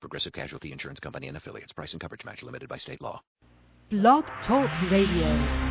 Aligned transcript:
Progressive 0.00 0.32
Casualty 0.32 0.72
Insurance 0.72 1.00
Company 1.00 1.28
and 1.28 1.36
affiliates. 1.36 1.72
Price 1.72 1.92
and 1.92 2.00
coverage 2.00 2.24
match 2.24 2.42
limited 2.42 2.68
by 2.68 2.78
state 2.78 3.00
law. 3.00 3.22
Blog 3.90 4.24
Talk 4.46 4.68
Radio. 4.92 5.68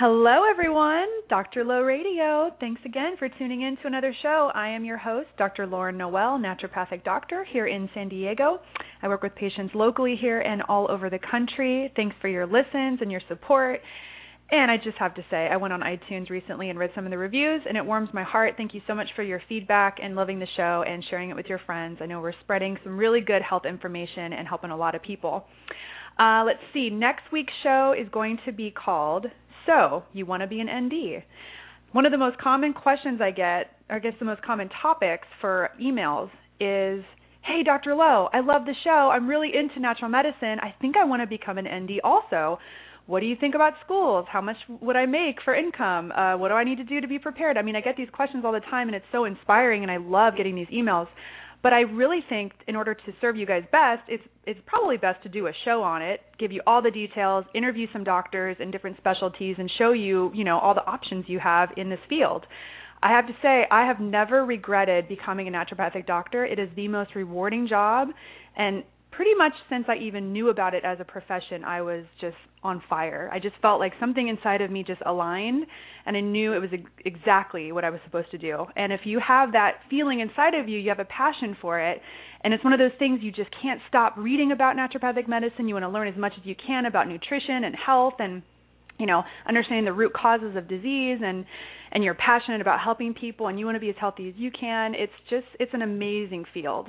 Hello, 0.00 0.44
everyone. 0.50 1.06
Dr. 1.28 1.62
Lo 1.62 1.82
Radio. 1.82 2.50
Thanks 2.58 2.80
again 2.86 3.16
for 3.18 3.28
tuning 3.28 3.62
in 3.62 3.76
to 3.76 3.86
another 3.86 4.14
show. 4.22 4.50
I 4.54 4.68
am 4.70 4.82
your 4.82 4.96
host, 4.96 5.28
Dr. 5.36 5.66
Lauren 5.66 5.98
Noel, 5.98 6.38
naturopathic 6.38 7.04
doctor 7.04 7.44
here 7.44 7.66
in 7.66 7.86
San 7.92 8.08
Diego. 8.08 8.60
I 9.02 9.08
work 9.08 9.22
with 9.22 9.34
patients 9.34 9.74
locally 9.74 10.16
here 10.18 10.40
and 10.40 10.62
all 10.70 10.90
over 10.90 11.10
the 11.10 11.18
country. 11.30 11.92
Thanks 11.96 12.16
for 12.22 12.28
your 12.28 12.46
listens 12.46 13.00
and 13.02 13.10
your 13.10 13.20
support. 13.28 13.80
And 14.52 14.68
I 14.68 14.78
just 14.78 14.98
have 14.98 15.14
to 15.14 15.22
say, 15.30 15.48
I 15.50 15.56
went 15.56 15.72
on 15.72 15.80
iTunes 15.80 16.28
recently 16.28 16.70
and 16.70 16.78
read 16.78 16.90
some 16.94 17.04
of 17.04 17.10
the 17.10 17.18
reviews, 17.18 17.62
and 17.68 17.76
it 17.76 17.86
warms 17.86 18.08
my 18.12 18.24
heart. 18.24 18.54
Thank 18.56 18.74
you 18.74 18.80
so 18.88 18.96
much 18.96 19.06
for 19.14 19.22
your 19.22 19.40
feedback 19.48 19.98
and 20.02 20.16
loving 20.16 20.40
the 20.40 20.48
show 20.56 20.82
and 20.84 21.04
sharing 21.08 21.30
it 21.30 21.36
with 21.36 21.46
your 21.46 21.60
friends. 21.66 21.98
I 22.00 22.06
know 22.06 22.20
we're 22.20 22.32
spreading 22.42 22.76
some 22.82 22.98
really 22.98 23.20
good 23.20 23.42
health 23.42 23.62
information 23.64 24.32
and 24.32 24.48
helping 24.48 24.70
a 24.70 24.76
lot 24.76 24.96
of 24.96 25.02
people. 25.02 25.44
Uh, 26.18 26.42
let's 26.44 26.58
see, 26.72 26.90
next 26.90 27.22
week's 27.32 27.52
show 27.62 27.94
is 27.98 28.08
going 28.10 28.38
to 28.44 28.50
be 28.50 28.72
called 28.72 29.26
So, 29.66 30.02
You 30.12 30.26
Want 30.26 30.42
to 30.42 30.48
Be 30.48 30.58
an 30.58 30.66
ND? 30.66 31.22
One 31.92 32.04
of 32.04 32.10
the 32.10 32.18
most 32.18 32.36
common 32.38 32.72
questions 32.72 33.20
I 33.20 33.30
get, 33.30 33.76
or 33.88 33.96
I 33.96 33.98
guess 34.00 34.14
the 34.18 34.24
most 34.24 34.42
common 34.42 34.68
topics 34.82 35.28
for 35.40 35.70
emails, 35.80 36.28
is 36.58 37.04
Hey, 37.42 37.62
Dr. 37.64 37.94
Lo, 37.94 38.28
I 38.32 38.40
love 38.40 38.66
the 38.66 38.74
show. 38.84 39.10
I'm 39.12 39.26
really 39.26 39.50
into 39.54 39.80
natural 39.80 40.10
medicine. 40.10 40.58
I 40.60 40.74
think 40.80 40.96
I 40.96 41.04
want 41.04 41.22
to 41.22 41.26
become 41.26 41.56
an 41.56 41.66
ND 41.66 42.00
also 42.04 42.58
what 43.10 43.18
do 43.18 43.26
you 43.26 43.34
think 43.34 43.56
about 43.56 43.72
schools? 43.84 44.24
How 44.30 44.40
much 44.40 44.56
would 44.80 44.94
I 44.94 45.04
make 45.04 45.42
for 45.44 45.52
income? 45.52 46.12
Uh, 46.12 46.36
what 46.38 46.48
do 46.48 46.54
I 46.54 46.62
need 46.62 46.78
to 46.78 46.84
do 46.84 47.00
to 47.00 47.08
be 47.08 47.18
prepared? 47.18 47.58
I 47.58 47.62
mean, 47.62 47.74
I 47.74 47.80
get 47.80 47.96
these 47.96 48.08
questions 48.12 48.44
all 48.44 48.52
the 48.52 48.60
time, 48.60 48.86
and 48.86 48.94
it's 48.94 49.04
so 49.10 49.24
inspiring, 49.24 49.82
and 49.82 49.90
I 49.90 49.96
love 49.96 50.34
getting 50.36 50.54
these 50.54 50.68
emails. 50.68 51.08
But 51.60 51.72
I 51.72 51.80
really 51.80 52.20
think, 52.28 52.52
in 52.68 52.76
order 52.76 52.94
to 52.94 53.12
serve 53.20 53.34
you 53.34 53.46
guys 53.46 53.64
best, 53.72 54.02
it's 54.06 54.22
it's 54.46 54.60
probably 54.64 54.96
best 54.96 55.24
to 55.24 55.28
do 55.28 55.48
a 55.48 55.52
show 55.64 55.82
on 55.82 56.02
it, 56.02 56.20
give 56.38 56.52
you 56.52 56.62
all 56.68 56.80
the 56.80 56.90
details, 56.92 57.44
interview 57.52 57.88
some 57.92 58.04
doctors 58.04 58.56
in 58.60 58.70
different 58.70 58.96
specialties, 58.96 59.56
and 59.58 59.68
show 59.76 59.90
you, 59.90 60.30
you 60.32 60.44
know, 60.44 60.60
all 60.60 60.74
the 60.74 60.86
options 60.86 61.24
you 61.26 61.40
have 61.40 61.70
in 61.76 61.90
this 61.90 61.98
field. 62.08 62.46
I 63.02 63.10
have 63.10 63.26
to 63.26 63.32
say, 63.42 63.64
I 63.70 63.86
have 63.86 63.98
never 63.98 64.44
regretted 64.44 65.08
becoming 65.08 65.48
a 65.48 65.50
naturopathic 65.50 66.06
doctor. 66.06 66.44
It 66.44 66.60
is 66.60 66.68
the 66.76 66.86
most 66.86 67.16
rewarding 67.16 67.66
job, 67.66 68.08
and 68.56 68.84
pretty 69.10 69.34
much 69.34 69.52
since 69.68 69.86
I 69.88 69.96
even 69.96 70.32
knew 70.32 70.48
about 70.50 70.74
it 70.74 70.84
as 70.84 70.98
a 71.00 71.04
profession, 71.04 71.64
I 71.64 71.82
was 71.82 72.04
just 72.20 72.36
on 72.62 72.82
fire. 72.88 73.30
I 73.32 73.38
just 73.38 73.54
felt 73.62 73.80
like 73.80 73.92
something 73.98 74.28
inside 74.28 74.60
of 74.60 74.70
me 74.70 74.84
just 74.86 75.00
aligned, 75.04 75.64
and 76.06 76.16
I 76.16 76.20
knew 76.20 76.52
it 76.52 76.58
was 76.58 76.70
exactly 77.04 77.72
what 77.72 77.84
I 77.84 77.90
was 77.90 78.00
supposed 78.04 78.30
to 78.32 78.38
do. 78.38 78.66
And 78.76 78.92
if 78.92 79.00
you 79.04 79.20
have 79.26 79.52
that 79.52 79.78
feeling 79.88 80.20
inside 80.20 80.54
of 80.54 80.68
you, 80.68 80.78
you 80.78 80.88
have 80.90 81.00
a 81.00 81.04
passion 81.06 81.56
for 81.60 81.80
it, 81.80 82.00
and 82.42 82.54
it's 82.54 82.64
one 82.64 82.72
of 82.72 82.78
those 82.78 82.96
things 82.98 83.20
you 83.22 83.32
just 83.32 83.50
can't 83.62 83.80
stop 83.88 84.14
reading 84.16 84.52
about 84.52 84.76
naturopathic 84.76 85.28
medicine. 85.28 85.68
You 85.68 85.74
want 85.74 85.84
to 85.84 85.90
learn 85.90 86.08
as 86.08 86.16
much 86.16 86.32
as 86.38 86.46
you 86.46 86.54
can 86.54 86.86
about 86.86 87.08
nutrition 87.08 87.64
and 87.64 87.74
health 87.74 88.14
and 88.18 88.42
you 88.98 89.06
know 89.06 89.22
understanding 89.48 89.86
the 89.86 89.92
root 89.92 90.12
causes 90.12 90.54
of 90.56 90.68
disease 90.68 91.18
and 91.24 91.46
and 91.92 92.04
you're 92.04 92.14
passionate 92.14 92.60
about 92.60 92.78
helping 92.78 93.14
people 93.14 93.48
and 93.48 93.58
you 93.58 93.64
want 93.64 93.74
to 93.74 93.80
be 93.80 93.88
as 93.88 93.96
healthy 93.98 94.28
as 94.28 94.34
you 94.36 94.50
can 94.50 94.94
it's 94.94 95.12
just 95.28 95.46
it's 95.58 95.72
an 95.72 95.82
amazing 95.82 96.44
field 96.52 96.86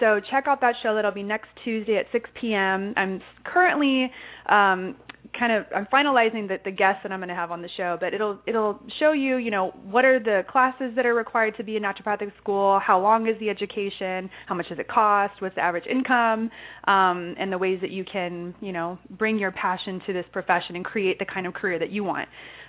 so 0.00 0.20
check 0.30 0.44
out 0.46 0.60
that 0.60 0.74
show. 0.82 0.94
That'll 0.94 1.12
be 1.12 1.22
next 1.22 1.48
Tuesday 1.64 1.96
at 1.96 2.06
6 2.12 2.28
p.m. 2.40 2.94
I'm 2.96 3.20
currently 3.44 4.10
um, 4.48 4.96
kind 5.38 5.52
of 5.52 5.64
I'm 5.74 5.86
finalizing 5.86 6.48
the, 6.48 6.56
the 6.64 6.70
guests 6.70 7.00
that 7.02 7.12
I'm 7.12 7.20
going 7.20 7.28
to 7.28 7.34
have 7.34 7.50
on 7.50 7.62
the 7.62 7.68
show, 7.76 7.96
but 8.00 8.14
it'll 8.14 8.38
it'll 8.46 8.80
show 8.98 9.12
you 9.12 9.36
you 9.36 9.50
know 9.50 9.72
what 9.84 10.04
are 10.04 10.18
the 10.18 10.42
classes 10.50 10.92
that 10.96 11.06
are 11.06 11.14
required 11.14 11.56
to 11.56 11.64
be 11.64 11.76
in 11.76 11.82
naturopathic 11.82 12.32
school, 12.40 12.80
how 12.84 13.00
long 13.00 13.26
is 13.28 13.38
the 13.40 13.50
education, 13.50 14.30
how 14.46 14.54
much 14.54 14.68
does 14.68 14.78
it 14.78 14.88
cost, 14.88 15.34
what's 15.40 15.54
the 15.54 15.60
average 15.60 15.86
income, 15.86 16.50
um, 16.86 17.34
and 17.38 17.52
the 17.52 17.58
ways 17.58 17.78
that 17.80 17.90
you 17.90 18.04
can 18.10 18.54
you 18.60 18.72
know 18.72 18.98
bring 19.10 19.38
your 19.38 19.52
passion 19.52 20.00
to 20.06 20.12
this 20.12 20.24
profession 20.32 20.76
and 20.76 20.84
create 20.84 21.18
the 21.18 21.26
kind 21.26 21.46
of 21.46 21.54
career 21.54 21.78
that 21.78 21.90
you 21.90 22.04
want. 22.04 22.28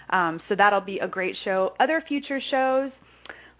Um, 0.09 0.39
so 0.47 0.55
that'll 0.57 0.81
be 0.81 0.99
a 0.99 1.07
great 1.07 1.35
show. 1.43 1.73
Other 1.79 2.01
future 2.07 2.39
shows 2.51 2.91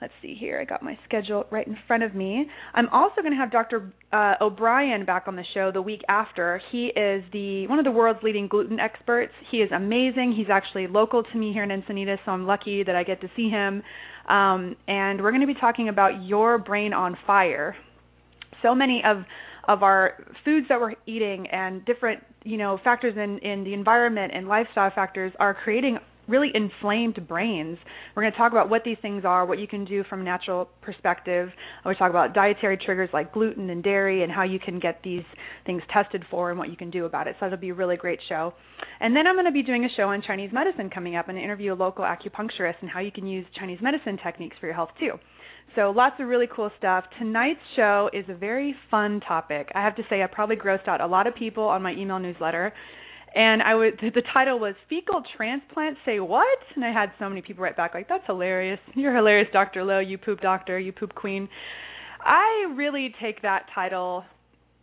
let's 0.02 0.14
see 0.22 0.36
here. 0.40 0.60
I 0.60 0.66
got 0.66 0.84
my 0.84 0.98
schedule 1.06 1.46
right 1.50 1.66
in 1.66 1.78
front 1.88 2.04
of 2.04 2.14
me. 2.14 2.46
I'm 2.74 2.88
also 2.90 3.22
going 3.22 3.32
to 3.32 3.38
have 3.38 3.52
Dr. 3.52 3.92
Uh, 4.12 4.36
O'Bryan 4.42 5.06
back 5.06 5.24
on 5.28 5.36
the 5.36 5.44
show 5.54 5.72
the 5.72 5.82
week 5.82 6.02
after. 6.08 6.62
He 6.72 6.88
is 6.88 7.24
the 7.34 7.66
one 7.68 7.80
of 7.80 7.86
the 7.86 7.92
world's 7.92 8.22
leading 8.24 8.48
gluten 8.48 8.80
experts. 8.80 9.34
He 9.52 9.58
is 9.58 9.72
amazing. 9.72 10.34
He's 10.38 10.52
actually 10.52 10.88
local 10.88 11.24
to 11.24 11.38
me 11.38 11.52
here 11.52 11.64
in 11.64 11.70
Encinitas, 11.70 12.20
so 12.26 12.32
I'm 12.32 12.46
lucky 12.46 12.84
that 12.84 12.96
I 12.96 13.04
get 13.04 13.22
to 13.22 13.28
see 13.36 13.50
him. 13.50 13.82
Um, 14.28 14.76
and 14.88 15.22
we're 15.22 15.32
going 15.32 15.42
to 15.42 15.48
be 15.48 15.60
talking 15.60 15.90
about 15.90 16.24
your 16.24 16.58
brain 16.58 16.94
on 16.94 17.18
fire. 17.26 17.76
So 18.62 18.76
many 18.76 19.02
of 19.06 19.24
of 19.68 19.84
our 19.84 20.24
foods 20.46 20.68
that 20.70 20.80
we're 20.80 20.94
eating 21.06 21.46
and 21.48 21.84
different 21.86 22.24
you 22.44 22.58
know 22.58 22.80
factors 22.84 23.16
in 23.18 23.40
in 23.40 23.64
the 23.64 23.74
environment 23.74 24.32
and 24.34 24.48
lifestyle 24.48 24.92
factors 24.94 25.34
are 25.40 25.54
creating 25.54 25.98
really 26.28 26.52
inflamed 26.54 27.28
brains. 27.28 27.78
We're 28.16 28.24
going 28.24 28.32
to 28.32 28.38
talk 28.38 28.52
about 28.52 28.70
what 28.70 28.84
these 28.84 28.98
things 29.02 29.24
are, 29.26 29.46
what 29.46 29.60
you 29.60 29.68
can 29.68 29.86
do 29.86 30.04
from 30.10 30.22
a 30.22 30.24
natural 30.24 30.70
perspective. 30.82 31.50
We're 31.86 31.96
talk 31.96 32.10
about 32.10 32.34
dietary 32.34 32.78
triggers 32.78 33.10
like 33.14 33.34
gluten 33.34 33.70
and 33.70 33.84
dairy 33.84 34.24
and 34.24 34.32
how 34.32 34.44
you 34.44 34.60
can 34.60 34.80
get 34.80 35.02
these 35.04 35.24
things 35.66 35.82
tested 35.92 36.24
for 36.30 36.50
and 36.50 36.60
what 36.60 36.70
you 36.70 36.78
can 36.78 36.90
do 36.90 37.06
about 37.06 37.28
it. 37.28 37.36
So 37.40 37.46
that'll 37.46 37.58
be 37.58 37.70
a 37.70 37.74
really 37.74 37.98
great 37.98 38.20
show. 38.28 38.54
And 39.00 39.16
then 39.16 39.28
I'm 39.28 39.36
going 39.36 39.46
to 39.46 39.52
be 39.52 39.64
doing 39.64 39.86
a 39.86 39.90
show 39.96 40.10
on 40.10 40.22
Chinese 40.26 40.52
medicine 40.54 40.90
coming 40.90 41.16
up 41.16 41.30
and 41.30 41.38
interview 41.38 41.74
a 41.74 41.76
local 41.76 42.04
acupuncturist 42.04 42.76
and 42.82 42.90
how 42.90 43.00
you 43.00 43.12
can 43.12 43.26
use 43.26 43.46
Chinese 43.60 43.80
medicine 43.82 44.18
techniques 44.24 44.56
for 44.60 44.68
your 44.68 44.76
health 44.76 44.90
too. 45.00 45.14
So 45.76 45.92
lots 45.92 46.16
of 46.20 46.28
really 46.28 46.48
cool 46.54 46.72
stuff. 46.78 47.04
Tonight's 47.20 47.60
show 47.76 48.10
is 48.14 48.26
a 48.30 48.34
very 48.34 48.76
fun 48.90 49.22
topic. 49.28 49.70
I 49.76 49.84
have 49.84 49.96
to 49.98 50.04
say 50.10 50.24
I 50.24 50.28
probably 50.28 50.56
grossed 50.56 50.88
out 50.88 51.02
a 51.02 51.08
lot 51.08 51.28
of 51.28 51.36
people 51.36 51.64
on 51.64 51.82
my 51.82 51.92
email 51.92 52.20
newsletter 52.20 52.74
and 53.36 53.62
I 53.62 53.76
would 53.76 54.00
the 54.02 54.24
title 54.34 54.60
was 54.60 54.76
fecal 54.90 55.24
transplant 55.36 55.98
say 56.06 56.20
what 56.20 56.60
and 56.76 56.84
I 56.84 56.92
had 56.92 57.12
so 57.20 57.28
many 57.30 57.42
people 57.42 57.64
write 57.64 57.78
back 57.78 57.94
like 57.94 58.08
that's 58.08 58.26
hilarious 58.26 58.80
you're 58.96 59.16
hilarious 59.16 59.50
Dr. 59.54 59.84
Lo 59.84 60.00
you 60.00 60.18
poop 60.18 60.42
doctor 60.42 60.80
you 60.80 60.92
poop 60.92 61.14
queen 61.16 61.48
I 62.24 62.74
really 62.76 63.14
take 63.22 63.42
that 63.44 63.68
title 63.74 64.26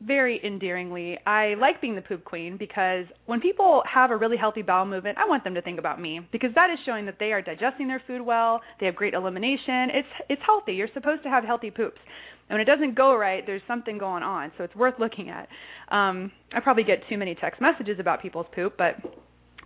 very 0.03 0.41
endearingly. 0.44 1.19
I 1.27 1.55
like 1.55 1.81
being 1.81 1.94
the 1.94 2.03
poop 2.03 2.25
queen 2.25 2.56
because 2.56 3.06
when 3.27 3.41
people 3.41 3.82
have 3.93 4.10
a 4.10 4.16
really 4.16 4.37
healthy 4.37 4.62
bowel 4.62 4.84
movement, 4.87 5.19
I 5.19 5.28
want 5.28 5.44
them 5.44 5.55
to 5.55 5.62
think 5.62 5.78
about 5.78 6.00
me 6.00 6.21
because 6.32 6.50
that 6.55 6.71
is 6.71 6.78
showing 6.84 7.06
that 7.06 7.16
they 7.19 7.32
are 7.32 7.43
digesting 7.43 7.88
their 7.88 8.03
food 8.06 8.21
well, 8.21 8.61
they 8.81 8.87
have 8.87 8.97
great 8.97 9.15
elimination. 9.15 9.91
It's 9.93 10.09
it's 10.28 10.43
healthy. 10.44 10.75
You're 10.75 10.88
supposed 10.94 11.22
to 11.22 11.31
have 11.31 11.44
healthy 11.44 11.71
poops. 11.71 11.99
And 12.49 12.59
when 12.59 12.60
it 12.60 12.65
doesn't 12.65 12.94
go 12.94 13.16
right, 13.16 13.43
there's 13.47 13.62
something 13.66 13.99
going 13.99 14.22
on, 14.22 14.53
so 14.59 14.65
it's 14.65 14.75
worth 14.75 14.94
looking 14.99 15.31
at. 15.31 15.49
Um, 15.94 16.31
I 16.55 16.60
probably 16.60 16.84
get 16.84 16.99
too 17.09 17.16
many 17.16 17.34
text 17.34 17.60
messages 17.60 17.99
about 17.99 18.21
people's 18.21 18.47
poop, 18.55 18.75
but 18.77 18.97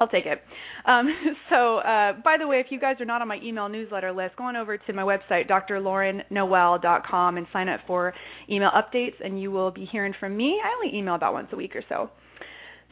I'll 0.01 0.09
take 0.09 0.27
it. 0.27 0.41
Um, 0.87 1.09
so, 1.51 1.79
uh, 1.79 2.13
by 2.25 2.37
the 2.39 2.47
way, 2.47 2.61
if 2.61 2.67
you 2.71 2.79
guys 2.79 2.97
are 3.01 3.05
not 3.05 3.21
on 3.21 3.29
my 3.29 3.39
email 3.43 3.69
newsletter 3.69 4.13
list, 4.13 4.37
go 4.37 4.45
on 4.45 4.57
over 4.57 4.77
to 4.77 4.93
my 4.93 5.03
website, 5.03 5.49
drlaurennoel.com, 5.51 7.37
and 7.37 7.47
sign 7.53 7.69
up 7.69 7.81
for 7.87 8.15
email 8.49 8.71
updates, 8.71 9.15
and 9.25 9.41
you 9.41 9.51
will 9.51 9.71
be 9.71 9.89
hearing 9.91 10.15
from 10.19 10.37
me. 10.37 10.61
I 10.65 10.75
only 10.75 10.97
email 10.97 11.15
about 11.15 11.33
once 11.33 11.49
a 11.53 11.57
week 11.57 11.75
or 11.75 11.83
so. 11.89 12.11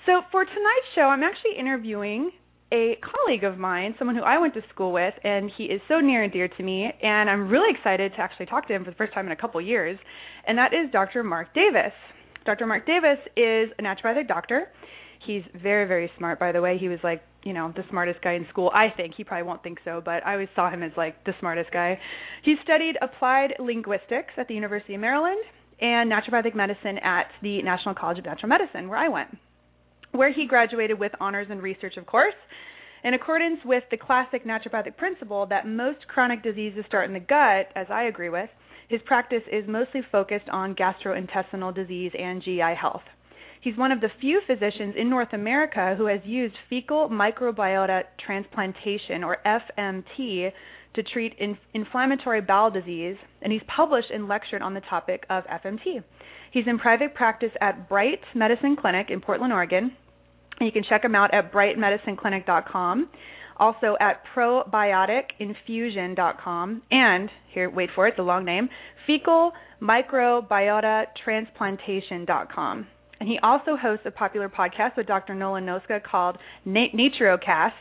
So, 0.05 0.23
for 0.31 0.45
tonight's 0.45 0.89
show, 0.95 1.03
I'm 1.03 1.23
actually 1.23 1.59
interviewing 1.59 2.31
a 2.73 2.99
colleague 3.01 3.45
of 3.45 3.59
mine, 3.59 3.95
someone 3.99 4.17
who 4.17 4.23
I 4.23 4.39
went 4.39 4.55
to 4.55 4.63
school 4.73 4.93
with, 4.93 5.15
and 5.23 5.51
he 5.57 5.65
is 5.65 5.81
so 5.89 6.01
near 6.01 6.25
and 6.25 6.33
dear 6.33 6.49
to 6.49 6.63
me, 6.63 6.91
and 7.03 7.31
I'm 7.31 7.49
really 7.49 7.73
excited 7.77 8.13
to 8.13 8.21
actually 8.21 8.47
talk 8.47 8.67
to 8.69 8.75
him 8.75 8.85
for 8.85 8.91
the 8.91 8.97
first 8.97 9.15
time 9.15 9.27
in 9.27 9.33
a 9.33 9.37
couple 9.37 9.61
years, 9.61 9.99
and 10.47 10.59
that 10.59 10.73
is 10.73 10.91
Dr. 10.91 11.23
Mark 11.23 11.55
Davis. 11.55 11.93
Dr. 12.45 12.67
Mark 12.67 12.87
Davis 12.87 13.19
is 13.37 13.71
a 13.79 13.83
naturopathic 13.83 14.27
doctor. 14.27 14.69
He's 15.27 15.43
very, 15.61 15.87
very 15.87 16.11
smart, 16.19 16.39
by 16.39 16.53
the 16.53 16.61
way. 16.61 16.77
He 16.79 16.89
was 16.89 16.99
like, 17.03 17.23
you 17.45 17.53
know, 17.53 17.73
the 17.75 17.83
smartest 17.91 18.23
guy 18.23 18.35
in 18.35 18.47
school. 18.51 18.71
I 18.75 18.89
think 18.97 19.15
he 19.17 19.25
probably 19.25 19.47
won't 19.47 19.63
think 19.63 19.79
so, 19.85 20.03
but 20.05 20.25
I 20.27 20.33
always 20.33 20.49
saw 20.55 20.71
him 20.71 20.83
as 20.83 20.93
like 20.97 21.25
the 21.25 21.33
smartest 21.41 21.71
guy. 21.73 21.99
He 22.45 22.57
studied 22.63 22.97
applied 23.01 23.55
linguistics 23.59 24.35
at 24.37 24.49
the 24.49 24.55
University 24.55 24.95
of 24.95 25.01
Maryland 25.01 25.41
and 25.81 26.11
naturopathic 26.11 26.55
medicine 26.55 26.99
at 26.99 27.27
the 27.43 27.63
National 27.63 27.95
College 27.95 28.19
of 28.19 28.25
Natural 28.25 28.49
Medicine, 28.49 28.89
where 28.89 28.99
I 28.99 29.09
went 29.09 29.37
where 30.17 30.33
he 30.33 30.47
graduated 30.47 30.99
with 30.99 31.13
honors 31.21 31.49
in 31.51 31.61
research, 31.61 31.97
of 31.97 32.07
course. 32.07 32.35
In 33.05 33.15
accordance 33.15 33.61
with 33.65 33.85
the 33.91 33.97
classic 33.97 34.45
naturopathic 34.45 34.97
principle 34.97 35.47
that 35.47 35.67
most 35.67 36.09
chronic 36.09 36.43
diseases 36.43 36.85
start 36.87 37.07
in 37.07 37.15
the 37.15 37.21
gut, 37.21 37.71
as 37.77 37.87
I 37.91 38.05
agree 38.05 38.31
with, 38.31 38.51
his 38.89 39.01
practice 39.05 39.43
is 39.51 39.69
mostly 39.69 40.01
focused 40.11 40.49
on 40.49 40.75
gastrointestinal 40.75 41.75
disease 41.75 42.13
and 42.19 42.43
GI 42.43 42.75
health. 42.81 43.03
He's 43.61 43.77
one 43.77 43.91
of 43.91 44.01
the 44.01 44.11
few 44.21 44.41
physicians 44.47 44.95
in 44.97 45.11
North 45.11 45.33
America 45.33 45.95
who 45.97 46.07
has 46.07 46.21
used 46.25 46.55
fecal 46.71 47.09
microbiota 47.09 48.05
transplantation, 48.25 49.25
or 49.25 49.39
FMT, 49.45 50.53
to 50.95 51.03
treat 51.03 51.35
in- 51.39 51.59
inflammatory 51.75 52.41
bowel 52.41 52.71
disease, 52.71 53.17
and 53.43 53.53
he's 53.53 53.63
published 53.67 54.11
and 54.11 54.29
lectured 54.29 54.63
on 54.63 54.75
the 54.75 54.81
topic 54.81 55.25
of 55.31 55.45
FMT. 55.47 56.03
He's 56.53 56.67
in 56.67 56.79
private 56.79 57.15
practice 57.15 57.53
at 57.61 57.89
Bright 57.89 58.21
Medicine 58.35 58.77
Clinic 58.77 59.11
in 59.11 59.21
Portland, 59.21 59.53
Oregon. 59.53 59.93
You 60.61 60.73
can 60.73 60.83
check 60.89 61.05
him 61.05 61.15
out 61.15 61.35
at 61.35 61.53
brightmedicineclinic.com, 61.53 63.11
also 63.59 63.97
at 64.01 64.23
probioticinfusion.com, 64.35 66.83
and 66.91 67.31
here, 67.53 67.69
wait 67.71 67.91
for 67.95 68.09
it, 68.09 68.17
the 68.17 68.23
long 68.23 68.45
name, 68.45 68.69
fecal 69.07 69.53
microbiota 69.83 71.05
transplantation.com. 71.25 72.87
And 73.19 73.29
he 73.29 73.39
also 73.43 73.77
hosts 73.81 74.05
a 74.07 74.11
popular 74.11 74.49
podcast 74.49 74.97
with 74.97 75.07
Dr. 75.07 75.35
Nolan 75.35 75.65
Noska 75.65 76.03
called 76.03 76.37
Na- 76.65 76.89
Naturocast, 76.95 77.73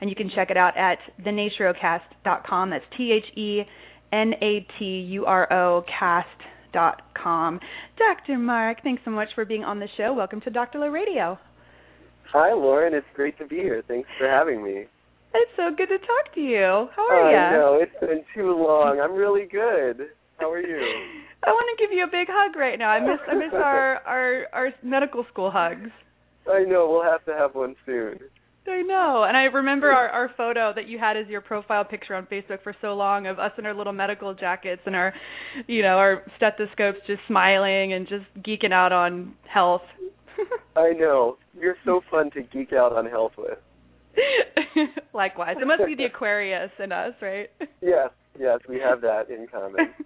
and 0.00 0.10
you 0.10 0.16
can 0.16 0.30
check 0.34 0.50
it 0.50 0.56
out 0.56 0.76
at 0.76 0.98
thenaturocast.com. 1.24 2.70
That's 2.70 2.84
T 2.96 3.12
H 3.12 3.36
E 3.36 3.62
N 4.12 4.32
A 4.42 4.66
T 4.78 4.84
U 4.84 5.24
R 5.24 5.50
O 5.52 5.84
cast.com. 5.98 7.60
Dr. 7.96 8.38
Mark, 8.38 8.82
thanks 8.82 9.02
so 9.04 9.10
much 9.10 9.28
for 9.34 9.44
being 9.44 9.64
on 9.64 9.80
the 9.80 9.88
show. 9.96 10.12
Welcome 10.12 10.40
to 10.42 10.50
Dr. 10.50 10.80
Lo 10.80 10.88
Radio. 10.88 11.38
Hi, 12.32 12.54
Lauren. 12.54 12.94
It's 12.94 13.06
great 13.14 13.36
to 13.38 13.46
be 13.46 13.56
here. 13.56 13.82
Thanks 13.86 14.08
for 14.18 14.26
having 14.26 14.64
me. 14.64 14.86
It's 15.34 15.52
so 15.56 15.68
good 15.76 15.88
to 15.88 15.98
talk 15.98 16.34
to 16.34 16.40
you. 16.40 16.88
How 16.96 17.08
are 17.10 17.30
you? 17.30 17.36
I 17.36 17.52
know. 17.52 17.78
It's 17.80 18.00
been 18.00 18.24
too 18.34 18.56
long. 18.56 19.00
I'm 19.02 19.14
really 19.14 19.46
good. 19.50 20.08
How 20.38 20.50
are 20.50 20.60
you? 20.60 20.80
I 21.44 21.50
want 21.50 21.78
to 21.78 21.84
give 21.84 21.92
you 21.94 22.04
a 22.04 22.06
big 22.06 22.28
hug 22.30 22.56
right 22.56 22.78
now. 22.78 22.88
I 22.88 23.00
miss 23.00 23.20
I 23.28 23.34
miss 23.34 23.52
our 23.52 23.96
our 24.06 24.46
our 24.52 24.68
medical 24.82 25.26
school 25.30 25.50
hugs. 25.50 25.90
I 26.50 26.62
know. 26.62 26.88
We'll 26.90 27.10
have 27.10 27.24
to 27.26 27.32
have 27.32 27.54
one 27.54 27.74
soon. 27.84 28.18
I 28.66 28.82
know. 28.82 29.24
And 29.26 29.36
I 29.36 29.44
remember 29.44 29.90
our 29.90 30.08
our 30.08 30.30
photo 30.36 30.72
that 30.74 30.86
you 30.86 30.98
had 30.98 31.16
as 31.16 31.26
your 31.28 31.40
profile 31.40 31.84
picture 31.84 32.14
on 32.14 32.26
Facebook 32.26 32.62
for 32.62 32.74
so 32.80 32.94
long 32.94 33.26
of 33.26 33.38
us 33.38 33.52
in 33.58 33.66
our 33.66 33.74
little 33.74 33.92
medical 33.92 34.34
jackets 34.34 34.82
and 34.86 34.94
our 34.94 35.12
you 35.66 35.82
know, 35.82 35.98
our 35.98 36.22
stethoscopes 36.36 36.98
just 37.06 37.20
smiling 37.26 37.92
and 37.92 38.08
just 38.08 38.24
geeking 38.38 38.72
out 38.72 38.92
on 38.92 39.34
health. 39.52 39.82
I 40.82 40.92
know. 40.92 41.36
You're 41.58 41.76
so 41.84 42.00
fun 42.10 42.30
to 42.32 42.42
geek 42.42 42.72
out 42.72 42.92
on 42.92 43.06
health 43.06 43.32
with. 43.38 43.58
Likewise. 45.14 45.56
It 45.60 45.66
must 45.66 45.84
be 45.86 45.94
the 45.94 46.04
Aquarius 46.04 46.70
in 46.82 46.92
us, 46.92 47.14
right? 47.20 47.48
Yes, 47.80 48.10
yes, 48.38 48.60
we 48.68 48.78
have 48.78 49.00
that 49.00 49.28
in 49.28 49.46
common. 49.46 49.92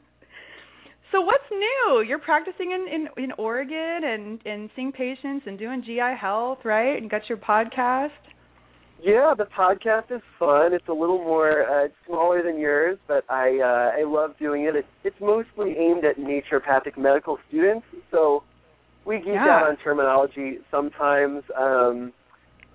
So 1.12 1.20
what's 1.20 1.44
new? 1.50 2.02
You're 2.06 2.19
practicing 2.19 2.73
in 2.73 2.88
in, 2.93 3.25
in 3.25 3.32
Oregon 3.38 4.00
and 4.05 4.40
and 4.44 4.69
seeing 4.75 4.90
patients 4.90 5.44
and 5.46 5.56
doing 5.56 5.82
GI 5.87 6.17
health, 6.20 6.58
right? 6.64 7.00
And 7.00 7.08
got 7.08 7.23
your 7.28 7.38
podcast. 7.38 8.11
Yeah, 9.00 9.32
the 9.38 9.44
podcast 9.44 10.11
is 10.11 10.20
fun. 10.38 10.73
It's 10.73 10.88
a 10.88 10.93
little 10.93 11.19
more 11.19 11.62
uh, 11.62 11.88
smaller 12.06 12.43
than 12.43 12.58
yours, 12.58 12.99
but 13.06 13.25
I 13.31 13.58
uh, 13.62 14.00
I 14.00 14.05
love 14.05 14.32
doing 14.38 14.64
it. 14.64 14.75
It's, 14.75 14.88
it's 15.05 15.17
mostly 15.20 15.76
aimed 15.78 16.05
at 16.05 16.17
naturopathic 16.17 16.99
medical 16.99 17.38
students, 17.49 17.87
so 18.11 18.43
we 19.06 19.19
geek 19.19 19.26
Yeah. 19.26 19.49
out 19.49 19.69
on 19.69 19.76
terminology 19.79 20.58
sometimes, 20.70 21.43
um, 21.56 22.12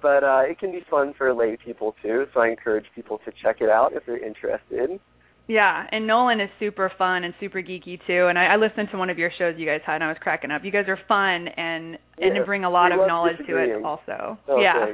but 0.01 0.23
uh, 0.23 0.41
it 0.47 0.57
can 0.59 0.71
be 0.71 0.81
fun 0.89 1.13
for 1.17 1.33
lay 1.33 1.57
people 1.57 1.95
too. 2.01 2.25
So 2.33 2.39
I 2.41 2.47
encourage 2.49 2.85
people 2.95 3.19
to 3.25 3.31
check 3.43 3.57
it 3.61 3.69
out 3.69 3.93
if 3.93 4.05
they're 4.05 4.23
interested. 4.23 4.99
Yeah, 5.47 5.85
and 5.91 6.07
Nolan 6.07 6.39
is 6.39 6.49
super 6.59 6.91
fun 6.97 7.23
and 7.25 7.33
super 7.39 7.61
geeky 7.61 7.99
too. 8.07 8.27
And 8.27 8.39
I, 8.39 8.53
I 8.53 8.55
listened 8.55 8.87
to 8.91 8.97
one 8.97 9.09
of 9.09 9.17
your 9.17 9.31
shows 9.37 9.55
you 9.57 9.65
guys 9.65 9.81
had, 9.85 9.95
and 9.95 10.05
I 10.05 10.07
was 10.07 10.17
cracking 10.21 10.49
up. 10.51 10.63
You 10.63 10.71
guys 10.71 10.85
are 10.87 10.99
fun 11.07 11.47
and 11.49 11.97
and 12.17 12.35
Yeah, 12.35 12.43
bring 12.45 12.63
a 12.63 12.69
lot 12.69 12.91
of 12.91 12.99
knowledge 12.99 13.37
to 13.47 13.57
it 13.57 13.83
also. 13.83 14.37
Oh, 14.47 14.61
yeah. 14.61 14.93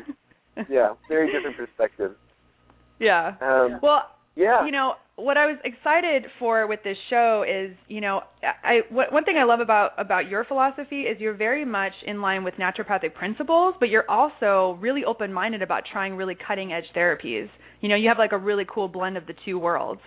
Yeah, 0.69 0.93
very 1.07 1.31
different 1.31 1.55
perspectives. 1.55 2.15
yeah. 2.99 3.35
Um, 3.41 3.79
Well, 3.83 4.03
yeah, 4.37 4.65
you 4.65 4.71
know 4.71 4.93
what 5.17 5.35
I 5.35 5.47
was 5.47 5.57
excited 5.65 6.25
for 6.37 6.67
with 6.67 6.79
this 6.83 6.95
show 7.09 7.43
is, 7.43 7.75
you 7.87 8.01
know, 8.01 8.21
I 8.43 8.81
what, 8.89 9.11
one 9.11 9.25
thing 9.25 9.35
I 9.35 9.45
love 9.45 9.59
about 9.59 9.91
about 9.97 10.29
your 10.29 10.45
philosophy 10.45 11.01
is 11.01 11.19
you're 11.19 11.33
very 11.33 11.65
much 11.65 11.93
in 12.05 12.21
line 12.21 12.43
with 12.43 12.53
naturopathic 12.53 13.15
principles, 13.15 13.73
but 13.79 13.89
you're 13.89 14.09
also 14.09 14.77
really 14.79 15.03
open-minded 15.03 15.63
about 15.63 15.83
trying 15.91 16.15
really 16.15 16.35
cutting-edge 16.47 16.83
therapies. 16.95 17.49
You 17.81 17.89
know, 17.89 17.95
you 17.95 18.07
have 18.09 18.19
like 18.19 18.31
a 18.31 18.37
really 18.37 18.65
cool 18.71 18.87
blend 18.87 19.17
of 19.17 19.25
the 19.25 19.33
two 19.43 19.57
worlds. 19.57 20.01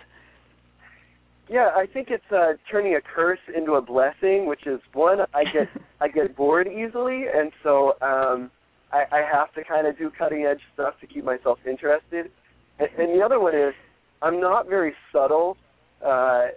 Yeah, 1.49 1.71
I 1.75 1.85
think 1.93 2.07
it's 2.09 2.23
uh, 2.31 2.53
turning 2.71 2.95
a 2.95 3.01
curse 3.01 3.39
into 3.53 3.73
a 3.73 3.81
blessing, 3.81 4.45
which 4.45 4.65
is 4.65 4.79
one 4.93 5.19
I 5.33 5.43
get 5.43 5.67
I 5.99 6.07
get 6.07 6.37
bored 6.37 6.67
easily, 6.67 7.25
and 7.33 7.51
so 7.63 7.95
um, 8.01 8.49
I, 8.93 9.03
I 9.11 9.23
have 9.29 9.53
to 9.55 9.63
kind 9.65 9.87
of 9.87 9.97
do 9.97 10.09
cutting 10.17 10.45
edge 10.45 10.61
stuff 10.73 10.93
to 11.01 11.07
keep 11.07 11.25
myself 11.25 11.59
interested. 11.69 12.31
And, 12.79 12.87
and 12.97 13.19
the 13.19 13.25
other 13.25 13.41
one 13.41 13.53
is 13.53 13.73
I'm 14.21 14.39
not 14.39 14.67
very 14.67 14.93
subtle. 15.11 15.57
Uh, 16.03 16.47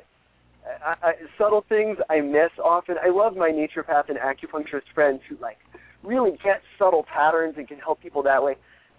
I, 0.84 0.94
I, 1.02 1.12
subtle 1.38 1.64
things 1.68 1.98
I 2.08 2.20
miss 2.20 2.50
often. 2.62 2.96
I 3.02 3.10
love 3.10 3.36
my 3.36 3.50
naturopath 3.50 4.08
and 4.08 4.18
acupuncturist 4.18 4.92
friends 4.94 5.20
who 5.28 5.36
like 5.40 5.58
really 6.02 6.32
get 6.42 6.62
subtle 6.78 7.04
patterns 7.04 7.54
and 7.56 7.68
can 7.68 7.78
help 7.78 8.00
people 8.00 8.22
that 8.22 8.42
way. 8.42 8.56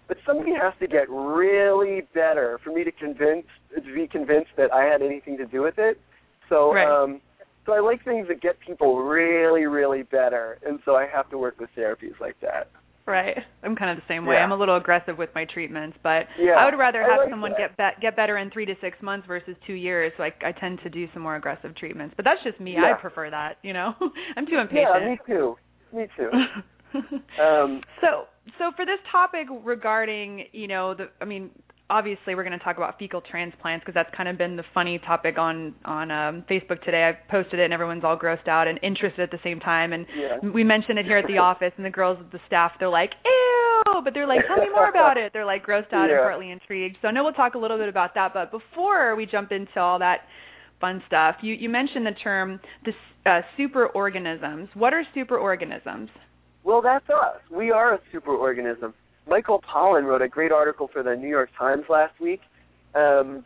But 0.08 0.18
somebody 0.24 0.52
has 0.52 0.72
to 0.78 0.86
get 0.86 1.10
really 1.10 2.02
better 2.14 2.60
for 2.62 2.70
me 2.70 2.84
to 2.84 2.92
convince 2.92 3.46
to 3.74 3.94
be 3.94 4.06
convinced 4.06 4.50
that 4.56 4.72
I 4.72 4.84
had 4.84 5.02
anything 5.02 5.36
to 5.38 5.46
do 5.46 5.62
with 5.62 5.78
it. 5.78 6.00
So 6.48 6.72
Right. 6.72 6.86
um 6.86 7.20
so 7.64 7.72
I 7.72 7.80
like 7.80 8.04
things 8.04 8.28
that 8.28 8.40
get 8.40 8.60
people 8.60 9.02
really, 9.02 9.66
really 9.66 10.04
better, 10.04 10.58
and 10.64 10.78
so 10.84 10.94
I 10.94 11.06
have 11.12 11.28
to 11.30 11.38
work 11.38 11.58
with 11.58 11.68
therapies 11.76 12.18
like 12.20 12.38
that. 12.40 12.70
Right. 13.06 13.36
I'm 13.62 13.76
kind 13.76 13.90
of 13.90 13.96
the 13.96 14.12
same 14.12 14.26
way. 14.26 14.34
Yeah. 14.34 14.42
I'm 14.42 14.50
a 14.52 14.56
little 14.56 14.76
aggressive 14.76 15.16
with 15.16 15.30
my 15.34 15.44
treatments, 15.44 15.96
but 16.02 16.26
Yeah, 16.38 16.54
I 16.58 16.64
would 16.64 16.76
rather 16.76 17.02
have 17.02 17.18
like 17.18 17.30
someone 17.30 17.52
that. 17.52 17.76
get 17.76 17.96
be- 17.96 18.02
get 18.02 18.16
better 18.16 18.36
in 18.38 18.50
3 18.50 18.66
to 18.66 18.74
6 18.80 19.00
months 19.00 19.26
versus 19.28 19.56
2 19.66 19.74
years. 19.74 20.12
So 20.16 20.24
I 20.24 20.52
tend 20.58 20.80
to 20.82 20.90
do 20.90 21.06
some 21.14 21.22
more 21.22 21.36
aggressive 21.36 21.74
treatments. 21.76 22.14
But 22.16 22.24
that's 22.24 22.42
just 22.42 22.58
me. 22.58 22.74
Yeah. 22.74 22.94
I 22.96 23.00
prefer 23.00 23.30
that, 23.30 23.58
you 23.62 23.72
know. 23.72 23.94
I'm 24.36 24.46
too 24.46 24.58
impatient. 24.58 24.88
Yeah, 25.02 25.08
me 25.08 25.18
too. 25.26 25.56
Me 25.92 26.06
too. 26.16 26.30
um 27.42 27.82
so 28.00 28.24
so 28.58 28.70
for 28.74 28.86
this 28.86 28.98
topic 29.10 29.46
regarding 29.64 30.44
you 30.52 30.66
know 30.66 30.94
the 30.94 31.08
i 31.20 31.24
mean 31.24 31.50
obviously 31.88 32.34
we're 32.34 32.42
going 32.44 32.58
to 32.58 32.64
talk 32.64 32.76
about 32.76 32.98
fecal 32.98 33.20
transplants 33.20 33.82
because 33.84 33.94
that's 33.94 34.14
kind 34.16 34.28
of 34.28 34.36
been 34.36 34.56
the 34.56 34.64
funny 34.74 34.98
topic 34.98 35.38
on 35.38 35.74
on 35.84 36.10
um 36.10 36.44
facebook 36.50 36.82
today. 36.82 37.08
I 37.08 37.30
posted 37.30 37.60
it 37.60 37.64
and 37.64 37.72
everyone's 37.72 38.04
all 38.04 38.18
grossed 38.18 38.48
out 38.48 38.66
and 38.68 38.78
interested 38.82 39.20
at 39.20 39.30
the 39.30 39.38
same 39.44 39.60
time. 39.60 39.92
And 39.92 40.06
Yeah. 40.16 40.38
we 40.50 40.64
mentioned 40.64 40.98
it 40.98 41.06
here 41.06 41.18
at 41.18 41.26
the 41.26 41.38
office 41.50 41.72
and 41.76 41.86
the 41.86 41.90
girls 41.90 42.18
the 42.32 42.40
staff 42.46 42.72
they're 42.78 42.88
like 42.88 43.10
ew! 43.24 44.02
But 44.02 44.14
they're 44.14 44.26
like 44.26 44.46
tell 44.46 44.56
me 44.58 44.68
more 44.70 44.88
about 44.88 45.16
it. 45.16 45.32
They're 45.32 45.46
like 45.46 45.64
grossed 45.64 45.92
out 45.92 46.10
and 46.10 46.18
partly 46.18 46.50
intrigued. 46.50 46.96
So 47.02 47.08
i 47.08 47.10
know 47.10 47.24
we'll 47.24 47.32
talk 47.32 47.54
a 47.54 47.58
little 47.58 47.78
bit 47.78 47.88
about 47.88 48.14
that 48.14 48.32
but 48.34 48.50
before 48.50 49.14
we 49.16 49.26
jump 49.26 49.52
into 49.52 49.78
all 49.78 49.98
that 50.00 50.20
fun 50.80 51.02
stuff 51.06 51.36
you 51.40 51.54
you 51.54 51.68
mentioned 51.68 52.04
the 52.06 52.12
term 52.22 52.60
the 52.84 52.92
uh, 53.26 53.40
superorganisms. 53.58 54.68
What 54.74 54.94
are 54.94 55.02
superorganisms? 55.14 56.08
Well, 56.62 56.80
that's 56.80 57.08
us. 57.10 57.40
We 57.50 57.70
are 57.70 57.94
a 57.94 58.00
superorganism. 58.14 58.92
Michael 59.26 59.60
Pollan 59.60 60.04
wrote 60.04 60.22
a 60.22 60.28
great 60.28 60.52
article 60.52 60.88
for 60.92 61.02
the 61.02 61.16
New 61.16 61.28
York 61.28 61.50
Times 61.58 61.84
last 61.88 62.18
week, 62.20 62.40
um, 62.94 63.44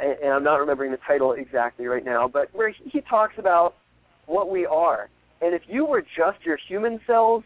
and 0.00 0.32
I'm 0.32 0.42
not 0.42 0.56
remembering 0.56 0.90
the 0.90 0.98
title 1.06 1.32
exactly 1.32 1.86
right 1.86 2.04
now, 2.04 2.28
but 2.28 2.52
where 2.54 2.70
he 2.70 2.90
he 2.90 3.00
talks 3.00 3.34
about 3.38 3.76
what 4.26 4.50
we 4.50 4.66
are. 4.66 5.08
And 5.40 5.54
if 5.54 5.62
you 5.68 5.84
were 5.84 6.02
just 6.02 6.44
your 6.44 6.58
human 6.68 7.00
cells, 7.06 7.44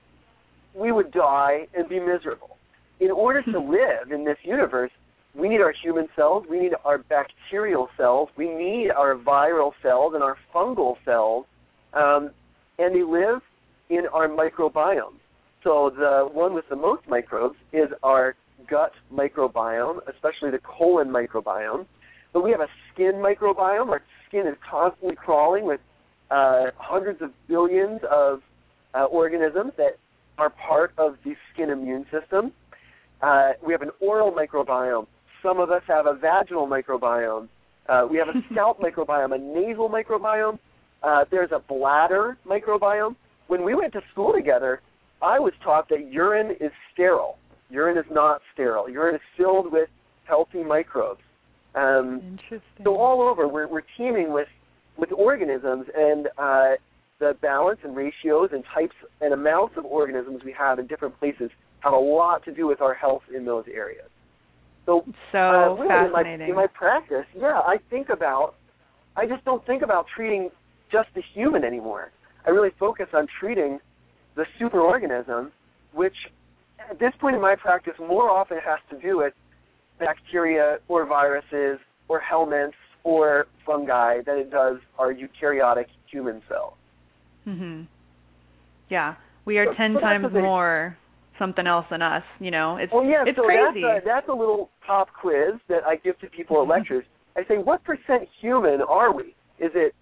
we 0.75 0.91
would 0.91 1.11
die 1.13 1.67
and 1.75 1.89
be 1.89 2.01
miserable. 2.01 2.57
In 2.99 3.11
order 3.11 3.43
to 3.43 3.59
live 3.79 4.11
in 4.11 4.25
this 4.25 4.39
universe, 4.43 4.91
we 5.35 5.49
need 5.49 5.61
our 5.61 5.73
human 5.73 6.09
cells, 6.17 6.45
we 6.49 6.59
need 6.59 6.73
our 6.85 6.99
bacterial 6.99 7.89
cells, 7.97 8.31
we 8.37 8.49
need 8.49 8.91
our 8.91 9.15
viral 9.15 9.73
cells 9.83 10.15
and 10.15 10.23
our 10.23 10.37
fungal 10.53 10.97
cells, 11.05 11.47
um, 11.93 12.31
and 12.79 12.95
they 12.95 13.05
live 13.05 13.43
in 13.91 14.07
our 14.13 14.29
microbiome. 14.29 15.20
So 15.63 15.91
the 15.95 16.29
one 16.33 16.55
with 16.55 16.65
the 16.71 16.77
most 16.77 17.03
microbes 17.09 17.57
is 17.73 17.89
our 18.03 18.35
gut 18.69 18.93
microbiome, 19.13 19.99
especially 20.09 20.51
the 20.51 20.61
colon 20.61 21.09
microbiome. 21.09 21.87
But 22.33 22.45
we 22.45 22.51
have 22.51 22.61
a 22.61 22.69
skin 22.93 23.15
microbiome. 23.15 23.89
Our 23.89 24.03
skin 24.29 24.47
is 24.47 24.57
constantly 24.69 25.17
crawling 25.17 25.67
with 25.67 25.81
uh, 26.31 26.67
hundreds 26.77 27.21
of 27.21 27.31
billions 27.49 28.01
of 28.11 28.41
uh, 28.95 29.05
organisms 29.05 29.73
that 29.77 29.99
are 30.39 30.51
part 30.51 30.93
of 30.97 31.17
the 31.25 31.35
skin 31.53 31.71
immune 31.71 32.07
system. 32.11 32.53
Uh, 33.21 33.51
we 33.67 33.73
have 33.73 33.83
an 33.83 33.91
oral 34.01 34.33
microbiome. 34.33 35.07
Some 35.43 35.59
of 35.59 35.71
us 35.71 35.83
have 35.89 36.07
a 36.07 36.15
vaginal 36.15 36.67
microbiome. 36.67 37.49
Uh, 37.89 38.07
we 38.11 38.17
have 38.19 38.29
a 38.29 38.41
scalp 38.53 38.81
microbiome, 38.81 39.35
a 39.35 39.39
nasal 39.39 39.91
microbiome. 39.91 40.59
Uh, 41.03 41.25
there's 41.31 41.51
a 41.53 41.59
bladder 41.59 42.39
microbiome. 42.47 43.17
When 43.49 43.65
we 43.65 43.75
went 43.75 43.93
to 43.95 44.01
school 44.13 44.33
together, 44.33 44.81
I 45.23 45.39
was 45.39 45.53
taught 45.63 45.89
that 45.91 46.11
urine 46.11 46.57
is 46.61 46.73
sterile. 46.93 47.39
Urine 47.71 47.99
is 47.99 48.11
not 48.11 48.41
sterile. 48.53 48.89
Urine 48.89 49.15
is 49.15 49.21
filled 49.37 49.71
with 49.73 49.89
healthy 50.25 50.63
microbes. 50.63 51.21
Um, 51.75 52.21
Interesting. 52.25 52.85
so 52.85 52.97
all 52.97 53.23
over, 53.23 53.47
we're, 53.47 53.69
we're 53.69 53.83
teeming 53.97 54.33
with 54.33 54.49
with 54.97 55.13
organisms, 55.13 55.87
and 55.97 56.29
uh, 56.37 56.73
the 57.21 57.35
balance 57.41 57.79
and 57.85 57.97
ratios 57.97 58.51
and 58.53 58.63
types 58.75 58.95
and 59.21 59.33
amounts 59.33 59.75
of 59.79 59.85
organisms 59.85 60.43
we 60.45 60.53
have 60.53 60.79
in 60.79 60.87
different 60.87 61.19
places 61.19 61.51
have 61.81 61.93
a 61.93 61.99
lot 61.99 62.45
to 62.45 62.53
do 62.53 62.67
with 62.67 62.81
our 62.83 62.93
health 62.93 63.23
in 63.35 63.45
those 63.45 63.65
areas. 63.73 64.09
So, 64.85 65.05
so 65.33 65.39
uh, 65.39 65.75
really 65.75 65.89
fascinating. 65.89 66.49
In 66.49 66.55
my, 66.55 66.63
in 66.63 66.67
my 66.67 66.67
practice, 66.67 67.25
yeah, 67.35 67.61
I 67.61 67.77
think 67.89 68.09
about, 68.11 68.57
I 69.17 69.27
just 69.27 69.45
don't 69.45 69.65
think 69.67 69.83
about 69.83 70.07
treating 70.15 70.51
just 70.93 71.09
the 71.15 71.23
human 71.35 71.65
anymore. 71.65 72.11
I 72.47 72.51
really 72.51 72.71
focus 72.79 73.07
on 73.15 73.27
treating 73.39 73.79
the 74.37 74.45
superorganism, 74.61 75.51
which 75.93 76.15
at 76.91 76.99
this 76.99 77.13
point 77.21 77.37
in 77.37 77.43
my 77.43 77.55
practice 77.57 77.95
more 77.99 78.31
often 78.31 78.59
has 78.65 78.79
to 78.91 78.99
do 79.07 79.19
with 79.19 79.35
bacteria 79.99 80.79
or 80.89 81.05
viruses 81.07 81.79
or 82.09 82.21
helminths 82.21 82.73
or 83.05 83.47
fungi 83.67 84.21
than 84.27 84.39
it 84.39 84.51
does 84.51 84.79
our 84.99 85.13
eukaryotic 85.13 85.87
human 86.11 86.43
cells. 86.49 86.75
Mhm. 87.47 87.87
Yeah, 88.89 89.15
we 89.45 89.59
are 89.59 89.67
So- 89.67 89.75
ten 89.75 89.95
so 89.95 90.01
times 90.01 90.33
more 90.33 90.97
something 91.39 91.67
else 91.67 91.87
than 91.89 92.03
us. 92.03 92.25
You 92.39 92.51
know, 92.51 92.77
it's 92.77 92.93
Well, 92.93 93.05
yeah, 93.05 93.25
it's 93.27 93.37
so 93.37 93.45
crazy. 93.45 93.83
that's 93.83 94.03
a, 94.03 94.07
that's 94.07 94.29
a 94.29 94.33
little 94.35 94.69
pop 94.87 95.11
quiz 95.13 95.55
that 95.69 95.87
I 95.87 95.97
give 95.97 96.19
to 96.21 96.27
people 96.29 96.61
at 96.63 96.69
lectures. 96.69 97.05
I 97.37 97.45
say, 97.45 97.57
what 97.59 97.83
percent 97.85 98.29
human 98.41 98.83
are 98.83 99.13
we? 99.13 99.35
Is 99.59 99.73
it 99.75 99.95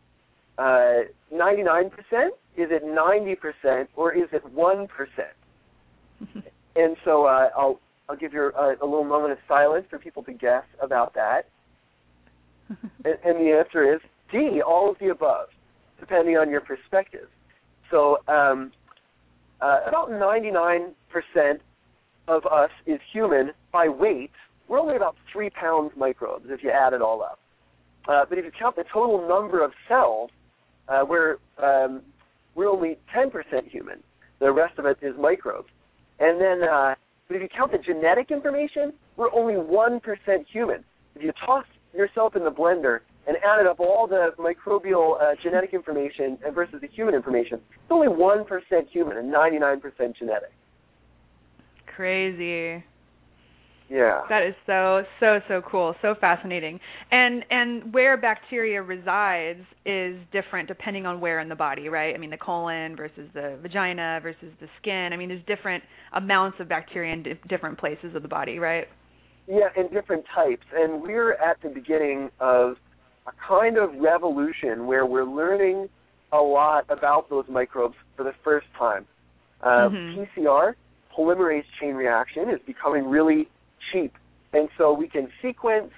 uh, 0.58 1.02
99%? 1.32 2.30
Is 2.58 2.70
it 2.72 2.84
90%? 2.84 3.86
Or 3.94 4.12
is 4.12 4.28
it 4.32 4.42
1%? 4.44 4.88
and 6.76 6.96
so 7.04 7.24
uh, 7.24 7.50
I'll 7.56 7.80
I'll 8.08 8.16
give 8.16 8.32
you 8.32 8.50
a, 8.56 8.70
a 8.82 8.86
little 8.86 9.04
moment 9.04 9.32
of 9.32 9.38
silence 9.46 9.84
for 9.90 9.98
people 9.98 10.22
to 10.24 10.32
guess 10.32 10.64
about 10.82 11.14
that. 11.14 11.42
and, 13.04 13.16
and 13.24 13.36
the 13.36 13.52
answer 13.52 13.94
is 13.94 14.00
D, 14.32 14.62
all 14.66 14.90
of 14.90 14.96
the 14.98 15.08
above, 15.08 15.48
depending 16.00 16.36
on 16.36 16.50
your 16.50 16.62
perspective. 16.62 17.28
So 17.90 18.18
um, 18.26 18.72
uh, 19.60 19.80
about 19.86 20.10
99% 20.10 20.94
of 22.28 22.46
us 22.46 22.70
is 22.86 22.98
human 23.12 23.52
by 23.72 23.88
weight. 23.88 24.32
We're 24.68 24.80
only 24.80 24.96
about 24.96 25.16
three 25.30 25.50
pounds 25.50 25.92
microbes 25.96 26.46
if 26.48 26.62
you 26.62 26.70
add 26.70 26.94
it 26.94 27.02
all 27.02 27.22
up. 27.22 27.38
Uh, 28.08 28.24
but 28.26 28.38
if 28.38 28.44
you 28.44 28.50
count 28.58 28.76
the 28.76 28.84
total 28.92 29.28
number 29.28 29.62
of 29.62 29.72
cells, 29.86 30.30
uh, 30.88 31.04
we're 31.06 31.36
um, 31.62 32.02
we're 32.54 32.68
only 32.68 32.98
10% 33.14 33.30
human. 33.68 34.02
The 34.40 34.52
rest 34.52 34.78
of 34.78 34.86
it 34.86 34.98
is 35.02 35.14
microbes. 35.18 35.68
And 36.20 36.40
then, 36.40 36.62
uh, 36.68 36.94
but 37.26 37.36
if 37.36 37.42
you 37.42 37.48
count 37.48 37.72
the 37.72 37.78
genetic 37.78 38.30
information, 38.30 38.92
we're 39.16 39.32
only 39.32 39.54
1% 39.54 40.00
human. 40.50 40.84
If 41.14 41.22
you 41.22 41.32
toss 41.44 41.64
yourself 41.94 42.36
in 42.36 42.44
the 42.44 42.50
blender 42.50 43.00
and 43.26 43.36
added 43.44 43.66
up 43.66 43.80
all 43.80 44.06
the 44.06 44.30
microbial 44.38 45.20
uh, 45.20 45.34
genetic 45.42 45.74
information 45.74 46.38
versus 46.54 46.80
the 46.80 46.88
human 46.88 47.14
information, 47.14 47.60
it's 47.70 47.90
only 47.90 48.08
1% 48.08 48.44
human 48.90 49.16
and 49.16 49.32
99% 49.32 49.82
genetic. 50.16 50.52
Crazy. 51.86 52.84
Yeah. 53.90 54.20
That 54.28 54.42
is 54.42 54.54
so 54.66 55.02
so 55.18 55.40
so 55.48 55.62
cool, 55.62 55.94
so 56.02 56.14
fascinating. 56.20 56.78
And 57.10 57.44
and 57.50 57.92
where 57.94 58.16
bacteria 58.18 58.82
resides 58.82 59.60
is 59.86 60.16
different 60.30 60.68
depending 60.68 61.06
on 61.06 61.20
where 61.20 61.40
in 61.40 61.48
the 61.48 61.54
body, 61.54 61.88
right? 61.88 62.14
I 62.14 62.18
mean, 62.18 62.30
the 62.30 62.36
colon 62.36 62.96
versus 62.96 63.28
the 63.32 63.58
vagina 63.62 64.20
versus 64.22 64.52
the 64.60 64.68
skin. 64.80 65.10
I 65.12 65.16
mean, 65.16 65.28
there's 65.28 65.44
different 65.46 65.82
amounts 66.12 66.60
of 66.60 66.68
bacteria 66.68 67.12
in 67.14 67.22
di- 67.22 67.40
different 67.48 67.78
places 67.78 68.14
of 68.14 68.22
the 68.22 68.28
body, 68.28 68.58
right? 68.58 68.86
Yeah, 69.46 69.68
and 69.76 69.90
different 69.90 70.24
types. 70.34 70.66
And 70.74 71.00
we're 71.00 71.32
at 71.32 71.56
the 71.62 71.70
beginning 71.70 72.28
of 72.40 72.76
a 73.26 73.32
kind 73.46 73.78
of 73.78 73.94
revolution 73.98 74.86
where 74.86 75.06
we're 75.06 75.24
learning 75.24 75.88
a 76.32 76.36
lot 76.38 76.84
about 76.90 77.30
those 77.30 77.46
microbes 77.48 77.94
for 78.16 78.22
the 78.24 78.34
first 78.44 78.66
time. 78.78 79.06
Uh, 79.62 79.88
Mhm. 79.88 80.14
PCR, 80.36 80.74
polymerase 81.16 81.64
chain 81.80 81.94
reaction, 81.94 82.50
is 82.50 82.60
becoming 82.66 83.08
really 83.08 83.48
cheap. 83.92 84.14
And 84.52 84.68
so 84.78 84.92
we 84.92 85.08
can 85.08 85.28
sequence 85.42 85.92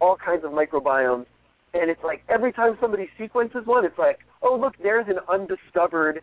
all 0.00 0.16
kinds 0.16 0.44
of 0.44 0.50
microbiomes. 0.50 1.26
And 1.72 1.90
it's 1.90 2.02
like 2.04 2.22
every 2.28 2.52
time 2.52 2.76
somebody 2.80 3.08
sequences 3.18 3.66
one, 3.66 3.84
it's 3.84 3.98
like, 3.98 4.20
oh, 4.42 4.56
look, 4.56 4.74
there's 4.82 5.08
an 5.08 5.18
undiscovered 5.28 6.22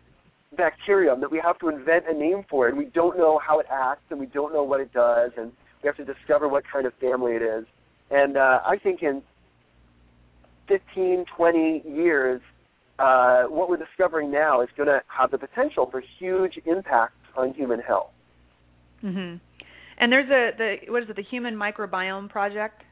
bacterium 0.56 1.20
that 1.20 1.30
we 1.30 1.38
have 1.38 1.58
to 1.58 1.68
invent 1.68 2.04
a 2.08 2.14
name 2.14 2.44
for, 2.48 2.68
and 2.68 2.76
we 2.76 2.84
don't 2.84 3.16
know 3.16 3.38
how 3.38 3.58
it 3.58 3.66
acts, 3.70 4.04
and 4.10 4.20
we 4.20 4.26
don't 4.26 4.52
know 4.52 4.62
what 4.62 4.80
it 4.80 4.92
does, 4.92 5.32
and 5.36 5.52
we 5.82 5.86
have 5.86 5.96
to 5.96 6.04
discover 6.04 6.48
what 6.48 6.64
kind 6.70 6.86
of 6.86 6.94
family 6.94 7.32
it 7.32 7.42
is. 7.42 7.64
And 8.10 8.36
uh, 8.36 8.60
I 8.64 8.76
think 8.76 9.02
in 9.02 9.22
15, 10.68 11.24
20 11.36 11.82
years, 11.86 12.40
uh, 12.98 13.44
what 13.44 13.68
we're 13.68 13.78
discovering 13.78 14.30
now 14.30 14.60
is 14.60 14.68
going 14.76 14.88
to 14.88 15.02
have 15.08 15.30
the 15.30 15.38
potential 15.38 15.88
for 15.90 16.02
huge 16.18 16.58
impacts 16.66 17.16
on 17.36 17.54
human 17.54 17.80
health. 17.80 18.10
Mhm. 19.02 19.40
And 19.98 20.10
there's 20.10 20.28
a 20.30 20.56
the 20.56 20.92
what 20.92 21.02
is 21.02 21.10
it? 21.10 21.16
The 21.16 21.22
Human 21.22 21.54
Microbiome 21.54 22.28
Project 22.28 22.82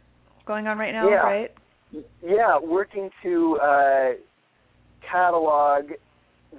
going 0.47 0.66
on 0.66 0.78
right 0.78 0.92
now, 0.92 1.09
Yeah. 1.09 1.16
right? 1.16 1.50
Yeah, 2.23 2.59
working 2.59 3.11
to 3.23 3.59
uh, 3.61 4.11
catalog 5.11 5.90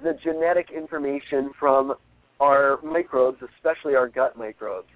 the 0.02 0.14
genetic 0.22 0.70
information 0.70 1.52
from 1.58 1.94
our 2.40 2.78
microbes, 2.82 3.38
especially 3.56 3.94
our 3.94 4.08
gut 4.08 4.36
microbes. 4.36 4.88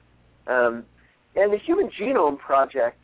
Um, 0.47 0.85
and 1.37 1.53
the 1.53 1.59
Human 1.59 1.91
Genome 2.01 2.39
Project, 2.39 2.99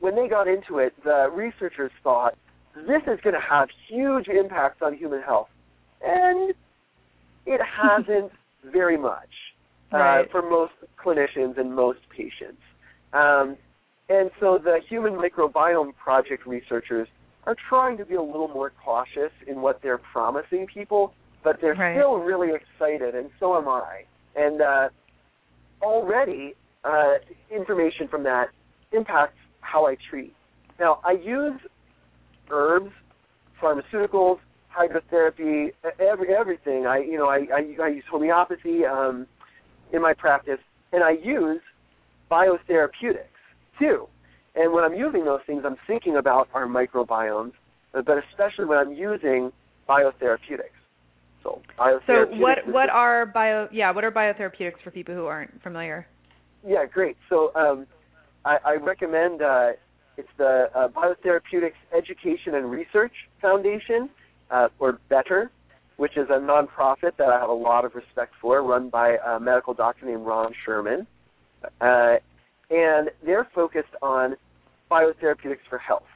when 0.00 0.14
they 0.14 0.28
got 0.28 0.48
into 0.48 0.78
it, 0.78 0.92
the 1.02 1.28
researchers 1.32 1.90
thought 2.04 2.34
this 2.74 3.02
is 3.06 3.18
going 3.22 3.34
to 3.34 3.40
have 3.48 3.68
huge 3.88 4.28
impacts 4.28 4.82
on 4.82 4.94
human 4.94 5.22
health. 5.22 5.48
And 6.02 6.54
it 7.46 7.60
hasn't 7.82 8.32
very 8.72 8.96
much 8.98 9.30
uh, 9.92 10.22
for 10.30 10.42
most 10.42 10.72
clinicians 11.02 11.58
and 11.58 11.74
most 11.74 12.00
patients. 12.10 12.60
Um, 13.12 13.56
and 14.08 14.30
so 14.40 14.58
the 14.62 14.80
Human 14.88 15.14
Microbiome 15.14 15.94
Project 15.96 16.46
researchers 16.46 17.08
are 17.44 17.56
trying 17.68 17.96
to 17.98 18.04
be 18.04 18.14
a 18.14 18.22
little 18.22 18.48
more 18.48 18.72
cautious 18.84 19.32
in 19.46 19.60
what 19.60 19.80
they're 19.82 19.98
promising 19.98 20.66
people, 20.66 21.12
but 21.42 21.60
they're 21.60 21.74
Right. 21.74 21.96
still 21.96 22.18
really 22.18 22.52
excited, 22.52 23.14
and 23.14 23.30
so 23.38 23.56
am 23.56 23.68
I. 23.68 24.04
And 24.34 24.60
uh, 24.60 24.88
already, 25.82 26.54
uh, 26.84 27.14
information 27.50 28.08
from 28.08 28.24
that 28.24 28.50
impacts 28.92 29.38
how 29.60 29.86
I 29.86 29.96
treat. 30.10 30.34
Now, 30.78 31.00
I 31.04 31.12
use 31.12 31.60
herbs, 32.50 32.92
pharmaceuticals, 33.60 34.38
hydrotherapy, 34.76 35.72
every 35.98 36.34
everything. 36.34 36.86
I 36.86 36.98
you 36.98 37.16
know 37.16 37.28
I 37.28 37.46
I, 37.52 37.76
I 37.82 37.88
use 37.88 38.04
homeopathy 38.10 38.84
um, 38.84 39.26
in 39.92 40.02
my 40.02 40.14
practice, 40.14 40.58
and 40.92 41.02
I 41.02 41.12
use 41.12 41.60
biotherapeutics 42.30 43.32
too. 43.78 44.08
And 44.54 44.72
when 44.72 44.84
I'm 44.84 44.94
using 44.94 45.24
those 45.24 45.40
things, 45.46 45.62
I'm 45.66 45.76
thinking 45.86 46.16
about 46.16 46.48
our 46.54 46.66
microbiomes, 46.66 47.52
but 47.92 48.18
especially 48.30 48.64
when 48.64 48.78
I'm 48.78 48.92
using 48.92 49.52
biotherapeutics. 49.88 50.74
So 51.42 51.60
So 51.72 51.72
biotherapeutics. 51.78 52.40
what 52.40 52.58
is 52.58 52.74
what 52.74 52.86
the- 52.86 52.92
are 52.92 53.26
bio 53.26 53.68
yeah, 53.70 53.90
what 53.92 54.04
are 54.04 54.10
biotherapeutics 54.10 54.80
for 54.82 54.90
people 54.90 55.14
who 55.14 55.26
aren't 55.26 55.62
familiar? 55.62 56.06
Yeah, 56.66 56.84
great. 56.86 57.16
So 57.28 57.54
um, 57.54 57.86
I, 58.44 58.58
I 58.64 58.74
recommend 58.76 59.42
uh, 59.42 59.72
it's 60.16 60.28
the 60.38 60.70
uh, 60.74 60.88
Biotherapeutics 60.88 61.74
Education 61.96 62.54
and 62.54 62.70
Research 62.70 63.12
Foundation, 63.40 64.08
uh, 64.50 64.68
or 64.78 64.98
BETTER, 65.08 65.50
which 65.96 66.16
is 66.16 66.28
a 66.28 66.38
nonprofit 66.38 67.16
that 67.18 67.28
I 67.28 67.40
have 67.40 67.48
a 67.48 67.54
lot 67.54 67.84
of 67.84 67.94
respect 67.94 68.34
for, 68.40 68.62
run 68.62 68.90
by 68.90 69.16
a 69.16 69.40
medical 69.40 69.74
doctor 69.74 70.06
named 70.06 70.26
Ron 70.26 70.52
Sherman. 70.64 71.06
Uh, 71.80 72.16
and 72.70 73.10
they're 73.24 73.48
focused 73.54 73.94
on 74.02 74.36
biotherapeutics 74.90 75.66
for 75.68 75.78
health. 75.78 76.06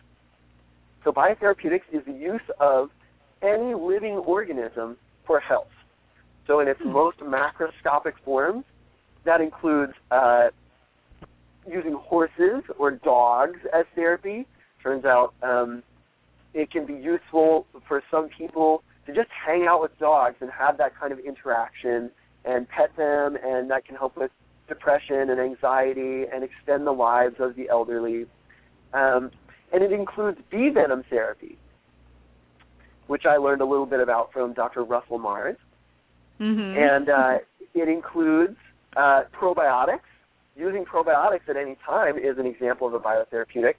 So 1.04 1.12
biotherapeutics 1.12 1.82
is 1.92 2.04
the 2.06 2.12
use 2.12 2.40
of 2.58 2.90
any 3.42 3.74
living 3.74 4.16
organism 4.16 4.96
for 5.26 5.40
health. 5.40 5.68
So 6.46 6.60
in 6.60 6.68
its 6.68 6.80
most 6.84 7.18
macroscopic 7.18 8.12
forms, 8.24 8.64
that 9.24 9.40
includes 9.40 9.92
uh, 10.10 10.48
using 11.66 11.94
horses 11.94 12.62
or 12.78 12.90
dogs 12.92 13.60
as 13.72 13.86
therapy. 13.94 14.46
Turns 14.82 15.04
out 15.04 15.34
um, 15.42 15.82
it 16.52 16.70
can 16.70 16.86
be 16.86 16.94
useful 16.94 17.66
for 17.86 18.02
some 18.10 18.28
people 18.36 18.82
to 19.10 19.20
just 19.20 19.30
hang 19.46 19.66
out 19.68 19.80
with 19.80 19.96
dogs 19.98 20.36
and 20.40 20.50
have 20.50 20.78
that 20.78 20.98
kind 20.98 21.12
of 21.12 21.18
interaction 21.18 22.10
and 22.44 22.68
pet 22.68 22.90
them, 22.96 23.36
and 23.42 23.70
that 23.70 23.84
can 23.84 23.96
help 23.96 24.16
with 24.16 24.30
depression 24.68 25.30
and 25.30 25.40
anxiety 25.40 26.24
and 26.32 26.44
extend 26.44 26.86
the 26.86 26.92
lives 26.92 27.36
of 27.38 27.56
the 27.56 27.68
elderly. 27.68 28.26
Um, 28.94 29.30
and 29.72 29.82
it 29.82 29.92
includes 29.92 30.38
bee 30.50 30.70
venom 30.70 31.04
therapy, 31.10 31.58
which 33.06 33.22
I 33.26 33.36
learned 33.36 33.60
a 33.60 33.66
little 33.66 33.86
bit 33.86 34.00
about 34.00 34.32
from 34.32 34.52
Dr. 34.52 34.84
Russell 34.84 35.18
Marz 35.18 35.56
Mhm. 36.40 36.76
and 36.76 37.10
uh, 37.10 37.38
it 37.74 37.88
includes 37.88 38.56
uh, 38.96 39.24
probiotics. 39.32 40.00
Using 40.56 40.84
probiotics 40.84 41.48
at 41.48 41.56
any 41.56 41.76
time 41.86 42.18
is 42.18 42.38
an 42.38 42.46
example 42.46 42.86
of 42.86 42.94
a 42.94 42.98
biotherapeutic. 42.98 43.74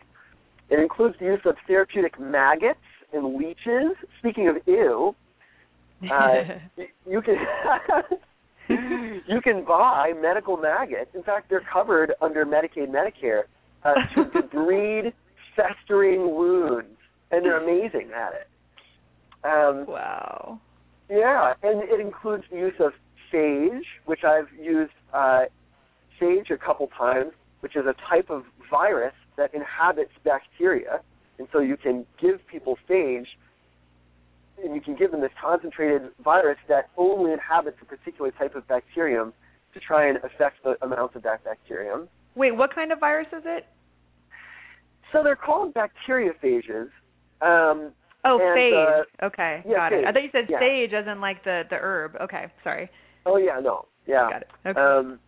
It 0.70 0.80
includes 0.80 1.16
the 1.20 1.26
use 1.26 1.42
of 1.46 1.56
therapeutic 1.68 2.20
maggots 2.20 2.80
and 3.14 3.36
leeches. 3.36 3.92
Speaking 4.20 4.48
of 4.48 4.56
ew, 4.66 5.16
Uh, 6.10 6.44
you 7.08 7.22
can 7.22 7.36
you 9.28 9.42
can 9.42 9.64
buy 9.66 10.14
medical 10.20 10.58
maggots. 10.58 11.12
In 11.14 11.24
fact, 11.24 11.50
they're 11.50 11.66
covered 11.72 12.14
under 12.22 12.46
Medicaid, 12.46 12.90
Medicare 12.90 13.44
uh, 13.84 13.94
to 14.16 14.24
debride 14.36 15.14
festering 15.56 16.36
wounds, 16.36 16.98
and 17.32 17.46
they're 17.46 17.62
amazing 17.62 18.10
at 18.16 18.34
it. 18.34 18.48
Um, 19.44 19.86
wow. 19.88 20.60
Yeah, 21.10 21.54
and 21.64 21.82
it 21.84 22.00
includes 22.00 22.44
the 22.52 22.58
use 22.58 22.74
of 22.80 22.94
phage, 23.34 23.82
which 24.06 24.24
I've 24.24 24.48
used 24.60 24.92
uh, 25.14 25.44
phage 26.22 26.52
a 26.52 26.58
couple 26.58 26.88
times, 26.98 27.32
which 27.62 27.76
is 27.76 27.86
a 27.86 27.96
type 28.10 28.30
of 28.30 28.44
virus 28.70 29.14
that 29.38 29.54
inhabits 29.54 30.12
bacteria, 30.24 31.02
and 31.40 31.48
so 31.52 31.60
you 31.60 31.76
can 31.76 32.06
give 32.22 32.46
people 32.48 32.78
phage 32.90 33.26
and 34.64 34.76
you 34.76 34.82
can 34.82 34.96
give 34.96 35.12
them 35.12 35.22
this 35.22 35.32
concentrated 35.42 36.04
virus 36.24 36.58
that 36.68 36.90
only 36.98 37.34
inhabits 37.34 37.78
a 37.82 37.86
particular 37.86 38.32
type 38.32 38.56
of 38.56 38.68
bacterium 38.68 39.34
to 39.74 39.80
try 39.80 40.08
and 40.08 40.18
affect 40.18 40.64
the 40.64 40.76
amounts 40.84 41.16
of 41.16 41.24
that 41.24 41.44
bacterium. 41.44 42.08
Wait, 42.36 42.56
what 42.56 42.74
kind 42.74 42.92
of 42.92 43.00
virus 43.00 43.28
is 43.36 43.44
it? 43.46 43.66
So 45.12 45.24
they're 45.24 45.36
called 45.36 45.74
bacteriophages. 45.74 46.90
Um, 47.42 47.92
oh, 48.24 48.40
and, 48.40 48.58
phage. 48.58 49.04
Uh, 49.22 49.26
okay, 49.26 49.64
yeah, 49.68 49.76
got 49.76 49.92
phage. 49.92 50.02
it. 50.02 50.08
I 50.08 50.12
thought 50.12 50.24
you 50.24 50.30
said 50.32 50.46
yeah. 50.50 50.60
sage 50.60 50.94
as 50.94 51.06
in 51.08 51.20
like 51.20 51.44
the 51.44 51.64
the 51.70 51.76
herb. 51.76 52.16
Okay, 52.22 52.46
sorry. 52.64 52.90
Oh 53.26 53.38
yeah, 53.38 53.60
no, 53.62 53.86
yeah. 54.08 54.30
Got 54.30 54.42
it. 54.42 54.50
Okay. 54.66 54.80
Um, 54.80 55.20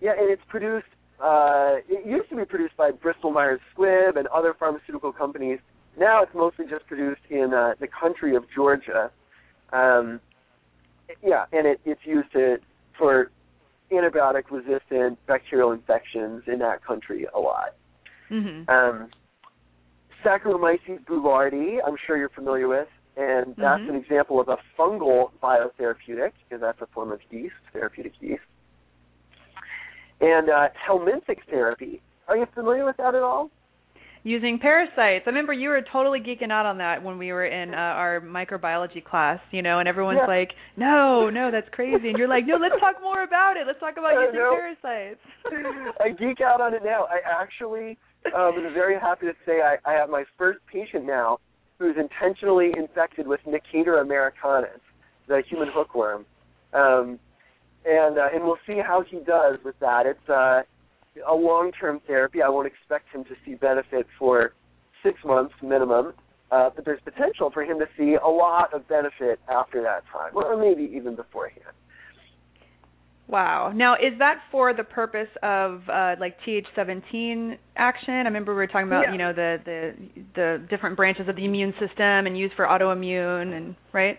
yeah, 0.00 0.12
and 0.18 0.30
it's 0.30 0.42
produced. 0.48 0.86
Uh, 1.22 1.76
it 1.88 2.06
used 2.06 2.28
to 2.30 2.36
be 2.36 2.44
produced 2.44 2.76
by 2.76 2.90
Bristol 2.90 3.30
Myers 3.30 3.60
Squibb 3.74 4.18
and 4.18 4.26
other 4.28 4.54
pharmaceutical 4.58 5.12
companies. 5.12 5.58
Now 5.98 6.22
it's 6.22 6.34
mostly 6.34 6.66
just 6.68 6.86
produced 6.86 7.22
in 7.30 7.54
uh, 7.54 7.74
the 7.80 7.86
country 7.88 8.34
of 8.34 8.44
Georgia. 8.54 9.10
Um, 9.72 10.20
yeah, 11.22 11.44
and 11.52 11.66
it, 11.66 11.80
it's 11.84 12.00
used 12.04 12.32
to 12.32 12.58
for 12.98 13.30
antibiotic-resistant 13.92 15.18
bacterial 15.26 15.72
infections 15.72 16.42
in 16.46 16.58
that 16.60 16.84
country 16.84 17.26
a 17.34 17.38
lot. 17.38 17.74
mhm. 18.30 18.68
Um, 18.68 19.10
Saccharomyces 20.24 21.04
boulardii, 21.04 21.78
I'm 21.86 21.96
sure 22.06 22.16
you're 22.16 22.30
familiar 22.30 22.66
with, 22.66 22.88
and 23.16 23.54
that's 23.56 23.82
Mhm. 23.82 23.90
an 23.90 23.94
example 23.96 24.40
of 24.40 24.48
a 24.48 24.56
fungal 24.76 25.30
biotherapeutic 25.42 26.32
because 26.48 26.60
that's 26.60 26.80
a 26.80 26.86
form 26.86 27.12
of 27.12 27.20
yeast, 27.30 27.54
therapeutic 27.72 28.12
yeast. 28.20 28.42
And 30.20 30.48
uh, 30.48 30.68
helminthic 30.74 31.44
therapy. 31.50 32.00
Are 32.26 32.36
you 32.36 32.46
familiar 32.54 32.84
with 32.84 32.96
that 32.96 33.14
at 33.14 33.22
all? 33.22 33.50
Using 34.26 34.58
parasites. 34.58 35.24
I 35.26 35.28
remember 35.28 35.52
you 35.52 35.68
were 35.68 35.82
totally 35.92 36.18
geeking 36.18 36.50
out 36.50 36.64
on 36.64 36.78
that 36.78 37.02
when 37.02 37.18
we 37.18 37.30
were 37.30 37.44
in 37.44 37.74
uh, 37.74 37.76
our 37.76 38.22
microbiology 38.22 39.04
class, 39.04 39.38
you 39.50 39.60
know, 39.60 39.80
and 39.80 39.86
everyone's 39.86 40.20
Yeah. 40.22 40.26
like, 40.26 40.52
"No, 40.78 41.28
no, 41.28 41.50
that's 41.50 41.68
crazy." 41.72 42.08
And 42.08 42.16
you're 42.16 42.26
like, 42.26 42.46
"No, 42.46 42.56
let's 42.56 42.80
talk 42.80 43.02
more 43.02 43.22
about 43.22 43.58
it. 43.58 43.66
Let's 43.66 43.80
talk 43.80 43.98
about 43.98 44.16
I 44.16 44.22
using 44.24 44.40
know. 44.40 44.56
parasites." 44.56 45.20
I 46.00 46.08
geek 46.08 46.40
out 46.40 46.62
on 46.62 46.72
it 46.72 46.82
now. 46.82 47.04
I 47.04 47.20
actually 47.42 47.98
um, 48.34 48.54
am 48.64 48.72
very 48.72 48.98
happy 48.98 49.26
to 49.26 49.34
say 49.44 49.60
I, 49.60 49.76
I 49.84 49.92
have 49.92 50.08
my 50.08 50.24
first 50.38 50.60
patient 50.72 51.04
now 51.04 51.38
who's 51.78 51.96
intentionally 51.98 52.72
infected 52.78 53.26
with 53.26 53.40
Necator 53.46 54.00
americanus, 54.00 54.80
the 55.28 55.42
human 55.50 55.68
hookworm, 55.70 56.24
um, 56.72 57.18
and 57.84 58.16
uh, 58.18 58.28
and 58.32 58.42
we'll 58.42 58.56
see 58.66 58.78
how 58.80 59.02
he 59.06 59.18
does 59.18 59.58
with 59.66 59.78
that. 59.80 60.06
It's 60.06 60.28
uh, 60.30 60.62
a 61.26 61.34
long-term 61.34 62.00
therapy. 62.06 62.42
I 62.42 62.48
won't 62.48 62.66
expect 62.66 63.06
him 63.12 63.24
to 63.24 63.34
see 63.44 63.54
benefit 63.54 64.06
for 64.18 64.52
six 65.02 65.18
months 65.24 65.54
minimum, 65.62 66.12
uh, 66.50 66.70
but 66.74 66.84
there's 66.84 67.00
potential 67.04 67.50
for 67.52 67.62
him 67.62 67.78
to 67.78 67.86
see 67.96 68.16
a 68.22 68.28
lot 68.28 68.72
of 68.72 68.88
benefit 68.88 69.40
after 69.48 69.82
that 69.82 70.04
time, 70.12 70.32
or 70.34 70.56
maybe 70.56 70.90
even 70.96 71.14
beforehand. 71.14 71.74
Wow. 73.26 73.72
Now, 73.74 73.94
is 73.94 74.18
that 74.18 74.40
for 74.50 74.74
the 74.74 74.84
purpose 74.84 75.28
of 75.42 75.88
uh, 75.88 76.16
like 76.20 76.36
TH17 76.46 77.56
action? 77.76 78.12
I 78.14 78.22
remember 78.24 78.52
we 78.52 78.56
were 78.56 78.66
talking 78.66 78.86
about, 78.86 79.04
Yeah. 79.06 79.12
you 79.12 79.18
know, 79.18 79.32
the 79.32 79.56
the 79.64 79.94
the 80.34 80.66
different 80.68 80.96
branches 80.96 81.26
of 81.28 81.36
the 81.36 81.44
immune 81.44 81.72
system 81.80 82.26
and 82.26 82.36
used 82.36 82.54
for 82.54 82.66
autoimmune 82.66 83.56
and 83.56 83.76
right? 83.92 84.18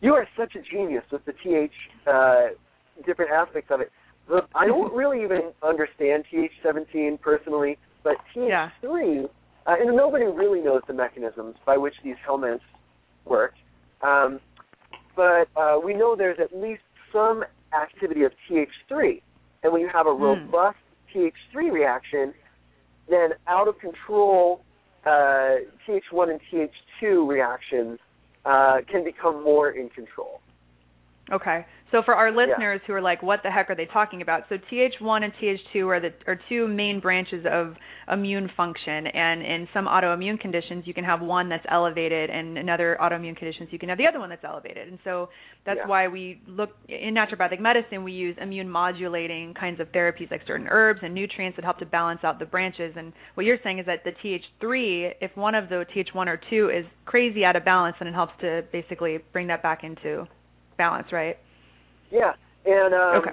You 0.00 0.14
are 0.14 0.28
such 0.38 0.54
a 0.54 0.62
genius 0.62 1.02
with 1.10 1.24
the 1.24 1.32
TH 1.32 1.72
uh, 2.06 2.54
different 3.04 3.32
aspects 3.32 3.70
of 3.72 3.80
it. 3.80 3.90
The, 4.30 4.42
I 4.54 4.66
don't 4.66 4.94
really 4.94 5.24
even 5.24 5.52
understand 5.60 6.24
TH17 6.32 7.20
personally, 7.20 7.76
but 8.04 8.14
TH3, 8.34 9.24
uh, 9.24 9.28
and 9.66 9.96
nobody 9.96 10.24
really 10.24 10.60
knows 10.60 10.82
the 10.86 10.94
mechanisms 10.94 11.56
by 11.66 11.76
which 11.76 11.94
these 12.04 12.14
helminths 12.26 12.60
work. 13.24 13.54
Um, 14.02 14.38
but 15.16 15.48
uh, 15.56 15.78
we 15.84 15.94
know 15.94 16.14
there's 16.16 16.38
at 16.40 16.56
least 16.56 16.82
some 17.12 17.42
activity 17.74 18.22
of 18.22 18.30
TH3, 18.48 19.20
and 19.64 19.72
when 19.72 19.82
you 19.82 19.88
have 19.92 20.06
a 20.06 20.14
Hmm. 20.14 20.22
robust 20.22 20.78
TH3 21.12 21.72
reaction, 21.72 22.32
then 23.08 23.30
out 23.48 23.66
of 23.66 23.78
control 23.80 24.62
uh, 25.04 25.56
TH1 25.86 26.30
and 26.30 26.40
TH2 26.52 27.26
reactions 27.28 27.98
uh, 28.44 28.78
can 28.88 29.02
become 29.02 29.42
more 29.42 29.70
in 29.70 29.88
control. 29.88 30.40
Okay. 31.32 31.66
So 31.90 32.02
for 32.04 32.14
our 32.14 32.30
listeners 32.30 32.80
who 32.86 32.92
are 32.92 33.00
like, 33.00 33.22
what 33.22 33.40
the 33.42 33.50
heck 33.50 33.68
are 33.68 33.74
they 33.74 33.86
talking 33.86 34.22
about? 34.22 34.44
So 34.48 34.56
TH1 34.70 35.24
and 35.24 35.32
TH2 35.42 35.86
are 35.86 36.00
the 36.00 36.10
are 36.26 36.38
two 36.48 36.68
main 36.68 37.00
branches 37.00 37.44
of 37.50 37.74
immune 38.10 38.48
function, 38.56 39.06
and 39.08 39.42
in 39.42 39.68
some 39.74 39.86
autoimmune 39.86 40.38
conditions, 40.38 40.84
you 40.86 40.94
can 40.94 41.04
have 41.04 41.20
one 41.20 41.48
that's 41.48 41.64
elevated, 41.68 42.30
and 42.30 42.56
in 42.58 42.68
other 42.68 42.96
autoimmune 43.00 43.36
conditions, 43.36 43.68
you 43.72 43.78
can 43.78 43.88
have 43.88 43.98
the 43.98 44.06
other 44.06 44.18
one 44.18 44.28
that's 44.28 44.44
elevated. 44.44 44.88
And 44.88 44.98
so 45.04 45.30
that's 45.64 45.78
Yeah. 45.78 45.86
why 45.86 46.08
we 46.08 46.40
look 46.46 46.76
in 46.88 47.14
naturopathic 47.14 47.60
medicine. 47.60 48.04
We 48.04 48.12
use 48.12 48.36
immune 48.38 48.68
modulating 48.70 49.54
kinds 49.54 49.80
of 49.80 49.90
therapies 49.92 50.30
like 50.30 50.42
certain 50.46 50.68
herbs 50.68 51.00
and 51.02 51.12
nutrients 51.14 51.56
that 51.56 51.64
help 51.64 51.78
to 51.78 51.86
balance 51.86 52.22
out 52.24 52.38
the 52.38 52.46
branches. 52.46 52.96
And 52.96 53.12
what 53.34 53.46
you're 53.46 53.58
saying 53.62 53.80
is 53.80 53.86
that 53.86 54.04
the 54.04 54.12
TH3, 54.12 55.14
if 55.20 55.36
one 55.36 55.54
of 55.54 55.68
the 55.68 55.86
TH1 55.92 56.28
or 56.28 56.36
2 56.50 56.70
is 56.70 56.86
crazy 57.04 57.44
out 57.44 57.56
of 57.56 57.64
balance, 57.64 57.96
then 57.98 58.08
it 58.08 58.14
helps 58.14 58.36
to 58.40 58.62
basically 58.72 59.18
bring 59.32 59.48
that 59.48 59.62
back 59.62 59.82
into 59.84 60.26
balance, 60.76 61.12
right? 61.12 61.36
Yeah, 62.10 62.32
and 62.64 62.94
um, 62.94 63.16
Okay. 63.16 63.32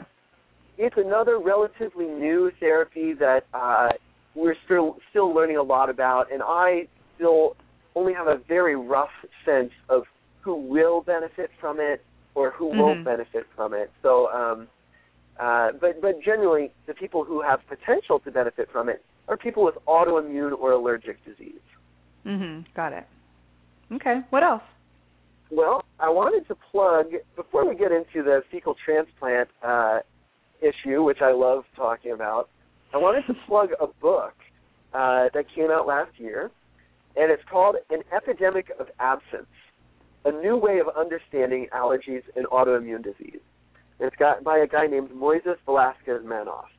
it's 0.78 0.98
another 0.98 1.40
relatively 1.40 2.06
new 2.06 2.52
therapy 2.60 3.14
that 3.14 3.46
uh, 3.54 3.90
we're 4.36 4.56
still 4.66 4.98
still 5.10 5.34
learning 5.34 5.58
a 5.58 5.64
lot 5.64 5.90
about, 5.90 6.32
and 6.32 6.42
I 6.44 6.88
still 7.16 7.56
only 7.96 8.14
have 8.14 8.28
a 8.28 8.38
very 8.48 8.76
rough 8.76 9.10
sense 9.44 9.72
of 9.90 10.04
who 10.42 10.56
will 10.56 11.02
benefit 11.02 11.50
from 11.60 11.80
it 11.80 12.06
or 12.36 12.52
who 12.52 12.68
won't 12.68 13.02
Mhm. 13.02 13.06
benefit 13.06 13.48
from 13.56 13.74
it. 13.74 13.92
So, 14.04 14.32
um, 14.32 14.68
uh, 15.40 15.72
but 15.74 16.00
but 16.02 16.22
generally, 16.22 16.72
the 16.86 16.94
people 16.94 17.24
who 17.24 17.42
have 17.42 17.66
potential 17.68 18.20
to 18.20 18.32
benefit 18.32 18.70
from 18.72 18.90
it 18.90 19.04
are 19.28 19.38
people 19.38 19.64
with 19.64 19.76
autoimmune 19.88 20.58
or 20.58 20.72
allergic 20.72 21.24
disease. 21.26 21.62
Mhm. 22.26 22.66
Got 22.76 22.94
it. 22.94 23.08
Okay. 23.92 24.24
What 24.30 24.44
else? 24.44 24.64
Well, 25.50 25.84
I 26.00 26.10
wanted 26.10 26.48
to 26.48 26.56
plug 26.72 27.08
before 27.36 27.68
we 27.68 27.76
get 27.76 27.92
into 27.92 28.24
the 28.24 28.44
fecal 28.52 28.76
transplant 28.86 29.50
uh, 29.64 30.00
issue, 30.62 31.04
which 31.04 31.22
I 31.22 31.32
love 31.32 31.64
talking 31.76 32.12
about. 32.12 32.50
I 32.94 32.98
wanted 32.98 33.26
to 33.28 33.34
plug 33.48 33.70
a 33.82 33.88
book 33.88 34.34
uh, 34.94 35.30
that 35.34 35.46
came 35.54 35.72
out 35.72 35.88
last 35.88 36.12
year, 36.18 36.52
and 37.16 37.32
it's 37.32 37.44
called 37.50 37.78
"An 37.90 38.04
Epidemic 38.16 38.72
of 38.80 38.88
Absence: 39.00 39.48
A 40.26 40.32
New 40.32 40.58
Way 40.58 40.80
of 40.80 40.88
Understanding 40.96 41.68
Allergies 41.74 42.24
and 42.36 42.46
Autoimmune 42.48 43.04
Disease." 43.04 43.42
And 44.00 44.08
it's 44.08 44.16
got 44.18 44.44
by 44.44 44.60
a 44.60 44.68
guy 44.68 44.86
named 44.86 45.10
Moises 45.10 45.58
Velasquez 45.66 46.22
Manoff, 46.24 46.70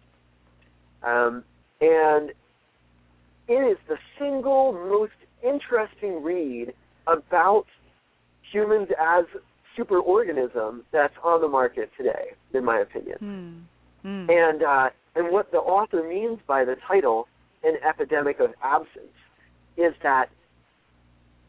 um, 1.03 1.43
and 1.81 2.31
it 3.49 3.53
is 3.53 3.79
the 3.89 3.99
single 4.19 4.73
most 4.73 5.13
interesting 5.43 6.23
read 6.23 6.73
about 7.09 7.67
humans 8.53 8.89
as 9.01 9.25
superorganisms 9.77 10.83
that's 10.93 11.15
on 11.23 11.41
the 11.41 11.49
market 11.49 11.91
today, 11.97 12.33
in 12.53 12.65
my 12.65 12.79
opinion. 12.81 13.19
Hmm. 13.19 14.09
Hmm. 14.09 14.31
And 14.31 14.63
uh, 14.63 14.91
and 15.15 15.33
what 15.33 15.51
the 15.51 15.59
author 15.59 16.09
means 16.09 16.39
by 16.47 16.65
the 16.65 16.77
title, 16.87 17.29
"An 17.65 17.75
Epidemic 17.87 18.41
of 18.41 18.51
Absence," 18.63 19.15
is 19.77 19.95
that 20.03 20.31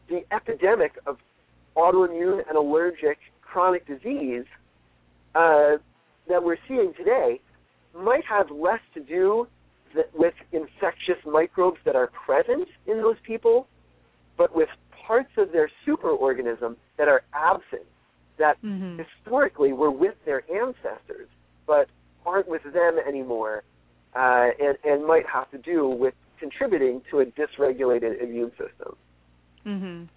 the 0.08 0.24
epidemic 0.32 0.92
of 1.06 1.18
autoimmune 1.76 2.46
and 2.48 2.56
allergic 2.56 3.18
chronic 3.42 3.86
disease 3.86 4.44
uh, 5.34 5.76
that 6.28 6.42
we're 6.42 6.58
seeing 6.68 6.92
today 6.96 7.40
might 7.96 8.24
have 8.24 8.50
less 8.50 8.80
to 8.94 9.00
do 9.00 9.46
with 10.14 10.34
infectious 10.52 11.16
microbes 11.26 11.78
that 11.84 11.96
are 11.96 12.08
present 12.08 12.68
in 12.86 12.98
those 12.98 13.16
people, 13.24 13.66
but 14.36 14.54
with 14.54 14.68
parts 15.06 15.30
of 15.36 15.50
their 15.50 15.68
superorganism 15.86 16.76
that 17.00 17.08
are 17.08 17.22
absent, 17.32 17.86
that 18.36 18.60
Mhm. 18.62 18.98
historically 18.98 19.72
were 19.72 19.90
with 19.90 20.22
their 20.26 20.42
ancestors, 20.52 21.30
but 21.66 21.88
aren't 22.26 22.46
with 22.46 22.62
them 22.62 22.98
anymore, 22.98 23.62
uh, 24.14 24.50
and, 24.60 24.76
and 24.84 25.06
might 25.06 25.24
have 25.24 25.50
to 25.50 25.56
do 25.56 25.88
with 25.88 26.12
contributing 26.38 27.00
to 27.10 27.20
a 27.20 27.24
dysregulated 27.24 28.20
immune 28.20 28.50
system. 28.50 28.96
Mhm. 29.64 30.08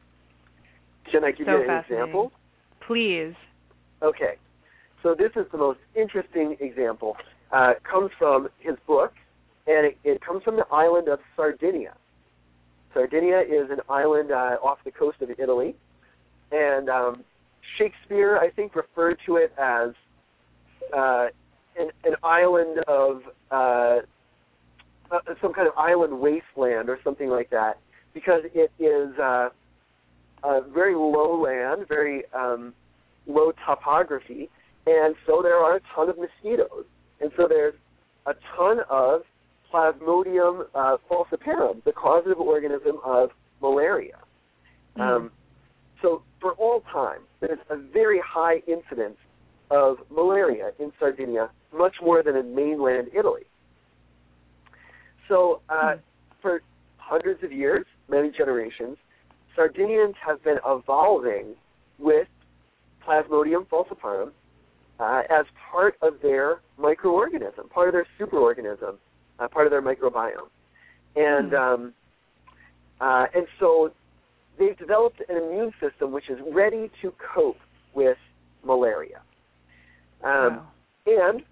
Can 1.05 1.23
I 1.23 1.31
give 1.31 1.45
So 1.45 1.53
you 1.53 1.69
an 1.69 1.79
example? 1.79 2.33
Please. 2.81 3.33
Okay, 4.01 4.35
so 5.01 5.15
this 5.15 5.31
is 5.37 5.49
the 5.53 5.57
most 5.57 5.79
interesting 5.95 6.57
example. 6.59 7.15
Uh, 7.53 7.75
comes 7.89 8.11
from 8.19 8.49
his 8.59 8.77
book, 8.85 9.13
and 9.67 9.85
it, 9.85 9.97
it 10.03 10.19
comes 10.19 10.43
from 10.43 10.57
the 10.57 10.67
island 10.69 11.07
of 11.07 11.21
Sardinia. 11.37 11.95
Sardinia 12.93 13.39
is 13.39 13.71
an 13.71 13.79
island 13.87 14.31
uh, 14.31 14.57
off 14.61 14.83
the 14.83 14.91
coast 14.91 15.21
of 15.21 15.29
Italy, 15.39 15.77
and 16.53 16.87
um, 16.89 17.23
Shakespeare, 17.77 18.37
I 18.37 18.49
think, 18.49 18.75
referred 18.75 19.17
to 19.25 19.37
it 19.37 19.53
as 19.57 19.89
uh, 20.95 21.27
an, 21.77 21.89
an 22.03 22.15
island 22.23 22.79
of 22.87 23.21
uh, 23.51 23.99
uh, 25.11 25.19
some 25.41 25.53
kind 25.53 25.67
of 25.67 25.73
island 25.77 26.19
wasteland 26.19 26.89
or 26.89 26.99
something 27.03 27.29
like 27.29 27.49
that, 27.49 27.79
because 28.13 28.43
it 28.53 28.71
is 28.79 29.17
uh, 29.19 29.49
a 30.43 30.61
very 30.73 30.95
low 30.95 31.41
land, 31.41 31.87
very 31.87 32.23
um, 32.33 32.73
low 33.27 33.51
topography, 33.65 34.49
and 34.85 35.15
so 35.25 35.41
there 35.41 35.57
are 35.57 35.77
a 35.77 35.81
ton 35.95 36.09
of 36.09 36.17
mosquitoes, 36.17 36.85
and 37.21 37.31
so 37.35 37.47
there's 37.47 37.75
a 38.27 38.33
ton 38.55 38.79
of 38.89 39.21
Plasmodium 39.71 40.65
uh, 40.75 40.97
falciparum, 41.09 41.83
the 41.83 41.91
causative 41.91 42.39
organism 42.39 42.99
of 43.03 43.31
malaria. 43.61 44.19
Mm. 44.97 45.01
Um, 45.01 45.31
so 46.03 46.21
for 46.41 46.51
all 46.53 46.83
time, 46.91 47.21
there's 47.39 47.59
a 47.69 47.77
very 47.77 48.19
high 48.23 48.61
incidence 48.67 49.17
of 49.71 49.97
malaria 50.11 50.71
in 50.77 50.91
Sardinia, 50.99 51.49
much 51.75 51.95
more 52.03 52.21
than 52.21 52.35
in 52.35 52.53
mainland 52.53 53.07
Italy. 53.17 53.43
So 55.27 55.61
uh, 55.69 55.95
for 56.41 56.61
hundreds 56.97 57.41
of 57.43 57.51
years, 57.51 57.85
many 58.09 58.29
generations, 58.29 58.97
Sardinians 59.55 60.15
have 60.25 60.43
been 60.43 60.57
evolving 60.65 61.55
with 61.97 62.27
Plasmodium 63.07 63.65
falciparum 63.67 64.31
uh, 64.99 65.21
as 65.29 65.45
part 65.71 65.95
of 66.01 66.15
their 66.21 66.59
microorganism, 66.77 67.69
part 67.69 67.87
of 67.87 67.93
their 67.93 68.07
superorganism, 68.19 68.95
uh, 69.39 69.47
part 69.47 69.65
of 69.65 69.71
their 69.71 69.81
microbiome, 69.81 70.49
and 71.15 71.53
um, 71.53 71.93
uh, 72.99 73.25
and 73.33 73.47
so 73.59 73.91
they've 74.57 74.77
developed 74.77 75.21
an 75.29 75.37
immune 75.37 75.73
system 75.79 76.11
which 76.11 76.29
is 76.29 76.39
ready 76.51 76.91
to 77.01 77.13
cope 77.35 77.59
with 77.93 78.17
malaria. 78.63 79.21
Um, 80.23 80.31
Wow. 80.31 80.67
And 81.05 81.43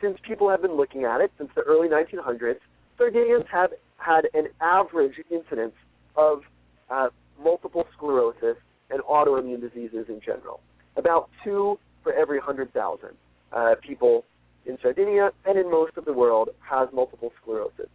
since 0.00 0.18
people 0.26 0.48
have 0.48 0.62
been 0.62 0.76
looking 0.76 1.04
at 1.04 1.20
it 1.20 1.30
since 1.36 1.50
the 1.54 1.60
early 1.62 1.88
1900s, 1.88 2.58
Sardinians 2.96 3.44
have 3.52 3.70
had 3.98 4.28
an 4.34 4.48
average 4.60 5.14
incidence 5.30 5.74
of 6.16 6.42
uh, 6.90 7.08
multiple 7.42 7.86
sclerosis 7.94 8.56
and 8.90 9.02
autoimmune 9.02 9.60
diseases 9.60 10.06
in 10.08 10.20
general. 10.24 10.60
About 10.96 11.28
two 11.44 11.78
for 12.02 12.12
every 12.12 12.38
100,000 12.38 13.10
uh, 13.52 13.74
people 13.82 14.24
in 14.64 14.78
Sardinia 14.80 15.30
and 15.44 15.58
in 15.58 15.70
most 15.70 15.96
of 15.96 16.04
the 16.04 16.12
world 16.12 16.48
has 16.60 16.88
multiple 16.92 17.32
sclerosis. 17.42 17.88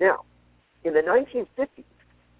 Now, 0.00 0.24
in 0.84 0.94
the 0.94 1.00
1950s, 1.00 1.84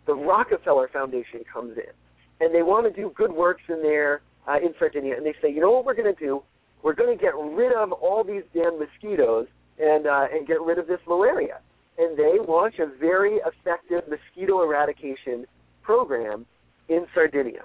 the 0.08 0.14
Rockefeller 0.14 0.88
Foundation 0.90 1.40
comes 1.52 1.76
in, 1.76 1.92
and 2.40 2.54
they 2.54 2.62
want 2.62 2.92
to 2.92 3.00
do 3.00 3.12
good 3.14 3.30
works 3.30 3.60
in 3.68 3.82
there 3.82 4.22
uh, 4.48 4.56
in 4.56 4.74
Sardinia, 4.78 5.14
and 5.14 5.24
they 5.24 5.34
say, 5.42 5.52
you 5.52 5.60
know 5.60 5.70
what 5.70 5.84
we're 5.84 5.94
going 5.94 6.12
to 6.12 6.18
do? 6.18 6.42
We're 6.82 6.94
going 6.94 7.16
to 7.16 7.22
get 7.22 7.34
rid 7.36 7.74
of 7.74 7.92
all 7.92 8.24
these 8.24 8.42
damn 8.54 8.78
mosquitoes 8.78 9.46
and 9.78 10.06
uh, 10.06 10.26
and 10.32 10.46
get 10.46 10.62
rid 10.62 10.78
of 10.78 10.86
this 10.86 11.00
malaria. 11.06 11.58
And 11.98 12.18
they 12.18 12.38
launch 12.46 12.76
a 12.78 12.86
very 12.98 13.40
effective 13.44 14.04
mosquito 14.08 14.62
eradication 14.62 15.44
program 15.82 16.46
in 16.88 17.06
Sardinia, 17.14 17.64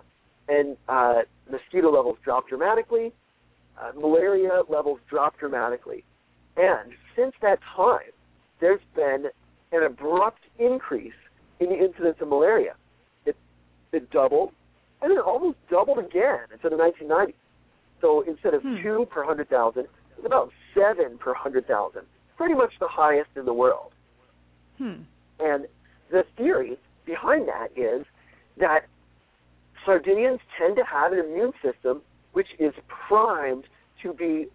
and 0.49 0.75
uh, 0.89 1.21
mosquito 1.49 1.91
levels 1.91 2.17
drop 2.25 2.49
dramatically. 2.49 3.13
Uh, 3.81 3.91
malaria 3.97 4.63
levels 4.67 4.99
drop 5.09 5.39
dramatically, 5.39 6.03
and 6.57 6.91
since 7.15 7.33
that 7.41 7.59
time, 7.75 8.11
there's 8.59 8.81
been 8.95 9.27
an 9.71 9.83
abrupt 9.83 10.41
increase 10.59 11.13
in 11.59 11.69
the 11.69 11.77
incidence 11.77 12.17
of 12.21 12.27
malaria. 12.27 12.75
It 13.25 13.35
it 13.91 14.09
doubled, 14.11 14.51
and 15.01 15.11
then 15.11 15.19
almost 15.19 15.57
doubled 15.69 15.99
again 15.99 16.39
into 16.51 16.69
the 16.69 16.75
1990s. 16.75 17.33
So 18.01 18.21
instead 18.21 18.53
of 18.53 18.61
Hmm. 18.63 18.81
two 18.81 19.05
per 19.09 19.23
hundred 19.23 19.49
thousand, 19.49 19.87
it's 20.17 20.25
about 20.25 20.51
seven 20.73 21.17
per 21.17 21.33
hundred 21.33 21.67
thousand. 21.67 22.03
Pretty 22.37 22.53
much 22.55 22.73
the 22.79 22.87
highest 22.87 23.29
in 23.35 23.45
the 23.45 23.53
world. 23.53 23.93
Hmm. 24.77 25.03
And 25.39 25.67
the 26.11 26.23
theory 26.37 26.77
behind 27.05 27.47
that 27.47 27.69
is 27.77 28.05
that 28.57 28.85
Sardinians 29.85 30.39
tend 30.57 30.75
to 30.77 30.83
have 30.83 31.11
an 31.13 31.19
immune 31.19 31.53
system 31.61 32.01
which 32.33 32.47
is 32.59 32.73
primed 32.87 33.65
to 34.01 34.13
be, 34.13 34.47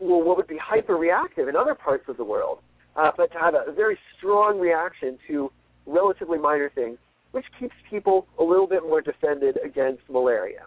well, 0.00 0.22
what 0.22 0.36
would 0.36 0.46
be 0.48 0.58
hyperreactive 0.58 1.48
in 1.48 1.54
other 1.56 1.74
parts 1.74 2.08
of 2.08 2.16
the 2.16 2.24
world, 2.24 2.58
uh, 2.96 3.12
but 3.16 3.30
to 3.32 3.38
have 3.38 3.54
a 3.54 3.70
very 3.72 3.96
strong 4.16 4.58
reaction 4.58 5.18
to 5.28 5.50
relatively 5.86 6.38
minor 6.38 6.70
things, 6.70 6.98
which 7.32 7.46
keeps 7.58 7.74
people 7.88 8.26
a 8.38 8.44
little 8.44 8.66
bit 8.66 8.82
more 8.82 9.00
defended 9.00 9.58
against 9.64 10.02
malaria. 10.10 10.64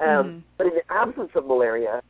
Um, 0.00 0.06
Mhm. 0.06 0.42
But 0.56 0.66
in 0.68 0.74
the 0.74 0.92
absence 0.92 1.34
of 1.34 1.46
malaria, 1.46 2.02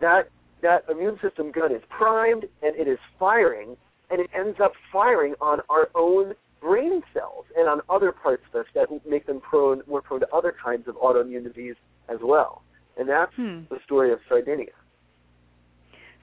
that 0.00 0.28
that 0.62 0.84
immune 0.90 1.18
system 1.20 1.50
gun 1.50 1.72
is 1.72 1.82
primed 1.88 2.44
and 2.62 2.76
it 2.76 2.86
is 2.86 2.98
firing, 3.18 3.76
and 4.10 4.20
it 4.20 4.30
ends 4.34 4.60
up 4.60 4.72
firing 4.92 5.34
on 5.40 5.60
our 5.70 5.88
own 5.94 6.34
brain 6.60 7.02
cells 7.14 7.46
and 7.56 7.68
on 7.68 7.80
other 7.88 8.12
parts 8.12 8.44
of 8.48 8.60
us 8.60 8.66
that 8.74 8.88
make 9.06 9.24
them 9.26 9.40
prone 9.40 9.82
more 9.86 10.02
prone 10.02 10.20
to 10.20 10.34
other 10.34 10.52
kinds 10.52 10.86
of 10.86 10.94
autoimmune 10.96 11.44
disease 11.44 11.76
as 12.08 12.20
well. 12.20 12.62
And 12.98 13.08
that's 13.08 13.32
Hmm. 13.34 13.60
the 13.70 13.80
story 13.80 14.12
of 14.12 14.20
Sardinia. 14.28 14.72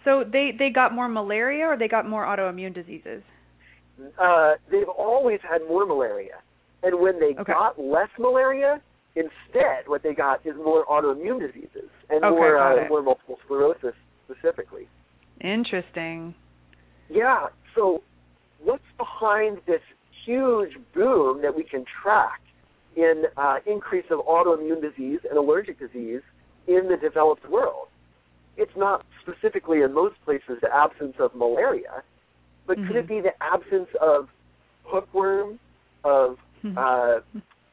So 0.04 0.24
they 0.24 0.52
they 0.52 0.70
got 0.70 0.94
more 0.94 1.08
malaria 1.08 1.66
or 1.66 1.76
they 1.78 1.88
got 1.88 2.08
more 2.08 2.24
autoimmune 2.24 2.74
diseases? 2.74 3.24
Uh, 4.20 4.54
they've 4.72 4.90
always 4.90 5.40
had 5.42 5.62
more 5.68 5.86
malaria, 5.86 6.36
and 6.84 7.00
when 7.00 7.20
they 7.20 7.34
Okay. 7.40 7.54
got 7.54 7.80
less 7.80 8.10
malaria, 8.20 8.82
instead 9.16 9.88
what 9.88 10.04
they 10.04 10.14
got 10.14 10.46
is 10.46 10.56
more 10.56 10.86
autoimmune 10.86 11.40
diseases 11.40 11.90
and 12.10 12.24
Okay, 12.24 12.30
more 12.30 12.58
uh, 12.58 12.88
more 12.90 13.02
multiple 13.02 13.38
sclerosis 13.46 13.96
specifically. 14.26 14.88
Interesting. 15.42 16.36
Yeah. 17.10 17.48
So, 17.76 18.04
what's 18.64 18.84
behind 18.98 19.60
this 19.66 19.82
huge 20.26 20.78
boom 20.94 21.42
that 21.42 21.56
we 21.56 21.64
can 21.64 21.86
track 22.04 22.42
in 22.96 23.24
uh, 23.38 23.58
increase 23.66 24.06
of 24.12 24.20
autoimmune 24.26 24.82
disease 24.82 25.20
and 25.30 25.38
allergic 25.38 25.80
disease 25.80 26.22
in 26.68 26.88
the 26.90 26.98
developed 26.98 27.50
world? 27.50 27.88
It's 28.58 28.76
not 28.76 29.06
specifically 29.22 29.82
in 29.82 29.94
most 29.94 30.16
places 30.26 30.58
the 30.62 30.74
absence 30.74 31.16
of 31.20 31.36
malaria, 31.36 32.04
but 32.68 32.76
could 32.86 32.96
Mhm. 32.96 33.00
it 33.00 33.08
be 33.08 33.22
the 33.22 33.34
absence 33.42 33.90
of 34.02 34.30
hookworm, 34.84 35.60
of 36.04 36.38
Hmm. 36.62 36.78
uh, 36.78 37.20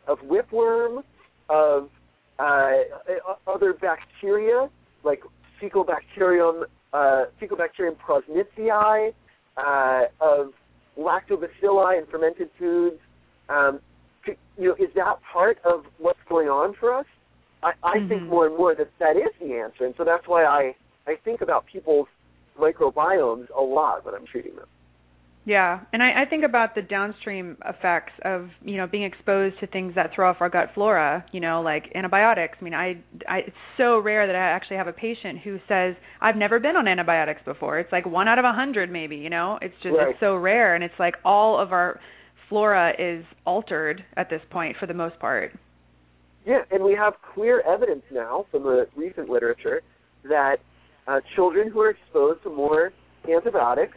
of 0.06 0.18
whipworm, 0.20 1.02
of 1.48 1.90
uh, 2.38 2.82
other 3.46 3.72
bacteria 3.72 4.68
like 5.02 5.22
Faecalibacterium, 5.60 6.64
uh, 6.92 7.24
Faecalibacterium 7.40 7.96
prausnitzii, 7.96 9.14
uh, 9.56 10.04
of 10.20 10.52
lactobacilli 10.98 11.98
in 11.98 12.06
fermented 12.06 12.50
foods. 12.58 13.00
Um, 13.48 13.80
c- 14.26 14.36
you 14.58 14.68
know, 14.68 14.74
is 14.74 14.92
that 14.94 15.20
part 15.32 15.58
of 15.64 15.86
what's 15.98 16.22
going 16.28 16.48
on 16.48 16.74
for 16.74 16.92
us? 16.94 17.06
I, 17.62 17.72
I 17.82 17.98
think 18.08 18.22
Mhm. 18.22 18.28
more 18.28 18.46
and 18.46 18.56
more 18.56 18.74
that 18.74 18.90
that 18.98 19.16
is 19.16 19.32
the 19.40 19.54
answer, 19.54 19.84
and 19.86 19.94
so 19.96 20.04
that's 20.04 20.26
why 20.28 20.44
I 20.44 20.74
I 21.06 21.16
think 21.16 21.40
about 21.40 21.66
people's 21.66 22.08
microbiomes 22.58 23.48
a 23.56 23.60
lot 23.62 24.04
when 24.04 24.14
I'm 24.14 24.26
treating 24.26 24.56
them. 24.56 24.66
Yeah, 25.46 25.80
and 25.92 26.02
I, 26.02 26.22
I 26.22 26.24
think 26.24 26.42
about 26.42 26.74
the 26.74 26.80
downstream 26.80 27.58
effects 27.68 28.12
of 28.24 28.48
you 28.62 28.78
know 28.78 28.86
being 28.86 29.04
exposed 29.04 29.60
to 29.60 29.66
things 29.66 29.94
that 29.94 30.10
throw 30.14 30.30
off 30.30 30.36
our 30.40 30.48
gut 30.48 30.70
flora. 30.74 31.24
You 31.32 31.40
know, 31.40 31.60
like 31.60 31.92
antibiotics. 31.94 32.56
I 32.60 32.64
mean, 32.64 32.72
I, 32.72 33.02
I 33.28 33.38
it's 33.46 33.56
so 33.76 33.98
rare 33.98 34.26
that 34.26 34.34
I 34.34 34.38
actually 34.38 34.78
have 34.78 34.86
a 34.86 34.92
patient 34.92 35.40
who 35.44 35.58
says 35.68 35.96
I've 36.20 36.36
never 36.36 36.58
been 36.58 36.76
on 36.76 36.88
antibiotics 36.88 37.42
before. 37.44 37.78
It's 37.78 37.92
like 37.92 38.06
one 38.06 38.26
out 38.26 38.38
of 38.38 38.46
a 38.46 38.52
hundred, 38.52 38.90
maybe. 38.90 39.16
You 39.16 39.28
know, 39.28 39.58
it's 39.60 39.74
just 39.82 39.94
Right. 39.94 40.08
it's 40.10 40.20
so 40.20 40.34
rare, 40.34 40.74
and 40.74 40.82
it's 40.82 40.98
like 40.98 41.16
all 41.26 41.60
of 41.60 41.72
our 41.72 42.00
flora 42.48 42.92
is 42.98 43.24
altered 43.44 44.02
at 44.16 44.30
this 44.30 44.40
point 44.50 44.76
for 44.80 44.86
the 44.86 44.94
most 44.94 45.18
part. 45.18 45.52
Yeah, 46.46 46.62
and 46.70 46.82
we 46.82 46.94
have 46.94 47.14
clear 47.34 47.60
evidence 47.60 48.02
now 48.10 48.46
from 48.50 48.62
the 48.62 48.86
recent 48.96 49.28
literature 49.28 49.82
that 50.24 50.56
uh, 51.06 51.20
children 51.34 51.70
who 51.70 51.80
are 51.80 51.90
exposed 51.90 52.42
to 52.44 52.50
more 52.50 52.92
antibiotics 53.30 53.96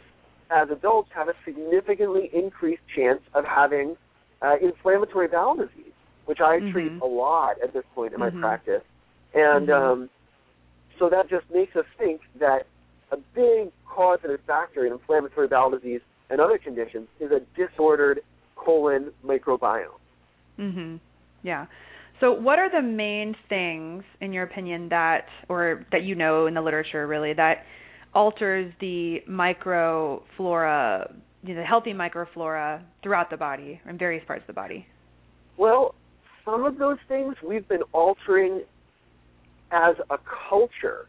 as 0.50 0.70
adults 0.70 1.10
have 1.14 1.28
a 1.28 1.34
significantly 1.44 2.30
increased 2.32 2.82
chance 2.94 3.20
of 3.34 3.44
having 3.44 3.96
uh, 4.40 4.54
inflammatory 4.62 5.28
bowel 5.28 5.56
disease, 5.56 5.92
which 6.26 6.40
I 6.40 6.60
treat 6.72 6.92
Mhm. 6.92 7.02
a 7.02 7.06
lot 7.06 7.60
at 7.62 7.72
this 7.72 7.84
point 7.94 8.14
in 8.14 8.20
my 8.20 8.30
Mhm. 8.30 8.40
practice. 8.40 8.82
And 9.34 9.68
Mhm. 9.68 9.74
um, 9.74 10.10
so 10.98 11.08
that 11.08 11.28
just 11.28 11.50
makes 11.50 11.74
us 11.76 11.86
think 11.96 12.20
that 12.38 12.66
a 13.10 13.16
big 13.34 13.72
causative 13.86 14.40
factor 14.42 14.86
in 14.86 14.92
inflammatory 14.92 15.48
bowel 15.48 15.70
disease 15.70 16.00
and 16.30 16.40
other 16.40 16.58
conditions 16.58 17.08
is 17.20 17.32
a 17.32 17.40
disordered 17.56 18.22
colon 18.56 19.12
microbiome. 19.24 19.98
Mhm. 20.58 21.00
Yeah. 21.42 21.66
So, 22.20 22.32
what 22.32 22.58
are 22.58 22.68
the 22.68 22.82
main 22.82 23.34
things, 23.48 24.02
in 24.20 24.32
your 24.32 24.42
opinion, 24.42 24.88
that, 24.88 25.28
or 25.48 25.86
that 25.92 26.02
you 26.02 26.14
know 26.16 26.46
in 26.46 26.54
the 26.54 26.60
literature, 26.60 27.06
really, 27.06 27.32
that 27.34 27.64
alters 28.18 28.72
the 28.80 29.18
microflora, 29.30 31.14
you 31.44 31.54
know, 31.54 31.60
the 31.60 31.64
healthy 31.64 31.92
microflora 31.92 32.82
throughout 33.00 33.30
the 33.30 33.36
body 33.36 33.80
in 33.88 33.96
various 33.96 34.24
parts 34.26 34.42
of 34.42 34.48
the 34.48 34.52
body? 34.52 34.84
Well, 35.56 35.94
some 36.44 36.64
of 36.64 36.78
those 36.78 36.98
things 37.06 37.36
we've 37.48 37.68
been 37.68 37.84
altering 37.92 38.62
as 39.70 39.94
a 40.10 40.18
culture 40.50 41.06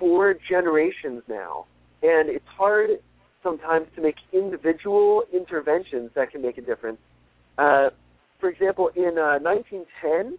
for 0.00 0.34
generations 0.48 1.22
now, 1.28 1.66
and 2.02 2.28
it's 2.28 2.44
hard 2.58 2.90
sometimes 3.44 3.86
to 3.94 4.02
make 4.02 4.16
individual 4.32 5.22
interventions 5.32 6.10
that 6.16 6.32
can 6.32 6.42
make 6.42 6.58
a 6.58 6.62
difference. 6.62 6.98
Uh, 7.56 7.90
for 8.40 8.48
example, 8.48 8.90
in 8.96 9.16
uh, 9.16 9.38
1910, 9.38 10.38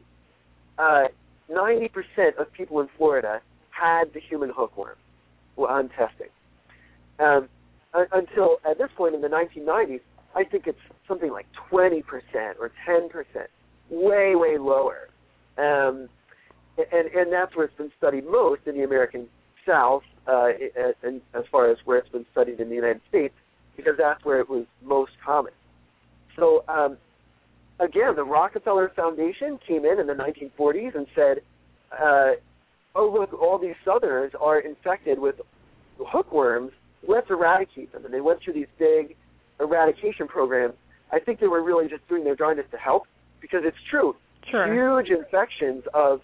uh, 0.78 1.04
90% 1.50 2.42
of 2.42 2.52
people 2.52 2.82
in 2.82 2.90
Florida 2.98 3.40
had 3.70 4.14
the 4.14 4.20
human 4.20 4.52
hookworm 4.54 4.98
on 5.58 5.90
testing. 5.90 6.28
Um, 7.20 7.50
until 7.94 8.58
at 8.70 8.78
this 8.78 8.90
point 8.96 9.16
in 9.16 9.22
the 9.22 9.28
1990s, 9.28 10.02
I 10.36 10.44
think 10.44 10.66
it's 10.66 10.80
something 11.08 11.32
like 11.32 11.46
20% 11.72 12.04
or 12.60 12.72
10%, 12.88 13.10
way, 13.90 14.36
way 14.36 14.58
lower. 14.58 15.10
Um, 15.58 16.10
and, 16.78 17.08
and 17.14 17.32
that's 17.32 17.56
where 17.56 17.66
it's 17.66 17.78
been 17.78 17.92
studied 17.98 18.26
most 18.26 18.62
in 18.66 18.76
the 18.76 18.84
American 18.84 19.28
South, 19.66 20.04
uh, 20.28 20.50
and 21.04 21.22
as 21.36 21.44
far 21.52 21.70
as 21.70 21.78
where 21.86 22.00
it's 22.00 22.10
been 22.10 22.26
studied 22.32 22.60
in 22.60 22.70
the 22.70 22.76
United 22.76 23.02
States, 23.10 23.36
because 23.78 23.94
that's 23.98 24.26
where 24.26 24.40
it 24.40 24.50
was 24.50 24.66
most 24.84 25.12
common. 25.24 25.54
So 26.36 26.64
um, 26.68 26.98
again, 27.80 28.16
the 28.16 28.24
Rockefeller 28.24 28.92
Foundation 28.96 29.60
came 29.68 29.86
in 29.86 30.00
in 30.00 30.08
the 30.08 30.14
1940s 30.14 30.96
and 30.96 31.08
said, 31.16 31.42
uh, 31.92 32.32
"Oh 32.96 33.10
look, 33.12 33.34
all 33.34 33.58
these 33.58 33.76
Southerners 33.86 34.34
are 34.40 34.60
infected 34.60 35.20
with 35.20 35.36
hookworms. 36.00 36.72
Let's 37.08 37.30
eradicate 37.30 37.92
them." 37.92 38.06
And 38.06 38.14
they 38.14 38.22
went 38.22 38.42
through 38.42 38.54
these 38.54 38.68
big 38.78 39.16
eradication 39.60 40.28
programs. 40.28 40.74
I 41.12 41.20
think 41.20 41.40
they 41.40 41.48
were 41.48 41.62
really 41.62 41.88
just 41.88 42.08
doing 42.08 42.24
their 42.24 42.36
darndest 42.36 42.72
to 42.72 42.78
help 42.78 43.04
because 43.40 43.62
it's 43.64 43.78
true. 43.90 44.16
Sure. 44.50 44.74
Huge 44.74 45.10
infections 45.10 45.84
of 45.94 46.22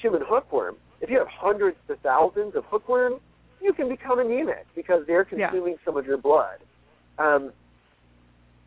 human 0.00 0.22
hookworm. 0.24 0.76
If 1.00 1.10
you 1.10 1.18
have 1.18 1.28
hundreds 1.28 1.76
to 1.88 1.96
thousands 1.96 2.56
of 2.56 2.64
hookworms, 2.64 3.20
you 3.60 3.72
can 3.72 3.88
become 3.88 4.18
anemic 4.18 4.66
because 4.74 5.06
they're 5.06 5.24
consuming 5.24 5.72
yeah. 5.72 5.84
some 5.84 5.96
of 5.96 6.06
your 6.06 6.18
blood. 6.18 6.58
Um, 7.18 7.52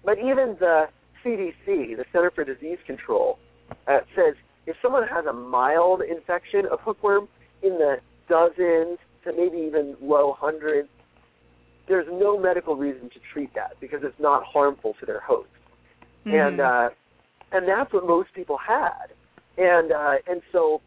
but 0.04 0.18
even 0.18 0.56
the 0.60 0.88
CDC, 1.24 1.98
the 1.98 2.06
Center 2.12 2.32
for 2.32 2.44
Disease 2.44 2.78
Control, 2.86 3.38
uh, 3.88 4.00
says 4.16 4.36
if 4.68 4.76
someone 4.82 5.08
has 5.08 5.26
a 5.26 5.34
mild 5.34 6.02
infection 6.02 6.66
of 6.70 6.80
hookworm 6.82 7.28
in 7.64 7.80
the 7.80 7.98
dozens 8.30 9.00
to 9.24 9.34
maybe 9.36 9.58
even 9.58 9.96
low 10.02 10.36
hundreds, 10.38 10.90
there's 11.88 12.06
no 12.12 12.38
medical 12.38 12.76
reason 12.76 13.10
to 13.10 13.20
treat 13.34 13.54
that 13.56 13.80
because 13.80 14.02
it's 14.04 14.20
not 14.20 14.44
harmful 14.44 14.94
to 15.00 15.06
their 15.06 15.22
host. 15.22 15.50
Mm-hmm. 16.26 16.36
And 16.36 16.62
uh, 16.62 16.90
and 17.54 17.68
that's 17.68 17.94
what 17.94 18.06
most 18.06 18.34
people 18.34 18.58
had. 18.58 19.08
And 19.58 19.94
uh, 19.94 20.16
and 20.28 20.42
so 20.52 20.82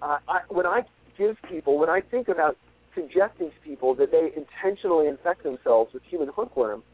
uh, 0.00 0.18
I, 0.28 0.40
when 0.48 0.64
I 0.64 0.82
give 1.18 1.36
people, 1.48 1.78
when 1.78 1.90
I 1.90 2.00
think 2.00 2.28
about 2.28 2.56
suggesting 2.94 3.50
to 3.50 3.68
people 3.68 3.94
that 3.96 4.12
they 4.12 4.30
intentionally 4.36 5.08
infect 5.08 5.42
themselves 5.42 5.92
with 5.92 6.02
human 6.04 6.28
hookworm, 6.34 6.84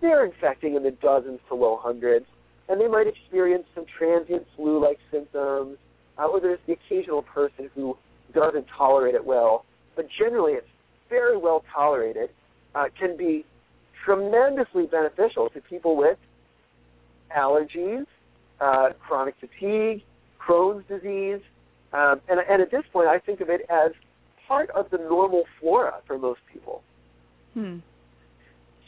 they're 0.00 0.24
infecting 0.24 0.74
in 0.74 0.82
the 0.82 0.90
dozens 0.90 1.40
to 1.48 1.54
low 1.54 1.78
hundreds, 1.80 2.26
and 2.68 2.80
they 2.80 2.88
might 2.88 3.06
experience 3.06 3.64
some 3.74 3.84
transient 3.98 4.46
flu-like 4.56 4.98
symptoms, 5.10 5.78
uh, 6.18 6.26
or 6.26 6.40
there's 6.40 6.58
the 6.66 6.72
occasional 6.72 7.22
person 7.22 7.70
who 7.74 7.96
doesn't 8.34 8.66
tolerate 8.76 9.14
it 9.14 9.24
well. 9.24 9.64
But 9.94 10.06
generally, 10.18 10.52
it's 10.52 10.66
very 11.08 11.36
well 11.36 11.64
tolerated, 11.72 12.30
uh, 12.74 12.86
can 12.98 13.16
be 13.16 13.44
tremendously 14.04 14.86
beneficial 14.86 15.48
to 15.50 15.60
people 15.60 15.96
with 15.96 16.18
allergies, 17.36 18.06
uh, 18.60 18.90
chronic 19.06 19.34
fatigue, 19.40 20.02
Crohn's 20.40 20.86
disease, 20.88 21.40
um, 21.92 22.20
and, 22.28 22.40
and 22.48 22.62
at 22.62 22.70
this 22.70 22.82
point, 22.92 23.08
I 23.08 23.18
think 23.18 23.40
of 23.40 23.48
it 23.48 23.62
as 23.70 23.92
part 24.46 24.70
of 24.70 24.90
the 24.90 24.98
normal 24.98 25.44
flora 25.58 25.94
for 26.06 26.18
most 26.18 26.40
people. 26.52 26.82
Hmm. 27.54 27.78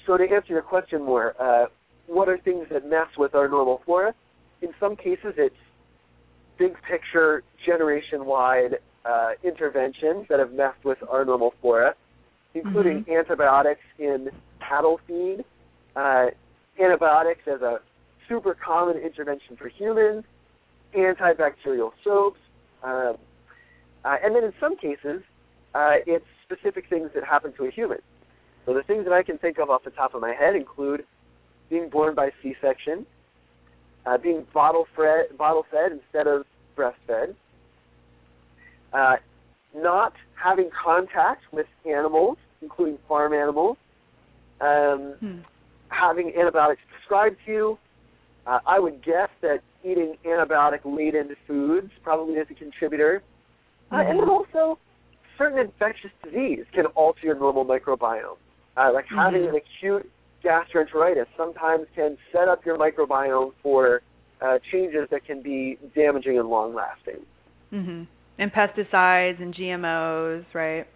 So 0.06 0.16
to 0.16 0.24
answer 0.24 0.52
your 0.52 0.62
question 0.62 1.04
more, 1.04 1.34
uh, 1.40 1.66
what 2.08 2.28
are 2.28 2.38
things 2.38 2.66
that 2.72 2.88
mess 2.88 3.06
with 3.16 3.34
our 3.34 3.48
normal 3.48 3.80
flora? 3.84 4.14
In 4.62 4.70
some 4.80 4.96
cases, 4.96 5.34
it's 5.36 5.54
big 6.58 6.74
picture, 6.90 7.44
generation-wide 7.64 8.78
uh, 9.04 9.30
interventions 9.44 10.26
that 10.28 10.40
have 10.40 10.52
messed 10.52 10.84
with 10.84 10.98
our 11.08 11.24
normal 11.24 11.54
flora, 11.60 11.94
including 12.54 13.04
mm-hmm. 13.04 13.12
antibiotics 13.12 13.82
in 13.98 14.30
cattle 14.66 14.98
feed, 15.06 15.44
uh, 15.94 16.26
antibiotics 16.82 17.42
as 17.46 17.60
a 17.60 17.78
super 18.28 18.54
common 18.54 18.96
intervention 18.96 19.56
for 19.56 19.68
humans, 19.68 20.24
antibacterial 20.96 21.92
soaps, 22.02 22.40
um, 22.82 23.16
uh, 24.04 24.16
and 24.22 24.34
then 24.34 24.44
in 24.44 24.52
some 24.60 24.76
cases, 24.76 25.22
uh, 25.74 25.96
it's 26.06 26.24
specific 26.44 26.88
things 26.88 27.10
that 27.14 27.24
happen 27.24 27.52
to 27.56 27.66
a 27.66 27.70
human. 27.70 27.98
So 28.66 28.74
the 28.74 28.82
things 28.82 29.04
that 29.04 29.12
I 29.12 29.22
can 29.22 29.38
think 29.38 29.58
of 29.58 29.70
off 29.70 29.84
the 29.84 29.90
top 29.90 30.14
of 30.14 30.20
my 30.20 30.34
head 30.34 30.54
include 30.54 31.04
being 31.70 31.88
born 31.88 32.14
by 32.14 32.30
C-section, 32.42 33.06
uh, 34.06 34.18
being 34.18 34.46
bottle 34.52 34.86
fed, 34.96 35.36
bottle 35.36 35.66
fed 35.70 35.92
instead 35.92 36.26
of 36.26 36.44
breastfed, 36.76 37.34
uh, 38.92 39.16
not 39.74 40.12
having 40.34 40.70
contact 40.70 41.42
with 41.52 41.66
animals, 41.84 42.38
including 42.62 42.98
farm 43.06 43.32
animals, 43.32 43.76
um, 44.60 45.14
hmm. 45.20 45.38
having 45.88 46.32
antibiotics 46.38 46.80
prescribed 46.90 47.36
to 47.46 47.52
you. 47.52 47.78
Uh, 48.46 48.60
I 48.66 48.78
would 48.78 49.04
guess 49.04 49.28
that 49.42 49.60
eating 49.84 50.16
antibiotic-laden 50.24 51.36
foods 51.46 51.90
probably 52.02 52.34
is 52.34 52.46
a 52.50 52.54
contributor, 52.54 53.22
uh, 53.92 53.96
and 53.96 54.18
then 54.18 54.28
also 54.28 54.78
certain 55.36 55.58
infectious 55.58 56.10
disease 56.24 56.64
can 56.74 56.86
alter 56.86 57.20
your 57.22 57.38
normal 57.38 57.64
microbiome. 57.64 58.36
Uh, 58.76 58.92
like 58.92 59.06
mm-hmm. 59.06 59.18
having 59.18 59.44
an 59.44 59.54
acute 59.54 60.10
gastroenteritis 60.44 61.26
sometimes 61.36 61.86
can 61.94 62.16
set 62.32 62.48
up 62.48 62.64
your 62.64 62.78
microbiome 62.78 63.52
for 63.62 64.02
uh, 64.40 64.58
changes 64.70 65.08
that 65.10 65.24
can 65.24 65.42
be 65.42 65.78
damaging 65.94 66.38
and 66.38 66.48
long 66.48 66.74
lasting. 66.74 67.26
Mhm. 67.72 68.06
And 68.38 68.52
pesticides 68.52 69.40
and 69.40 69.52
GMOs, 69.52 70.44
right? 70.54 70.86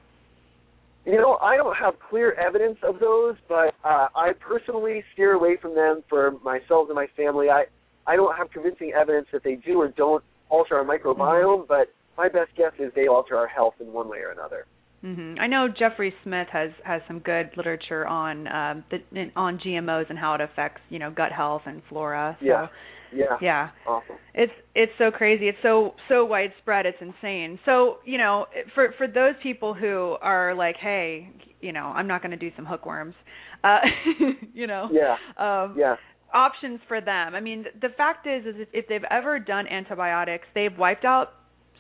You 1.05 1.17
know, 1.17 1.37
I 1.43 1.57
don't 1.57 1.77
have 1.77 1.99
clear 1.99 2.33
evidence 2.33 2.79
of 2.85 3.01
those, 3.01 3.35
but 3.49 3.75
uh, 3.83 4.09
I 4.15 4.33
personally 4.39 5.03
steer 5.13 5.33
away 5.33 5.57
from 5.57 5.75
them 5.75 6.05
for 6.09 6.31
myself 6.45 6.89
and 6.89 6.95
my 6.95 7.09
family. 7.17 7.51
I 7.51 7.67
I 8.07 8.17
don't 8.17 8.37
have 8.37 8.51
convincing 8.51 8.93
evidence 8.93 9.29
that 9.33 9.45
they 9.45 9.57
do 9.57 9.81
or 9.81 9.89
don't 9.89 10.25
alter 10.49 10.77
our 10.77 10.85
microbiome, 10.85 11.17
mm-hmm. 11.19 11.67
but 11.69 11.93
my 12.17 12.29
best 12.29 12.55
guess 12.57 12.73
is 12.79 12.93
they 12.95 13.09
alter 13.09 13.37
our 13.37 13.47
health 13.47 13.75
in 13.81 13.93
one 13.93 14.09
way 14.09 14.19
or 14.19 14.31
another. 14.31 14.67
Mm-hmm. 15.05 15.41
I 15.41 15.47
know 15.49 15.69
Jeffrey 15.69 16.15
Smith 16.23 16.49
has 16.53 16.71
has 16.85 17.03
some 17.09 17.19
good 17.19 17.51
literature 17.57 18.07
on 18.07 18.47
um, 18.47 18.85
the 18.91 19.31
on 19.35 19.59
GMOs 19.59 20.09
and 20.09 20.19
how 20.19 20.35
it 20.35 20.41
affects 20.41 20.81
you 20.91 20.99
know 20.99 21.11
gut 21.11 21.33
health 21.33 21.62
and 21.67 21.83
flora. 21.88 22.37
So, 22.41 22.47
yeah. 22.47 22.67
Yeah. 23.15 23.37
Yeah. 23.43 23.69
Awesome. 23.87 24.17
It's 24.35 24.53
it's 24.75 24.93
so 24.99 25.11
crazy. 25.11 25.49
It's 25.49 25.59
so 25.62 25.95
so 26.09 26.25
widespread. 26.25 26.87
It's 26.87 26.99
insane. 27.01 27.59
So 27.65 27.99
you 28.05 28.17
know, 28.17 28.47
for 28.75 28.95
for 28.97 29.07
those 29.07 29.35
people 29.43 29.75
who 29.75 30.17
are 30.23 30.55
like, 30.55 30.77
hey, 30.77 31.31
you 31.61 31.73
know, 31.73 31.87
I'm 31.87 32.07
not 32.07 32.23
going 32.23 32.31
to 32.31 32.37
do 32.38 32.51
some 32.57 32.65
hookworms. 32.65 33.15
Uh, 33.62 33.79
you 34.55 34.67
know. 34.67 34.88
Yeah. 34.93 35.17
Um, 35.37 35.77
yeah 35.79 35.97
options 36.35 36.81
for 36.88 37.01
them. 37.01 37.35
I 37.35 37.41
mean, 37.41 37.67
the 37.81 37.91
fact 37.97 38.27
is, 38.27 38.47
is 38.47 38.67
if 38.73 38.88
they've 38.88 39.05
ever 39.11 39.38
done 39.38 39.67
antibiotics, 39.67 40.47
they've 40.55 40.77
wiped 40.77 41.05
out 41.05 41.35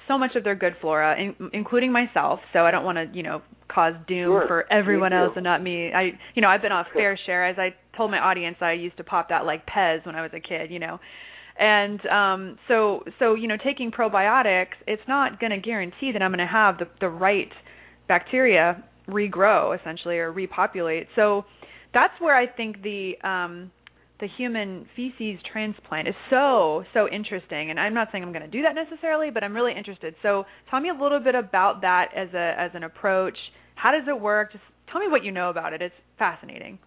so 0.08 0.18
much 0.18 0.34
of 0.36 0.44
their 0.44 0.54
good 0.54 0.74
flora, 0.80 1.18
in, 1.20 1.50
including 1.52 1.92
myself. 1.92 2.40
So 2.52 2.60
I 2.60 2.70
don't 2.70 2.84
want 2.84 2.96
to, 2.96 3.16
you 3.16 3.22
know, 3.22 3.42
cause 3.68 3.94
doom 4.06 4.26
sure. 4.26 4.46
for 4.46 4.72
everyone 4.72 5.12
else 5.12 5.32
and 5.36 5.44
not 5.44 5.62
me. 5.62 5.92
I, 5.92 6.18
you 6.34 6.42
know, 6.42 6.48
I've 6.48 6.62
been 6.62 6.72
off 6.72 6.86
fair 6.92 7.18
share. 7.26 7.46
As 7.46 7.56
I 7.58 7.74
told 7.96 8.10
my 8.10 8.18
audience, 8.18 8.56
I 8.60 8.72
used 8.72 8.96
to 8.98 9.04
pop 9.04 9.28
that 9.30 9.44
like 9.44 9.66
Pez 9.66 10.04
when 10.04 10.14
I 10.14 10.22
was 10.22 10.30
a 10.34 10.40
kid, 10.40 10.70
you 10.70 10.78
know. 10.78 10.98
And 11.58 12.04
um 12.06 12.58
so 12.68 13.04
so 13.18 13.34
you 13.34 13.46
know, 13.46 13.56
taking 13.62 13.90
probiotics, 13.90 14.74
it's 14.86 15.02
not 15.06 15.38
going 15.38 15.50
to 15.50 15.58
guarantee 15.58 16.12
that 16.12 16.22
I'm 16.22 16.30
going 16.30 16.38
to 16.38 16.46
have 16.46 16.78
the 16.78 16.86
the 17.00 17.08
right 17.08 17.52
bacteria 18.08 18.82
regrow 19.08 19.78
essentially 19.78 20.18
or 20.18 20.32
repopulate. 20.32 21.08
So 21.14 21.44
that's 21.92 22.14
where 22.20 22.36
I 22.36 22.46
think 22.46 22.82
the 22.82 23.12
um 23.22 23.70
the 24.22 24.28
human 24.38 24.86
feces 24.94 25.42
transplant 25.52 26.06
is 26.06 26.14
so 26.30 26.84
so 26.94 27.08
interesting. 27.08 27.70
And 27.70 27.78
i'm 27.78 27.92
not 27.92 28.08
saying 28.10 28.22
i'm 28.24 28.32
going 28.32 28.48
to 28.48 28.48
do 28.48 28.62
that 28.62 28.74
necessarily 28.74 29.30
but 29.30 29.44
i'm 29.44 29.52
really 29.52 29.74
interested. 29.76 30.14
So 30.22 30.44
tell 30.70 30.80
me 30.80 30.88
a 30.88 30.94
little 30.94 31.20
bit 31.20 31.34
about 31.34 31.82
that 31.82 32.06
as 32.16 32.28
a 32.32 32.54
as 32.56 32.70
an 32.74 32.84
approach. 32.84 33.36
How 33.74 33.90
does 33.90 34.04
it 34.08 34.18
work? 34.18 34.52
Just 34.52 34.64
tell 34.90 35.00
me 35.00 35.08
what 35.08 35.24
you 35.24 35.32
know 35.32 35.50
about 35.50 35.72
it. 35.72 35.82
It's 35.82 35.94
fascinating. 36.18 36.78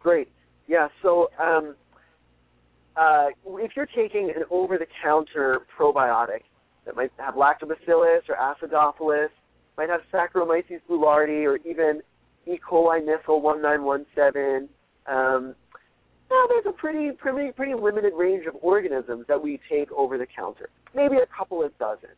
Great. 0.00 0.28
Yeah 0.68 0.86
so 1.02 1.28
um, 1.42 1.74
uh, 2.96 3.26
if 3.58 3.72
you're 3.76 3.88
taking 3.94 4.32
an 4.34 4.44
over-the-counter 4.50 5.62
probiotic 5.78 6.42
that 6.86 6.96
might 6.96 7.10
have 7.18 7.34
lactobacillus 7.34 8.20
or 8.28 8.36
acidophilus, 8.40 9.28
might 9.76 9.90
have 9.90 10.00
Saccharomyces 10.10 10.80
boulardii, 10.88 11.44
or 11.44 11.56
even 11.68 12.00
E. 12.46 12.58
coli 12.58 13.00
Nissle 13.00 13.42
1917. 13.42 14.68
Um, 15.06 15.54
well, 16.30 16.46
there's 16.48 16.66
a 16.66 16.72
pretty, 16.72 17.10
pretty, 17.12 17.52
pretty 17.52 17.74
limited 17.74 18.12
range 18.16 18.46
of 18.46 18.54
organisms 18.60 19.26
that 19.28 19.42
we 19.42 19.60
take 19.70 19.90
over 19.92 20.18
the 20.18 20.26
counter. 20.26 20.68
Maybe 20.94 21.16
a 21.16 21.26
couple 21.36 21.62
of 21.64 21.76
dozen, 21.78 22.10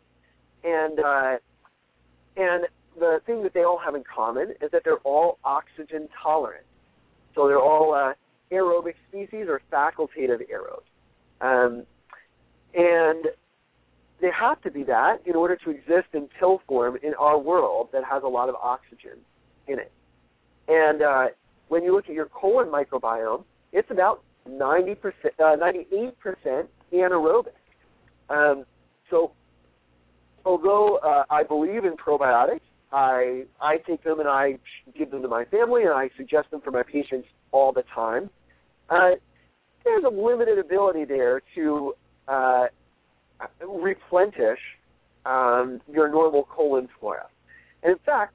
and 0.64 0.98
uh, 1.00 1.36
and 2.36 2.64
the 2.98 3.20
thing 3.26 3.42
that 3.42 3.54
they 3.54 3.64
all 3.64 3.78
have 3.78 3.94
in 3.94 4.04
common 4.04 4.50
is 4.62 4.70
that 4.72 4.82
they're 4.84 4.98
all 5.04 5.38
oxygen 5.44 6.08
tolerant. 6.22 6.64
So 7.34 7.46
they're 7.46 7.60
all 7.60 7.94
uh, 7.94 8.14
aerobic 8.52 8.94
species 9.08 9.46
or 9.48 9.60
facultative 9.72 10.40
aerobes. 10.50 10.88
Um, 11.40 11.84
and 12.74 13.26
they 14.20 14.30
have 14.38 14.60
to 14.62 14.70
be 14.70 14.82
that 14.84 15.18
in 15.26 15.36
order 15.36 15.56
to 15.64 15.70
exist 15.70 16.08
in 16.12 16.28
pill 16.38 16.60
form 16.66 16.98
in 17.02 17.14
our 17.14 17.38
world 17.38 17.88
that 17.92 18.04
has 18.04 18.22
a 18.24 18.28
lot 18.28 18.48
of 18.48 18.56
oxygen 18.56 19.18
in 19.68 19.78
it. 19.78 19.92
And 20.66 21.02
uh, 21.02 21.26
when 21.68 21.84
you 21.84 21.94
look 21.94 22.08
at 22.08 22.14
your 22.14 22.26
colon 22.26 22.68
microbiome, 22.68 23.44
it's 23.72 23.90
about 23.90 24.22
90%, 24.48 24.96
uh, 25.38 25.56
98% 25.56 26.66
anaerobic. 26.92 27.48
Um, 28.30 28.64
so 29.10 29.32
although 30.44 30.96
uh, 30.96 31.24
I 31.30 31.42
believe 31.42 31.84
in 31.84 31.96
probiotics, 31.96 32.60
I 32.90 33.44
I 33.60 33.76
take 33.86 34.02
them 34.02 34.18
and 34.18 34.28
I 34.28 34.58
give 34.96 35.10
them 35.10 35.20
to 35.22 35.28
my 35.28 35.44
family 35.44 35.82
and 35.82 35.92
I 35.92 36.08
suggest 36.16 36.50
them 36.50 36.62
for 36.62 36.70
my 36.70 36.82
patients 36.82 37.28
all 37.52 37.72
the 37.72 37.84
time. 37.94 38.30
Uh, 38.88 39.10
there's 39.84 40.04
a 40.04 40.08
limited 40.08 40.58
ability 40.58 41.04
there 41.04 41.42
to 41.54 41.94
uh, 42.26 42.66
replenish 43.66 44.58
um, 45.26 45.80
your 45.90 46.10
normal 46.10 46.44
colon 46.44 46.88
flora. 46.98 47.26
And 47.82 47.92
in 47.92 47.98
fact, 48.04 48.34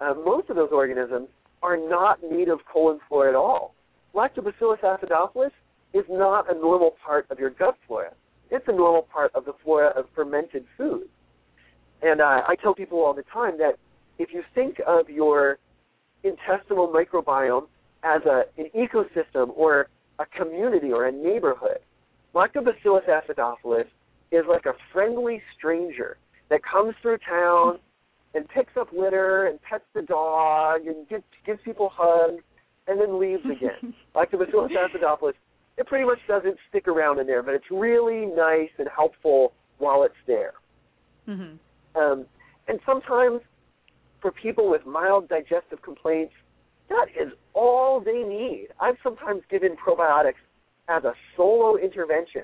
uh, 0.00 0.14
most 0.14 0.50
of 0.50 0.56
those 0.56 0.70
organisms 0.72 1.28
are 1.62 1.76
not 1.76 2.18
native 2.22 2.58
colon 2.70 2.98
flora 3.08 3.30
at 3.30 3.34
all. 3.36 3.74
Lactobacillus 4.14 4.80
acidophilus 4.80 5.52
is 5.94 6.04
not 6.08 6.50
a 6.50 6.58
normal 6.58 6.94
part 7.04 7.26
of 7.30 7.38
your 7.38 7.50
gut 7.50 7.76
flora. 7.86 8.12
It's 8.50 8.64
a 8.68 8.72
normal 8.72 9.02
part 9.02 9.34
of 9.34 9.44
the 9.44 9.52
flora 9.64 9.88
of 9.96 10.06
fermented 10.14 10.64
foods. 10.76 11.08
And 12.02 12.20
uh, 12.20 12.42
I 12.46 12.56
tell 12.60 12.74
people 12.74 12.98
all 12.98 13.14
the 13.14 13.24
time 13.32 13.56
that 13.58 13.76
if 14.18 14.30
you 14.32 14.42
think 14.54 14.80
of 14.86 15.08
your 15.08 15.58
intestinal 16.24 16.88
microbiome 16.88 17.66
as 18.02 18.22
a, 18.26 18.42
an 18.58 18.68
ecosystem 18.76 19.50
or 19.56 19.88
a 20.18 20.26
community 20.26 20.92
or 20.92 21.06
a 21.06 21.12
neighborhood, 21.12 21.78
Lactobacillus 22.34 23.08
acidophilus 23.08 23.86
is 24.30 24.44
like 24.48 24.66
a 24.66 24.74
friendly 24.92 25.42
stranger 25.56 26.16
that 26.50 26.60
comes 26.64 26.94
through 27.00 27.18
town 27.18 27.78
and 28.34 28.48
picks 28.48 28.72
up 28.78 28.88
litter 28.92 29.46
and 29.46 29.60
pets 29.62 29.84
the 29.94 30.02
dog 30.02 30.86
and 30.86 31.08
gives, 31.08 31.24
gives 31.46 31.60
people 31.64 31.90
hugs 31.92 32.42
and 32.86 33.00
then 33.00 33.18
leaves 33.18 33.44
again. 33.44 33.94
Like 34.14 34.30
the 34.30 34.36
Lactobacillus 34.36 34.70
acidophilus, 34.76 35.32
it 35.78 35.86
pretty 35.86 36.04
much 36.04 36.18
doesn't 36.28 36.56
stick 36.68 36.86
around 36.86 37.18
in 37.18 37.26
there, 37.26 37.42
but 37.42 37.54
it's 37.54 37.70
really 37.70 38.26
nice 38.26 38.68
and 38.78 38.86
helpful 38.94 39.54
while 39.78 40.02
it's 40.02 40.14
there. 40.26 40.52
Mm-hmm. 41.26 42.00
Um, 42.00 42.26
and 42.68 42.78
sometimes 42.84 43.40
for 44.20 44.30
people 44.30 44.70
with 44.70 44.84
mild 44.84 45.28
digestive 45.28 45.80
complaints, 45.82 46.34
that 46.88 47.06
is 47.18 47.32
all 47.54 48.00
they 48.00 48.22
need. 48.22 48.68
I've 48.80 48.96
sometimes 49.02 49.42
given 49.50 49.76
probiotics 49.76 50.34
as 50.88 51.04
a 51.04 51.14
solo 51.36 51.76
intervention 51.76 52.42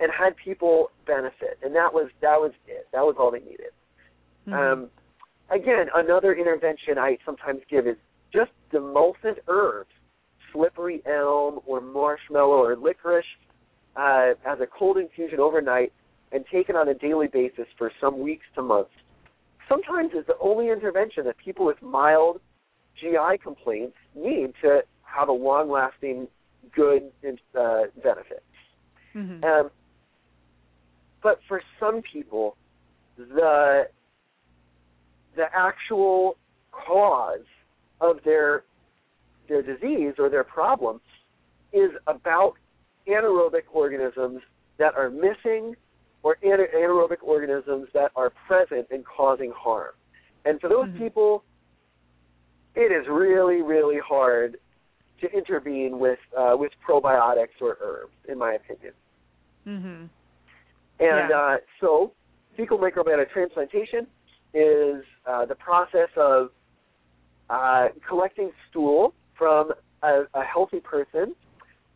and 0.00 0.10
had 0.16 0.34
people 0.36 0.90
benefit, 1.06 1.58
and 1.62 1.74
that 1.74 1.92
was 1.92 2.08
that 2.20 2.38
was 2.38 2.52
it. 2.66 2.86
That 2.92 3.02
was 3.02 3.16
all 3.18 3.30
they 3.30 3.40
needed. 3.40 3.72
Mm-hmm. 4.46 4.54
Um, 4.54 4.90
again, 5.50 5.86
another 5.94 6.34
intervention 6.34 6.98
I 6.98 7.18
sometimes 7.26 7.60
give 7.68 7.86
is 7.86 7.96
just 8.32 8.50
demulcent 8.72 9.38
herbs, 9.48 9.90
slippery 10.52 11.02
elm 11.06 11.60
or 11.66 11.80
marshmallow 11.80 12.56
or 12.56 12.76
licorice, 12.76 13.24
uh, 13.96 14.34
as 14.46 14.60
a 14.60 14.66
cold 14.66 14.96
infusion 14.96 15.40
overnight 15.40 15.92
and 16.32 16.44
taken 16.52 16.76
on 16.76 16.88
a 16.88 16.94
daily 16.94 17.26
basis 17.26 17.66
for 17.76 17.90
some 18.00 18.20
weeks 18.20 18.44
to 18.54 18.62
months. 18.62 18.90
Sometimes 19.68 20.12
is 20.12 20.26
the 20.26 20.36
only 20.40 20.70
intervention 20.70 21.24
that 21.24 21.36
people 21.38 21.66
with 21.66 21.80
mild 21.82 22.40
GI 23.00 23.38
complaints 23.42 23.96
need 24.14 24.52
to 24.62 24.82
have 25.02 25.28
a 25.28 25.32
long-lasting 25.32 26.28
good 26.74 27.10
uh, 27.58 27.82
benefit. 28.02 28.44
Mm-hmm. 29.14 29.44
Um, 29.44 29.70
but 31.22 31.40
for 31.48 31.62
some 31.80 32.02
people, 32.12 32.56
the 33.16 33.88
the 35.36 35.46
actual 35.54 36.36
cause 36.72 37.46
of 38.00 38.18
their 38.24 38.64
their 39.48 39.62
disease 39.62 40.14
or 40.18 40.28
their 40.28 40.44
problem 40.44 41.00
is 41.72 41.90
about 42.06 42.54
anaerobic 43.06 43.62
organisms 43.72 44.42
that 44.78 44.94
are 44.94 45.10
missing 45.10 45.74
or 46.22 46.36
anaerobic 46.44 47.22
organisms 47.22 47.88
that 47.94 48.10
are 48.16 48.30
present 48.46 48.86
and 48.90 49.04
causing 49.04 49.52
harm. 49.56 49.92
And 50.44 50.60
for 50.60 50.68
those 50.68 50.88
mm-hmm. 50.88 50.98
people, 50.98 51.44
it 52.74 52.92
is 52.92 53.06
really, 53.08 53.62
really 53.62 53.98
hard 54.06 54.58
to 55.20 55.30
intervene 55.32 55.98
with 55.98 56.18
uh, 56.36 56.54
with 56.56 56.72
probiotics 56.86 57.60
or 57.60 57.76
herbs, 57.80 58.12
in 58.28 58.38
my 58.38 58.52
opinion. 58.54 58.92
Mm-hmm. 59.66 60.04
And 61.00 61.30
Yeah. 61.30 61.36
uh, 61.36 61.56
so, 61.80 62.12
fecal 62.56 62.78
microbiota 62.78 63.28
transplantation 63.30 64.06
is 64.54 65.04
uh, 65.26 65.44
the 65.46 65.54
process 65.54 66.08
of 66.16 66.50
uh, 67.50 67.88
collecting 68.08 68.50
stool 68.70 69.14
from 69.36 69.72
a, 70.02 70.22
a 70.34 70.42
healthy 70.42 70.80
person 70.80 71.34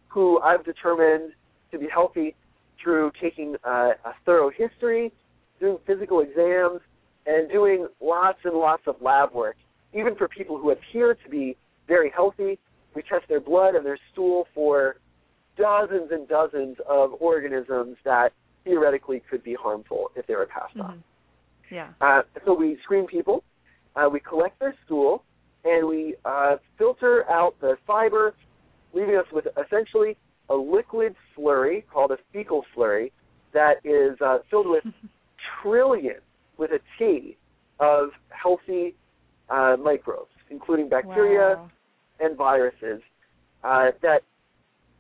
who 0.09 0.41
I've 0.41 0.65
determined 0.65 1.33
to 1.71 1.79
be 1.79 1.89
healthy 1.93 2.35
through 2.83 3.13
taking 3.21 3.57
uh, 3.65 3.93
a 4.05 4.13
thorough 4.25 4.51
history, 4.51 5.13
doing 5.61 5.79
physical 5.87 6.21
exams, 6.21 6.81
and 7.27 7.49
doing 7.51 7.87
lots 8.01 8.39
and 8.45 8.55
lots 8.55 8.83
of 8.87 8.97
lab 9.01 9.33
work. 9.33 9.57
Even 9.95 10.15
for 10.17 10.29
people 10.29 10.59
who 10.59 10.71
appear 10.71 11.15
to 11.15 11.31
be 11.31 11.57
very 11.87 12.11
healthy, 12.11 12.59
we 12.95 13.03
test 13.03 13.29
their 13.29 13.41
blood 13.41 13.75
and 13.75 13.85
their 13.85 13.99
stool 14.13 14.47
for 14.55 14.97
dozens 15.57 16.11
and 16.11 16.29
dozens 16.29 16.77
of 16.89 17.13
organisms 17.21 17.97
that 18.05 18.33
theoretically 18.65 19.23
could 19.31 19.43
be 19.43 19.55
harmful 19.55 20.11
if 20.17 20.27
they 20.27 20.35
were 20.35 20.47
passed 20.47 20.79
on. 20.79 21.03
Mm-hmm. 21.71 21.75
Yeah. 21.75 21.89
Uh, 22.01 22.23
so 22.45 22.55
we 22.55 22.79
screen 22.83 23.07
people, 23.07 23.45
uh, 23.97 24.09
we 24.11 24.21
collect 24.21 24.59
their 24.61 24.75
stool, 24.85 25.25
and 25.65 25.87
we 25.87 26.17
uh, 26.25 26.57
filter 26.79 27.29
out 27.31 27.55
the 27.61 27.77
fiber, 27.87 28.35
leaving 28.93 29.17
us 29.17 29.27
with 29.33 29.47
essentially 29.65 30.17
a 30.49 30.55
liquid 30.55 31.15
slurry 31.37 31.85
called 31.93 32.11
a 32.11 32.19
fecal 32.33 32.65
slurry 32.77 33.13
that 33.55 33.75
is 33.85 34.21
uh, 34.21 34.39
filled 34.51 34.69
with 34.69 34.85
trillions, 35.63 36.23
with 36.59 36.71
a 36.73 36.81
T, 36.99 37.37
of 37.81 38.11
healthy 38.31 38.95
uh, 39.49 39.77
microbes, 39.83 40.31
including 40.51 40.89
bacteria 40.89 41.57
Wow. 41.57 41.71
and 42.21 42.37
viruses 42.37 43.03
uh, 43.65 43.91
that 44.03 44.23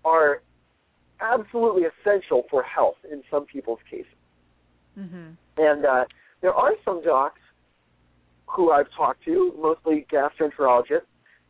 are 0.05 0.43
absolutely 1.21 1.83
essential 1.85 2.45
for 2.51 2.63
health 2.63 2.97
in 3.11 3.23
some 3.31 3.47
people's 3.47 3.79
cases. 3.89 4.07
Mm-hmm. 4.99 5.31
And 5.57 5.87
uh, 5.87 6.05
there 6.41 6.53
are 6.53 6.73
some 6.85 7.03
docs 7.03 7.41
who 8.53 8.71
I've 8.71 8.91
talked 8.97 9.25
to, 9.25 9.53
mostly 9.61 10.07
gastroenterologists, 10.13 11.07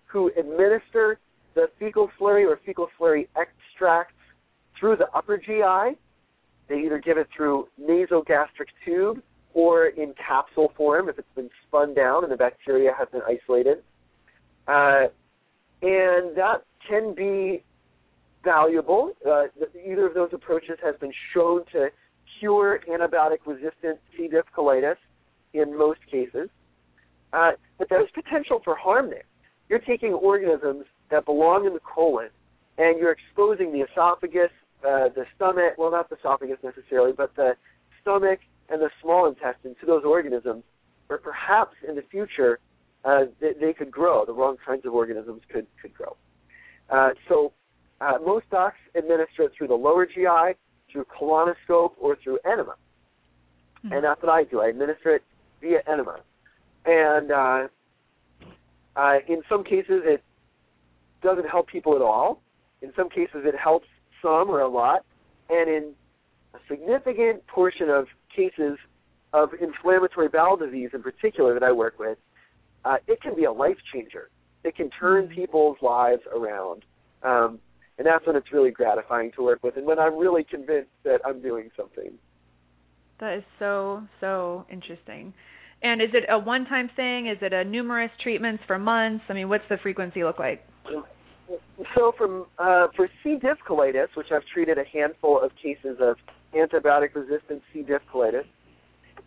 who 0.06 0.30
administer 0.38 1.18
the 1.54 1.68
fecal 1.78 2.10
slurry 2.18 2.46
or 2.46 2.60
fecal 2.64 2.88
slurry 2.98 3.28
extracts 3.36 4.14
through 4.78 4.96
the 4.96 5.08
upper 5.14 5.36
GI. 5.36 5.98
They 6.68 6.80
either 6.86 6.98
give 6.98 7.18
it 7.18 7.28
through 7.36 7.68
nasogastric 7.80 8.68
tube 8.84 9.22
or 9.54 9.86
in 9.86 10.14
capsule 10.14 10.72
form 10.76 11.08
if 11.08 11.18
it's 11.18 11.28
been 11.34 11.50
spun 11.66 11.94
down 11.94 12.24
and 12.24 12.32
the 12.32 12.36
bacteria 12.36 12.92
has 12.96 13.08
been 13.10 13.20
isolated. 13.26 13.78
Uh, 14.66 15.08
and 15.82 16.36
that 16.36 16.62
can 16.88 17.14
be 17.14 17.62
valuable. 18.44 19.12
Uh, 19.28 19.44
either 19.86 20.06
of 20.06 20.14
those 20.14 20.30
approaches 20.32 20.78
has 20.82 20.94
been 21.00 21.12
shown 21.34 21.64
to 21.72 21.88
cure 22.38 22.80
antibiotic 22.88 23.38
resistant 23.44 23.98
C. 24.16 24.28
diff 24.28 24.46
colitis 24.56 24.96
in 25.52 25.76
most 25.76 26.00
cases. 26.10 26.48
Uh, 27.32 27.52
but 27.78 27.88
there's 27.88 28.10
potential 28.14 28.60
for 28.64 28.74
harm 28.74 29.10
there. 29.10 29.24
You're 29.68 29.78
taking 29.78 30.12
organisms 30.12 30.84
that 31.10 31.24
belong 31.24 31.66
in 31.66 31.72
the 31.72 31.80
colon 31.80 32.28
and 32.78 32.98
you're 32.98 33.12
exposing 33.12 33.72
the 33.72 33.80
esophagus, 33.80 34.50
uh, 34.80 35.08
the 35.14 35.24
stomach, 35.36 35.74
well, 35.78 35.90
not 35.90 36.10
the 36.10 36.16
esophagus 36.16 36.58
necessarily, 36.62 37.12
but 37.12 37.34
the 37.36 37.54
stomach 38.00 38.40
and 38.68 38.80
the 38.80 38.90
small 39.00 39.26
intestine 39.26 39.74
to 39.80 39.86
those 39.86 40.04
organisms 40.04 40.64
where 41.06 41.18
perhaps 41.18 41.76
in 41.88 41.94
the 41.94 42.02
future 42.10 42.58
uh, 43.04 43.24
they, 43.40 43.52
they 43.60 43.72
could 43.72 43.90
grow. 43.90 44.24
The 44.24 44.32
wrong 44.32 44.56
kinds 44.64 44.84
of 44.86 44.94
organisms 44.94 45.42
could, 45.52 45.66
could 45.80 45.94
grow. 45.94 46.16
Uh, 46.90 47.10
so 47.28 47.52
Uh, 48.02 48.18
most 48.26 48.46
docs 48.50 48.82
administer 48.96 49.44
it 49.46 49.52
through 49.56 49.68
the 49.68 49.80
lower 49.86 50.04
GI, 50.06 50.58
through 50.90 51.06
colonoscope, 51.16 51.94
or 52.04 52.16
through 52.16 52.38
enema. 52.44 52.74
Mm-hmm. 52.74 53.92
And 53.92 54.02
that's 54.04 54.20
what 54.20 54.32
I 54.32 54.42
do. 54.42 54.60
I 54.60 54.66
administer 54.74 55.14
it 55.16 55.22
via 55.60 55.80
enema. 55.86 56.18
And 56.84 57.30
uh, 57.30 57.68
uh, 58.96 59.14
in 59.28 59.42
some 59.48 59.64
cases, 59.64 60.02
it 60.04 60.22
doesn't 61.22 61.48
help 61.48 61.68
people 61.68 61.94
at 61.94 62.02
all. 62.02 62.42
In 62.80 62.92
some 62.96 63.08
cases, 63.08 63.42
it 63.44 63.54
helps 63.56 63.86
some 64.20 64.50
or 64.50 64.60
a 64.60 64.68
lot. 64.68 65.04
And 65.48 65.68
in 65.68 65.92
a 66.54 66.58
significant 66.68 67.46
portion 67.46 67.88
of 67.88 68.06
cases 68.34 68.78
of 69.32 69.50
inflammatory 69.60 70.28
bowel 70.28 70.56
disease 70.56 70.90
in 70.92 71.02
particular 71.02 71.54
that 71.54 71.62
I 71.62 71.72
work 71.72 71.98
with, 71.98 72.18
uh, 72.84 72.96
it 73.06 73.20
can 73.22 73.34
be 73.34 73.44
a 73.44 73.52
life 73.52 73.78
changer. 73.92 74.28
It 74.64 74.76
can 74.76 74.90
turn 74.90 75.24
mm-hmm. 75.24 75.34
people's 75.34 75.78
lives 75.80 76.22
around. 76.34 76.84
Um, 77.22 77.60
and 77.98 78.06
that's 78.06 78.26
when 78.26 78.36
it's 78.36 78.52
really 78.52 78.70
gratifying 78.70 79.30
to 79.36 79.42
work 79.42 79.62
with 79.62 79.76
and 79.76 79.86
when 79.86 79.98
I'm 79.98 80.16
really 80.16 80.44
convinced 80.44 80.90
that 81.04 81.20
I'm 81.24 81.40
doing 81.40 81.70
something. 81.76 82.12
That 83.20 83.38
is 83.38 83.44
so, 83.58 84.02
so 84.20 84.66
interesting. 84.70 85.32
And 85.82 86.00
is 86.00 86.10
it 86.12 86.24
a 86.30 86.38
one 86.38 86.64
time 86.66 86.90
thing? 86.94 87.26
Is 87.26 87.38
it 87.40 87.52
a 87.52 87.64
numerous 87.64 88.10
treatments 88.22 88.62
for 88.66 88.78
months? 88.78 89.24
I 89.28 89.32
mean, 89.32 89.48
what's 89.48 89.64
the 89.68 89.78
frequency 89.82 90.22
look 90.22 90.38
like? 90.38 90.64
So 91.94 92.12
from 92.16 92.46
uh, 92.58 92.86
for 92.96 93.08
C. 93.22 93.36
diff 93.40 93.58
colitis, 93.68 94.08
which 94.14 94.28
I've 94.32 94.44
treated 94.52 94.78
a 94.78 94.84
handful 94.84 95.40
of 95.40 95.50
cases 95.56 95.98
of 96.00 96.16
antibiotic 96.54 97.14
resistant 97.14 97.62
C. 97.72 97.82
diff 97.82 98.02
colitis, 98.12 98.44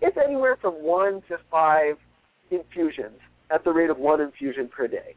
it's 0.01 0.17
anywhere 0.23 0.57
from 0.61 0.73
one 0.75 1.21
to 1.27 1.37
five 1.51 1.95
infusions 2.51 3.19
at 3.51 3.63
the 3.63 3.71
rate 3.71 3.89
of 3.89 3.97
one 3.97 4.21
infusion 4.21 4.69
per 4.69 4.87
day. 4.87 5.15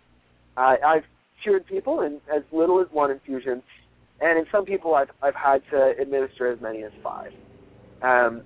Uh, 0.57 0.75
I've 0.85 1.05
cured 1.43 1.67
people 1.67 2.01
in 2.03 2.21
as 2.35 2.43
little 2.53 2.81
as 2.81 2.89
one 2.91 3.11
infusion, 3.13 3.63
and 4.21 4.39
in 4.39 4.45
some 4.51 4.65
people 4.65 4.95
I've 4.97 5.11
I've 5.23 5.37
had 5.37 5.63
to 5.71 5.95
administer 6.01 6.51
as 6.51 6.61
many 6.61 6.83
as 6.83 6.93
five. 7.03 7.33
Um, 8.03 8.43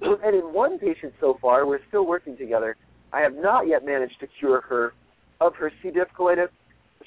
and 0.02 0.34
in 0.34 0.52
one 0.52 0.78
patient 0.78 1.14
so 1.20 1.38
far, 1.40 1.66
we're 1.66 1.80
still 1.88 2.06
working 2.06 2.36
together. 2.36 2.76
I 3.12 3.20
have 3.20 3.34
not 3.34 3.66
yet 3.66 3.84
managed 3.84 4.20
to 4.20 4.26
cure 4.38 4.60
her 4.62 4.92
of 5.40 5.54
her 5.56 5.70
C. 5.82 5.90
diff 5.90 6.08
colitis. 6.18 6.48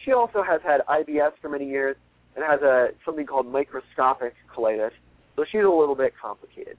She 0.04 0.12
also 0.12 0.44
has 0.44 0.62
had 0.64 0.82
IBS 0.88 1.32
for 1.42 1.50
many 1.50 1.68
years 1.68 1.96
and 2.36 2.46
has 2.46 2.62
a 2.62 2.90
something 3.04 3.26
called 3.26 3.48
microscopic 3.48 4.34
colitis, 4.56 4.92
so 5.36 5.44
she's 5.52 5.62
a 5.62 5.70
little 5.70 5.96
bit 5.96 6.14
complicated. 6.22 6.78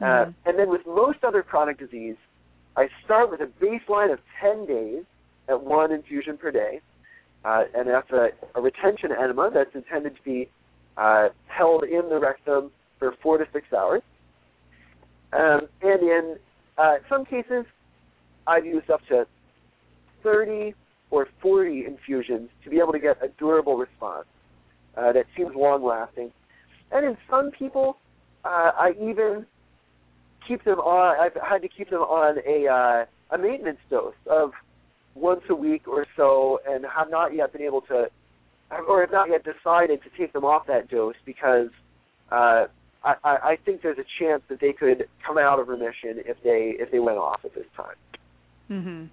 Uh, 0.00 0.04
mm-hmm. 0.04 0.30
Uh, 0.30 0.32
and 0.46 0.58
then 0.58 0.70
with 0.70 0.82
most 0.86 1.24
other 1.24 1.42
chronic 1.42 1.78
disease, 1.78 2.16
I 2.76 2.88
start 3.04 3.30
with 3.30 3.40
a 3.40 3.50
baseline 3.62 4.12
of 4.12 4.20
10 4.40 4.66
days 4.66 5.04
at 5.48 5.62
one 5.62 5.90
infusion 5.92 6.36
per 6.38 6.52
day, 6.52 6.80
uh, 7.44 7.64
and 7.74 7.88
that's 7.88 8.10
a, 8.10 8.28
a, 8.54 8.60
retention 8.60 9.10
enema 9.10 9.50
that's 9.52 9.74
intended 9.74 10.14
to 10.16 10.22
be 10.22 10.48
uh, 10.96 11.28
held 11.46 11.84
in 11.84 12.08
the 12.08 12.18
rectum 12.20 12.70
for 12.98 13.14
four 13.22 13.38
to 13.38 13.46
six 13.52 13.72
hours. 13.72 14.02
Um, 15.32 15.68
and 15.82 16.02
in 16.02 16.36
uh, 16.76 16.94
some 17.08 17.24
cases, 17.24 17.64
I've 18.46 18.64
used 18.64 18.90
up 18.90 19.00
to 19.08 19.26
30 20.22 20.74
or 21.10 21.28
40 21.40 21.84
infusions 21.86 22.50
to 22.64 22.70
be 22.70 22.78
able 22.78 22.92
to 22.92 22.98
get 22.98 23.22
a 23.22 23.28
durable 23.38 23.76
response 23.76 24.26
uh, 24.96 25.12
that 25.12 25.26
seems 25.36 25.54
long 25.54 25.84
lasting. 25.84 26.32
And 26.90 27.04
in 27.04 27.16
some 27.30 27.50
people, 27.50 27.98
uh, 28.44 28.70
I 28.76 28.92
even 29.00 29.46
keep 30.46 30.64
them 30.64 30.78
on. 30.78 31.20
I've 31.20 31.40
had 31.42 31.62
to 31.62 31.68
keep 31.68 31.90
them 31.90 32.00
on 32.00 32.38
a 32.46 32.66
uh, 32.66 33.04
a 33.34 33.38
maintenance 33.38 33.78
dose 33.90 34.14
of 34.26 34.52
once 35.14 35.42
a 35.50 35.54
week 35.54 35.86
or 35.86 36.06
so, 36.16 36.60
and 36.66 36.84
have 36.86 37.10
not 37.10 37.34
yet 37.34 37.52
been 37.52 37.62
able 37.62 37.82
to, 37.82 38.08
or 38.88 39.00
have 39.02 39.12
not 39.12 39.28
yet 39.28 39.44
decided 39.44 40.00
to 40.02 40.10
take 40.16 40.32
them 40.32 40.44
off 40.44 40.66
that 40.66 40.88
dose 40.88 41.16
because 41.26 41.68
uh, 42.30 42.66
I, 43.04 43.14
I 43.24 43.58
think 43.64 43.82
there's 43.82 43.98
a 43.98 44.06
chance 44.18 44.42
that 44.48 44.60
they 44.60 44.72
could 44.72 45.08
come 45.26 45.38
out 45.38 45.60
of 45.60 45.68
remission 45.68 46.22
if 46.26 46.36
they 46.42 46.74
if 46.78 46.90
they 46.90 46.98
went 46.98 47.18
off 47.18 47.40
at 47.44 47.54
this 47.54 47.66
time. 47.76 47.96
Mhm. 48.70 49.08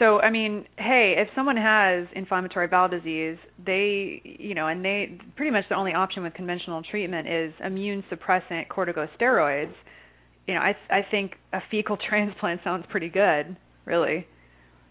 So, 0.00 0.18
I 0.18 0.30
mean, 0.30 0.64
hey, 0.78 1.14
if 1.18 1.28
someone 1.34 1.58
has 1.58 2.06
inflammatory 2.16 2.66
bowel 2.68 2.88
disease, 2.88 3.36
they, 3.64 4.22
you 4.24 4.54
know, 4.54 4.66
and 4.66 4.82
they 4.82 5.18
pretty 5.36 5.50
much 5.50 5.64
the 5.68 5.74
only 5.74 5.92
option 5.92 6.22
with 6.22 6.32
conventional 6.32 6.82
treatment 6.82 7.28
is 7.28 7.52
immune 7.62 8.02
suppressant 8.10 8.68
corticosteroids. 8.68 9.74
You 10.46 10.54
know, 10.54 10.60
I 10.60 10.74
I 10.88 11.02
think 11.10 11.32
a 11.52 11.60
fecal 11.70 11.98
transplant 12.08 12.62
sounds 12.64 12.86
pretty 12.88 13.10
good, 13.10 13.56
really. 13.84 14.26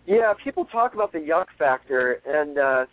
Yeah, 0.06 0.34
people 0.44 0.66
talk 0.66 0.94
about 0.94 1.12
the 1.12 1.20
yuck 1.20 1.46
factor, 1.58 2.22
and 2.26 2.58
uh, 2.58 2.86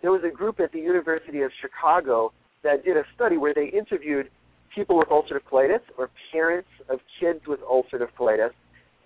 there 0.00 0.12
was 0.12 0.22
a 0.24 0.34
group 0.34 0.60
at 0.60 0.72
the 0.72 0.80
University 0.80 1.42
of 1.42 1.50
Chicago 1.60 2.32
that 2.64 2.84
did 2.84 2.96
a 2.96 3.04
study 3.14 3.36
where 3.36 3.54
they 3.54 3.66
interviewed 3.66 4.28
people 4.74 4.98
with 4.98 5.08
ulcerative 5.08 5.44
colitis 5.50 5.80
or 5.96 6.10
parents 6.32 6.68
of 6.88 6.98
kids 7.20 7.40
with 7.46 7.60
ulcerative 7.60 8.08
colitis, 8.18 8.50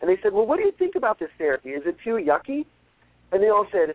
and 0.01 0.09
they 0.09 0.19
said, 0.23 0.33
"Well, 0.33 0.47
what 0.47 0.57
do 0.57 0.65
you 0.65 0.73
think 0.73 0.95
about 0.95 1.19
this 1.19 1.29
therapy? 1.37 1.71
Is 1.71 1.83
it 1.85 1.97
too 2.03 2.15
yucky?" 2.15 2.65
And 3.31 3.43
they 3.43 3.49
all 3.49 3.67
said, 3.71 3.95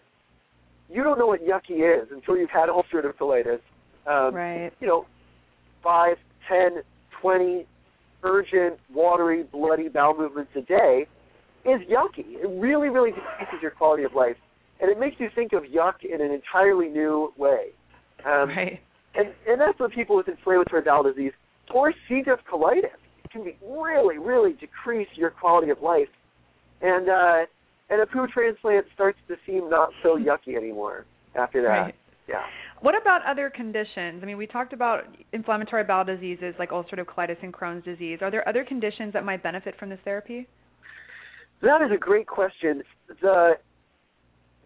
"You 0.90 1.04
don't 1.04 1.18
know 1.18 1.28
what 1.28 1.42
yucky 1.44 1.82
is 1.82 2.12
until 2.12 2.38
you've 2.38 2.52
had 2.52 2.70
ulcerative 2.70 3.16
colitis." 3.16 3.62
Um, 4.06 4.36
right. 4.36 4.72
You 4.80 4.88
know, 4.88 5.06
five, 5.82 6.18
ten, 6.48 6.84
twenty 7.20 7.66
urgent, 8.24 8.80
watery, 8.94 9.44
bloody 9.44 9.90
bowel 9.90 10.16
movements 10.18 10.52
a 10.56 10.62
day 10.62 11.08
is 11.66 11.82
yucky. 11.90 12.36
It 12.42 12.50
really, 12.62 12.90
really 12.90 13.12
decreases 13.12 13.62
your 13.62 13.72
quality 13.72 14.04
of 14.04 14.14
life, 14.14 14.38
and 14.82 14.92
it 14.92 15.00
makes 15.00 15.20
you 15.20 15.30
think 15.34 15.54
of 15.54 15.64
yuck 15.64 16.04
in 16.04 16.22
an 16.22 16.32
entirely 16.32 16.88
new 16.88 17.34
way. 17.38 17.70
Um, 18.26 18.50
right. 18.50 18.82
And 19.16 19.30
and 19.48 19.62
that's 19.62 19.80
what 19.80 19.92
people 19.92 20.16
with 20.16 20.28
inflammatory 20.28 20.82
bowel 20.82 21.04
disease 21.04 21.34
or 21.74 21.94
C. 22.08 22.22
diff 22.24 22.40
colitis 22.52 22.98
can 23.32 23.44
be 23.44 23.58
really, 23.68 24.18
really 24.18 24.54
decrease 24.54 25.08
your 25.16 25.32
quality 25.32 25.72
of 25.72 25.82
life, 25.82 26.08
and 26.82 27.10
uh, 27.10 27.46
and 27.90 28.02
a 28.02 28.06
poo 28.06 28.28
transplant 28.28 28.86
starts 28.94 29.18
to 29.28 29.36
seem 29.46 29.70
not 29.70 29.90
so 30.02 30.18
yucky 30.18 30.56
anymore 30.56 31.06
after 31.36 31.62
that. 31.62 31.68
Right. 31.68 31.96
Yeah. 32.28 32.42
What 32.82 33.00
about 33.00 33.22
other 33.26 33.50
conditions? 33.50 34.22
I 34.22 34.26
mean, 34.26 34.38
we 34.38 34.48
talked 34.48 34.74
about 34.74 35.04
inflammatory 35.34 35.84
bowel 35.84 36.06
diseases 36.06 36.54
like 36.58 36.70
ulcerative 36.70 37.06
colitis 37.06 37.42
and 37.42 37.54
Crohn's 37.54 37.84
disease. 37.84 38.20
Are 38.22 38.32
there 38.32 38.48
other 38.48 38.64
conditions 38.64 39.14
that 39.14 39.26
might 39.26 39.44
benefit 39.44 39.76
from 39.78 39.90
this 39.90 40.00
therapy? 40.04 40.48
That 41.62 41.82
is 41.82 41.92
a 41.94 41.98
great 41.98 42.28
question. 42.28 42.84
The 43.22 43.54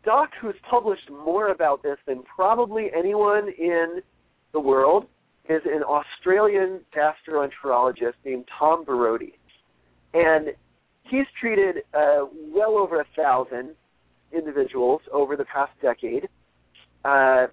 doc 0.03 0.29
who's 0.41 0.55
published 0.69 1.09
more 1.11 1.49
about 1.49 1.83
this 1.83 1.97
than 2.07 2.23
probably 2.23 2.89
anyone 2.95 3.49
in 3.57 4.01
the 4.53 4.59
world 4.59 5.05
is 5.49 5.61
an 5.65 5.83
Australian 5.83 6.81
gastroenterologist 6.95 8.13
named 8.25 8.45
Tom 8.57 8.85
Borody. 8.85 9.33
And 10.13 10.49
he's 11.03 11.25
treated 11.39 11.77
uh, 11.93 12.25
well 12.53 12.77
over 12.77 12.99
a 12.99 13.05
thousand 13.15 13.75
individuals 14.31 15.01
over 15.11 15.35
the 15.35 15.45
past 15.45 15.71
decade 15.81 16.27
uh, 17.05 17.47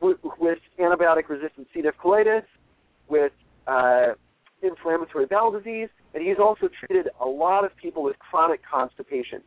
with, 0.00 0.18
with 0.38 0.58
antibiotic 0.78 1.28
resistant 1.28 1.66
C. 1.72 1.82
diff 1.82 1.94
colitis, 2.02 2.44
with 3.08 3.32
uh, 3.66 4.08
inflammatory 4.62 5.26
bowel 5.26 5.50
disease, 5.50 5.88
and 6.14 6.22
he's 6.22 6.38
also 6.38 6.68
treated 6.80 7.08
a 7.20 7.26
lot 7.26 7.64
of 7.64 7.74
people 7.76 8.02
with 8.02 8.18
chronic 8.18 8.60
constipation. 8.70 9.40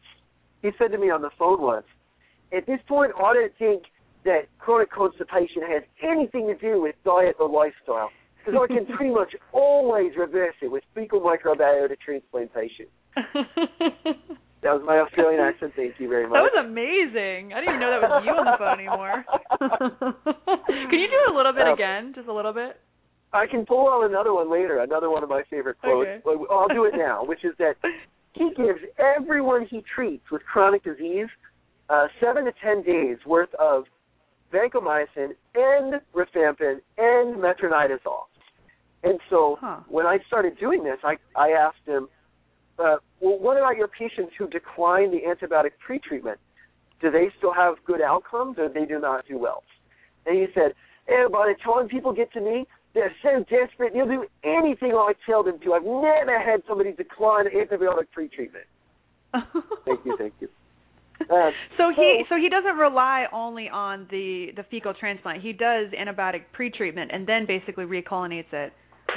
He 0.62 0.70
said 0.78 0.92
to 0.92 0.98
me 0.98 1.10
on 1.10 1.22
the 1.22 1.30
phone 1.38 1.62
once, 1.62 1.86
at 2.56 2.66
this 2.66 2.80
point, 2.88 3.12
I 3.18 3.34
don't 3.34 3.54
think 3.60 3.84
that 4.28 4.52
chronic 4.60 4.92
constipation 4.92 5.64
has 5.64 5.84
anything 6.04 6.48
to 6.48 6.56
do 6.60 6.82
with 6.82 6.96
diet 7.04 7.36
or 7.40 7.48
lifestyle, 7.48 8.12
because 8.38 8.60
I 8.60 8.68
can 8.68 8.86
pretty 8.86 9.14
much 9.14 9.34
always 9.54 10.12
reverse 10.18 10.56
it 10.62 10.68
with 10.68 10.84
fecal 10.94 11.22
microbiota 11.22 11.96
transplantation. 12.04 12.88
that 14.62 14.76
was 14.76 14.84
my 14.86 15.00
Australian 15.00 15.40
accent. 15.40 15.74
Thank 15.76 15.96
you 16.00 16.10
very 16.10 16.28
much. 16.28 16.36
That 16.36 16.52
was 16.52 16.60
amazing. 16.60 17.56
I 17.56 17.64
didn't 17.64 17.80
even 17.80 17.82
know 17.82 17.92
that 17.96 18.04
was 18.04 18.24
you 18.28 18.36
on 18.36 18.46
the 18.46 18.60
phone 18.60 18.78
anymore. 18.78 19.24
can 20.92 21.00
you 21.00 21.08
do 21.08 21.22
a 21.32 21.36
little 21.36 21.54
bit 21.54 21.66
uh, 21.66 21.74
again, 21.74 22.12
just 22.14 22.28
a 22.28 22.34
little 22.34 22.54
bit? 22.54 22.78
I 23.34 23.48
can 23.48 23.66
pull 23.66 23.88
out 23.90 24.04
another 24.10 24.34
one 24.34 24.52
later, 24.52 24.80
another 24.80 25.10
one 25.10 25.24
of 25.24 25.30
my 25.30 25.44
favorite 25.50 25.80
quotes. 25.80 26.08
Okay. 26.08 26.44
I'll 26.52 26.68
do 26.68 26.86
it 26.86 26.94
now, 26.96 27.24
which 27.26 27.44
is 27.44 27.54
that 27.60 27.76
he 28.34 28.52
gives 28.56 28.80
everyone 29.00 29.66
he 29.70 29.84
treats 29.96 30.24
with 30.32 30.44
chronic 30.44 30.84
disease 30.84 31.28
uh, 31.90 32.08
seven 32.22 32.46
to 32.46 32.52
ten 32.64 32.84
days 32.84 33.18
worth 33.26 33.54
of 33.60 33.86
vancomycin 34.54 35.32
and 35.56 36.02
rifampin 36.16 36.80
and 36.98 37.36
metronidazole. 37.36 38.26
And 39.04 39.20
so 39.30 39.58
huh. 39.62 39.78
when 39.88 40.06
I 40.06 40.20
started 40.28 40.58
doing 40.60 40.84
this, 40.84 40.98
I 41.04 41.18
I 41.36 41.50
asked 41.52 41.86
him, 41.86 42.08
uh, 42.80 42.98
well, 43.20 43.40
what 43.40 43.58
about 43.58 43.78
your 43.78 43.88
patients 43.88 44.34
who 44.38 44.48
decline 44.48 45.12
the 45.12 45.22
antibiotic 45.22 45.72
pretreatment? 45.88 46.38
Do 47.02 47.12
they 47.12 47.30
still 47.38 47.54
have 47.54 47.76
good 47.86 48.02
outcomes, 48.02 48.58
or 48.58 48.70
they 48.70 48.86
do 48.86 49.00
not 49.00 49.26
do 49.28 49.38
well? 49.38 49.64
And 50.26 50.36
he 50.36 50.48
said, 50.54 50.74
and 51.08 51.32
by 51.32 51.48
the 51.48 51.56
time 51.64 51.88
people 51.88 52.12
get 52.12 52.34
to 52.34 52.42
me, 52.42 52.68
they're 52.94 53.14
so 53.22 53.46
desperate, 53.50 53.94
they'll 53.94 54.08
do 54.08 54.26
anything 54.44 54.94
I 54.94 55.14
tell 55.26 55.44
them 55.44 55.60
to. 55.60 55.74
I've 55.74 55.84
never 55.84 56.40
had 56.40 56.64
somebody 56.68 56.92
decline 56.92 57.46
antibiotic 57.46 58.08
pretreatment. 58.18 58.66
thank 59.86 60.06
you, 60.06 60.18
thank 60.18 60.34
you. 60.40 60.50
Uh, 61.22 61.52
so 61.78 61.92
he 61.96 62.24
so 62.30 62.36
he 62.36 62.50
doesn't 62.50 62.78
rely 62.78 63.26
only 63.34 63.70
on 63.70 64.08
the 64.12 64.48
the 64.56 64.64
fecal 64.70 64.94
transplant. 64.94 65.42
He 65.42 65.54
does 65.54 65.88
antibiotic 65.92 66.44
pretreatment 66.58 67.14
and 67.14 67.28
then 67.28 67.46
basically 67.46 67.86
recolonizes 67.86 68.54
it. 68.54 68.74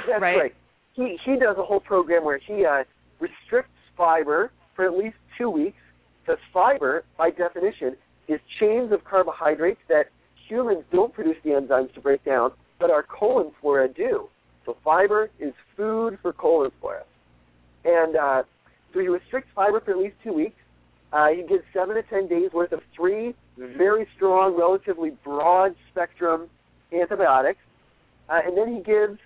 That's 0.07 0.21
right. 0.21 0.37
right. 0.37 0.55
He 0.93 1.17
he 1.25 1.33
does 1.33 1.55
a 1.57 1.63
whole 1.63 1.79
program 1.79 2.23
where 2.25 2.39
he 2.39 2.65
uh, 2.65 2.83
restricts 3.19 3.71
fiber 3.97 4.51
for 4.75 4.85
at 4.85 4.97
least 4.97 5.15
two 5.37 5.49
weeks. 5.49 5.77
Because 6.21 6.39
fiber, 6.53 7.03
by 7.17 7.31
definition, 7.31 7.95
is 8.27 8.39
chains 8.59 8.91
of 8.91 9.03
carbohydrates 9.03 9.79
that 9.89 10.05
humans 10.47 10.83
don't 10.91 11.13
produce 11.13 11.37
the 11.43 11.51
enzymes 11.51 11.93
to 11.93 12.01
break 12.01 12.23
down, 12.23 12.51
but 12.79 12.91
our 12.91 13.03
colon 13.03 13.51
flora 13.59 13.87
do. 13.87 14.27
So 14.65 14.77
fiber 14.83 15.29
is 15.39 15.53
food 15.75 16.19
for 16.21 16.33
colon 16.33 16.71
flora. 16.79 17.03
And 17.83 18.15
uh, 18.15 18.43
so 18.93 18.99
he 18.99 19.07
restricts 19.07 19.49
fiber 19.55 19.79
for 19.79 19.91
at 19.91 19.97
least 19.97 20.15
two 20.23 20.33
weeks. 20.33 20.55
Uh, 21.13 21.27
he 21.27 21.43
gives 21.43 21.63
seven 21.73 21.95
to 21.95 22.03
ten 22.03 22.27
days 22.27 22.51
worth 22.53 22.71
of 22.71 22.81
three 22.95 23.35
very 23.77 24.07
strong, 24.15 24.57
relatively 24.57 25.11
broad 25.23 25.75
spectrum 25.91 26.49
antibiotics, 26.93 27.59
uh, 28.29 28.39
and 28.45 28.57
then 28.57 28.73
he 28.73 28.81
gives 28.81 29.19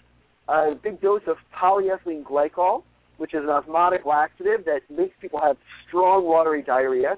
a 0.47 0.75
big 0.75 0.99
dose 1.01 1.21
of 1.27 1.37
polyethylene 1.55 2.23
glycol, 2.23 2.83
which 3.17 3.33
is 3.33 3.43
an 3.43 3.49
osmotic 3.49 4.05
laxative 4.05 4.65
that 4.65 4.81
makes 4.89 5.15
people 5.21 5.39
have 5.39 5.57
strong 5.87 6.25
watery 6.25 6.61
diarrhea. 6.61 7.17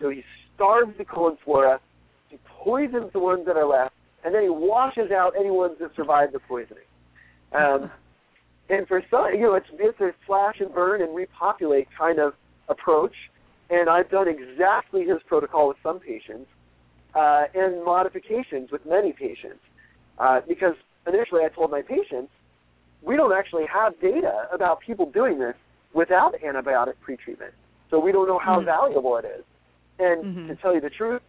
So 0.00 0.10
he 0.10 0.24
starves 0.54 0.96
the 0.96 1.04
colon 1.04 1.36
flora, 1.44 1.80
he 2.30 2.38
poisons 2.46 3.12
the 3.12 3.18
ones 3.18 3.46
that 3.46 3.56
are 3.56 3.66
left, 3.66 3.94
and 4.24 4.34
then 4.34 4.42
he 4.42 4.48
washes 4.48 5.10
out 5.10 5.34
any 5.38 5.50
ones 5.50 5.76
that 5.80 5.90
survive 5.94 6.32
the 6.32 6.40
poisoning. 6.40 6.84
Um, 7.52 7.90
and 8.68 8.88
for 8.88 9.02
some, 9.10 9.34
you 9.34 9.42
know, 9.42 9.54
it's 9.54 9.66
it's 9.74 10.00
a 10.00 10.12
slash 10.26 10.56
and 10.60 10.72
burn 10.74 11.02
and 11.02 11.14
repopulate 11.14 11.88
kind 11.96 12.18
of 12.18 12.32
approach. 12.68 13.12
And 13.70 13.88
I've 13.88 14.10
done 14.10 14.28
exactly 14.28 15.04
his 15.04 15.18
protocol 15.26 15.68
with 15.68 15.78
some 15.82 15.98
patients, 16.00 16.48
uh, 17.14 17.44
and 17.54 17.84
modifications 17.84 18.70
with 18.70 18.84
many 18.86 19.12
patients. 19.12 19.60
Uh, 20.18 20.40
because 20.46 20.74
initially 21.06 21.42
I 21.44 21.48
told 21.48 21.70
my 21.70 21.82
patients, 21.82 22.30
we 23.02 23.16
don't 23.16 23.32
actually 23.32 23.66
have 23.72 23.98
data 24.00 24.48
about 24.52 24.80
people 24.80 25.10
doing 25.10 25.38
this 25.38 25.54
without 25.92 26.34
antibiotic 26.44 26.94
pretreatment. 27.06 27.52
So 27.90 27.98
we 27.98 28.12
don't 28.12 28.26
know 28.26 28.38
how 28.38 28.60
Mhm. 28.60 28.64
valuable 28.64 29.16
it 29.16 29.24
is. 29.24 29.44
And 29.98 30.24
Mhm. 30.24 30.48
to 30.48 30.56
tell 30.56 30.74
you 30.74 30.80
the 30.80 30.90
truth, 30.90 31.22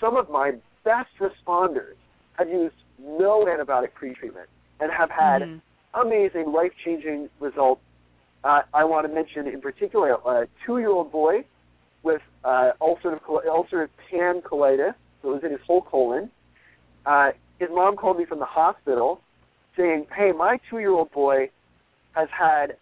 some 0.00 0.16
of 0.16 0.28
my 0.28 0.52
best 0.84 1.10
responders 1.18 1.94
have 2.38 2.48
used 2.48 2.74
no 2.98 3.44
antibiotic 3.44 3.92
pretreatment 3.92 4.46
and 4.80 4.90
have 4.90 5.10
had 5.10 5.42
Mhm. 5.42 5.60
amazing, 5.94 6.50
life 6.52 6.74
changing 6.84 7.30
results. 7.38 7.82
Uh, 8.42 8.62
I 8.74 8.84
want 8.84 9.06
to 9.06 9.12
mention 9.12 9.46
in 9.46 9.60
particular 9.60 10.14
a 10.14 10.48
two 10.66 10.78
year 10.78 10.90
old 10.90 11.12
boy 11.12 11.44
with 12.02 12.22
uh, 12.44 12.72
ulcerative, 12.80 13.20
ulcerative 13.26 13.88
pan 14.10 14.40
colitis, 14.42 14.94
so 15.20 15.30
it 15.30 15.34
was 15.34 15.44
in 15.44 15.50
his 15.50 15.60
whole 15.66 15.82
colon. 15.82 16.30
Uh, 17.06 17.30
his 17.58 17.68
mom 17.72 17.96
called 17.96 18.18
me 18.18 18.24
from 18.24 18.38
the 18.38 18.44
hospital 18.44 19.20
saying, 19.76 20.06
Hey, 20.16 20.32
my 20.32 20.58
two 20.68 20.78
year 20.78 20.90
old 20.90 21.10
boy 21.12 21.50
has 22.12 22.28
had, 22.36 22.76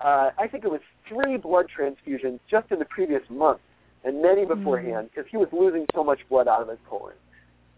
uh, 0.00 0.30
I 0.38 0.46
think 0.46 0.64
it 0.64 0.70
was 0.70 0.80
three 1.08 1.36
blood 1.36 1.66
transfusions 1.76 2.38
just 2.50 2.70
in 2.70 2.78
the 2.78 2.84
previous 2.84 3.22
month 3.28 3.60
and 4.04 4.22
many 4.22 4.46
beforehand 4.46 5.10
because 5.10 5.28
he 5.30 5.36
was 5.36 5.48
losing 5.52 5.86
so 5.94 6.02
much 6.02 6.20
blood 6.28 6.48
out 6.48 6.62
of 6.62 6.68
his 6.68 6.78
colon. 6.88 7.14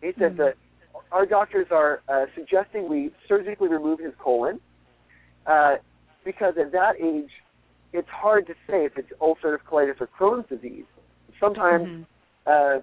He 0.01 0.13
said 0.19 0.35
Mhm. 0.35 0.37
that 0.37 0.57
our 1.11 1.27
doctors 1.27 1.67
are 1.71 2.03
uh, 2.09 2.27
suggesting 2.35 2.89
we 2.89 3.11
surgically 3.27 3.69
remove 3.69 3.99
his 3.99 4.15
colon 4.19 4.61
uh, 5.47 5.77
because 6.25 6.57
at 6.59 6.73
that 6.73 7.01
age, 7.01 7.31
it's 7.93 8.09
hard 8.09 8.47
to 8.47 8.55
say 8.67 8.85
if 8.85 8.97
it's 8.97 9.11
ulcerative 9.21 9.63
colitis 9.69 10.01
or 10.01 10.09
Crohn's 10.19 10.49
disease. 10.49 10.85
Sometimes, 11.39 11.89
Mhm. 11.89 12.07
uh, 12.47 12.81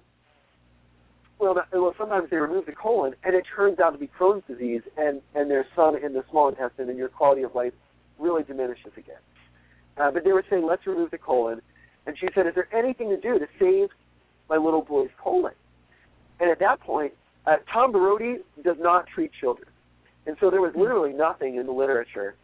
well, 1.38 1.64
well, 1.72 1.94
sometimes 1.96 2.30
they 2.30 2.36
remove 2.36 2.66
the 2.66 2.72
colon, 2.72 3.14
and 3.24 3.34
it 3.34 3.44
turns 3.46 3.80
out 3.80 3.92
to 3.92 3.98
be 3.98 4.08
Crohn's 4.08 4.44
disease, 4.46 4.82
and 4.96 5.22
and 5.34 5.50
there's 5.50 5.66
some 5.74 5.96
in 5.96 6.12
the 6.12 6.24
small 6.30 6.48
intestine, 6.48 6.88
and 6.88 6.98
your 6.98 7.08
quality 7.08 7.42
of 7.42 7.54
life 7.54 7.72
really 8.18 8.42
diminishes 8.42 8.92
again. 8.96 9.20
Uh, 9.96 10.10
but 10.10 10.24
they 10.24 10.32
were 10.32 10.44
saying, 10.48 10.64
let's 10.64 10.86
remove 10.86 11.10
the 11.10 11.18
colon, 11.18 11.60
and 12.06 12.16
she 12.18 12.28
said, 12.34 12.46
is 12.46 12.54
there 12.54 12.68
anything 12.72 13.08
to 13.08 13.16
do 13.16 13.38
to 13.38 13.48
save 13.58 13.90
my 14.48 14.56
little 14.56 14.82
boy's 14.82 15.10
colon? 15.18 15.54
And 16.38 16.50
at 16.50 16.58
that 16.60 16.80
point, 16.80 17.14
uh, 17.46 17.56
Tom 17.72 17.92
Borody 17.92 18.42
does 18.62 18.78
not 18.78 19.06
treat 19.06 19.32
children, 19.32 19.68
and 20.26 20.36
so 20.38 20.50
there 20.50 20.60
was 20.60 20.74
literally 20.76 21.12
nothing 21.12 21.56
in 21.56 21.66
the 21.66 21.72
literature. 21.72 22.34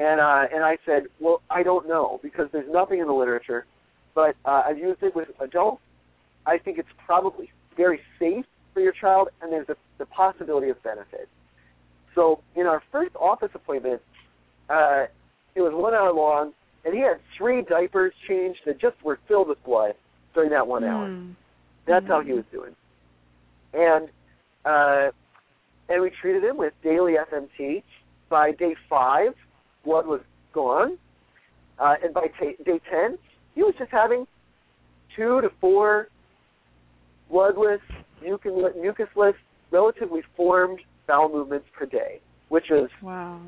And 0.00 0.18
uh, 0.18 0.46
and 0.52 0.64
I 0.64 0.78
said, 0.86 1.04
well, 1.20 1.42
I 1.50 1.62
don't 1.62 1.86
know 1.86 2.20
because 2.22 2.48
there's 2.52 2.72
nothing 2.72 3.00
in 3.00 3.06
the 3.06 3.12
literature, 3.12 3.66
but 4.14 4.34
uh, 4.46 4.62
I've 4.66 4.78
used 4.78 5.02
it 5.02 5.14
with 5.14 5.28
adults. 5.40 5.82
I 6.46 6.56
think 6.56 6.78
it's 6.78 6.88
probably 7.04 7.50
very 7.76 8.00
safe 8.18 8.46
for 8.72 8.80
your 8.80 8.92
child, 8.92 9.28
and 9.42 9.52
there's 9.52 9.68
a, 9.68 9.76
the 9.98 10.06
possibility 10.06 10.70
of 10.70 10.82
benefit. 10.82 11.28
So 12.14 12.40
in 12.56 12.66
our 12.66 12.82
first 12.90 13.14
office 13.14 13.50
appointment, 13.54 14.00
uh, 14.70 15.04
it 15.54 15.60
was 15.60 15.72
one 15.74 15.92
hour 15.92 16.14
long, 16.14 16.54
and 16.86 16.94
he 16.94 17.00
had 17.00 17.18
three 17.36 17.60
diapers 17.60 18.14
changed 18.26 18.60
that 18.64 18.80
just 18.80 18.96
were 19.04 19.18
filled 19.28 19.48
with 19.48 19.62
blood 19.64 19.92
during 20.32 20.48
that 20.50 20.66
one 20.66 20.82
hour. 20.82 21.08
Mm. 21.08 21.36
That's 21.86 22.06
how 22.06 22.22
he 22.22 22.32
was 22.32 22.44
doing. 22.50 22.74
And 23.74 24.08
uh, 24.64 25.10
and 25.90 26.00
we 26.00 26.10
treated 26.22 26.42
him 26.42 26.56
with 26.56 26.72
daily 26.82 27.16
FMT. 27.30 27.82
By 28.30 28.52
day 28.52 28.76
five, 28.88 29.34
blood 29.84 30.06
was 30.06 30.20
gone, 30.52 30.98
uh, 31.78 31.94
and 32.02 32.12
by 32.14 32.26
t- 32.38 32.56
day 32.64 32.80
ten, 32.90 33.18
he 33.54 33.62
was 33.62 33.74
just 33.78 33.90
having 33.90 34.26
two 35.16 35.40
to 35.40 35.48
four 35.60 36.08
bloodless, 37.30 37.80
mucus- 38.22 38.52
mucusless, 38.76 39.34
relatively 39.70 40.22
formed 40.36 40.80
bowel 41.06 41.28
movements 41.28 41.66
per 41.76 41.86
day, 41.86 42.20
which 42.48 42.70
is 42.70 42.90
Wow. 43.02 43.40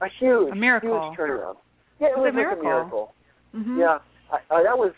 a 0.00 0.08
huge, 0.08 0.52
A 0.52 0.54
miracle. 0.54 1.08
huge 1.10 1.18
turnaround. 1.18 1.56
Yeah, 2.00 2.08
it 2.08 2.10
It's 2.10 2.16
a 2.18 2.20
was 2.20 2.24
like 2.26 2.34
miracle. 2.34 2.60
a 2.60 2.64
miracle. 2.64 3.14
Mhm. 3.54 3.78
Yeah, 3.78 3.98
I, 4.30 4.40
I, 4.54 4.62
that 4.62 4.78
was 4.78 4.92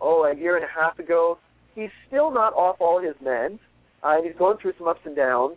oh 0.00 0.24
a 0.24 0.34
year 0.34 0.56
and 0.56 0.64
a 0.64 0.68
half 0.68 0.98
ago. 0.98 1.38
He's 1.74 1.90
still 2.06 2.30
not 2.30 2.52
off 2.54 2.80
all 2.80 3.00
his 3.00 3.14
meds. 3.16 3.58
Uh, 4.02 4.20
he's 4.22 4.34
going 4.36 4.58
through 4.58 4.74
some 4.78 4.86
ups 4.88 5.00
and 5.04 5.16
downs 5.16 5.56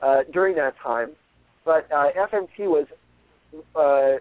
uh, 0.00 0.22
during 0.32 0.54
that 0.56 0.74
time, 0.78 1.10
but 1.64 1.90
uh, 1.92 2.10
FMT 2.16 2.60
was 2.60 2.86
uh, 3.76 4.12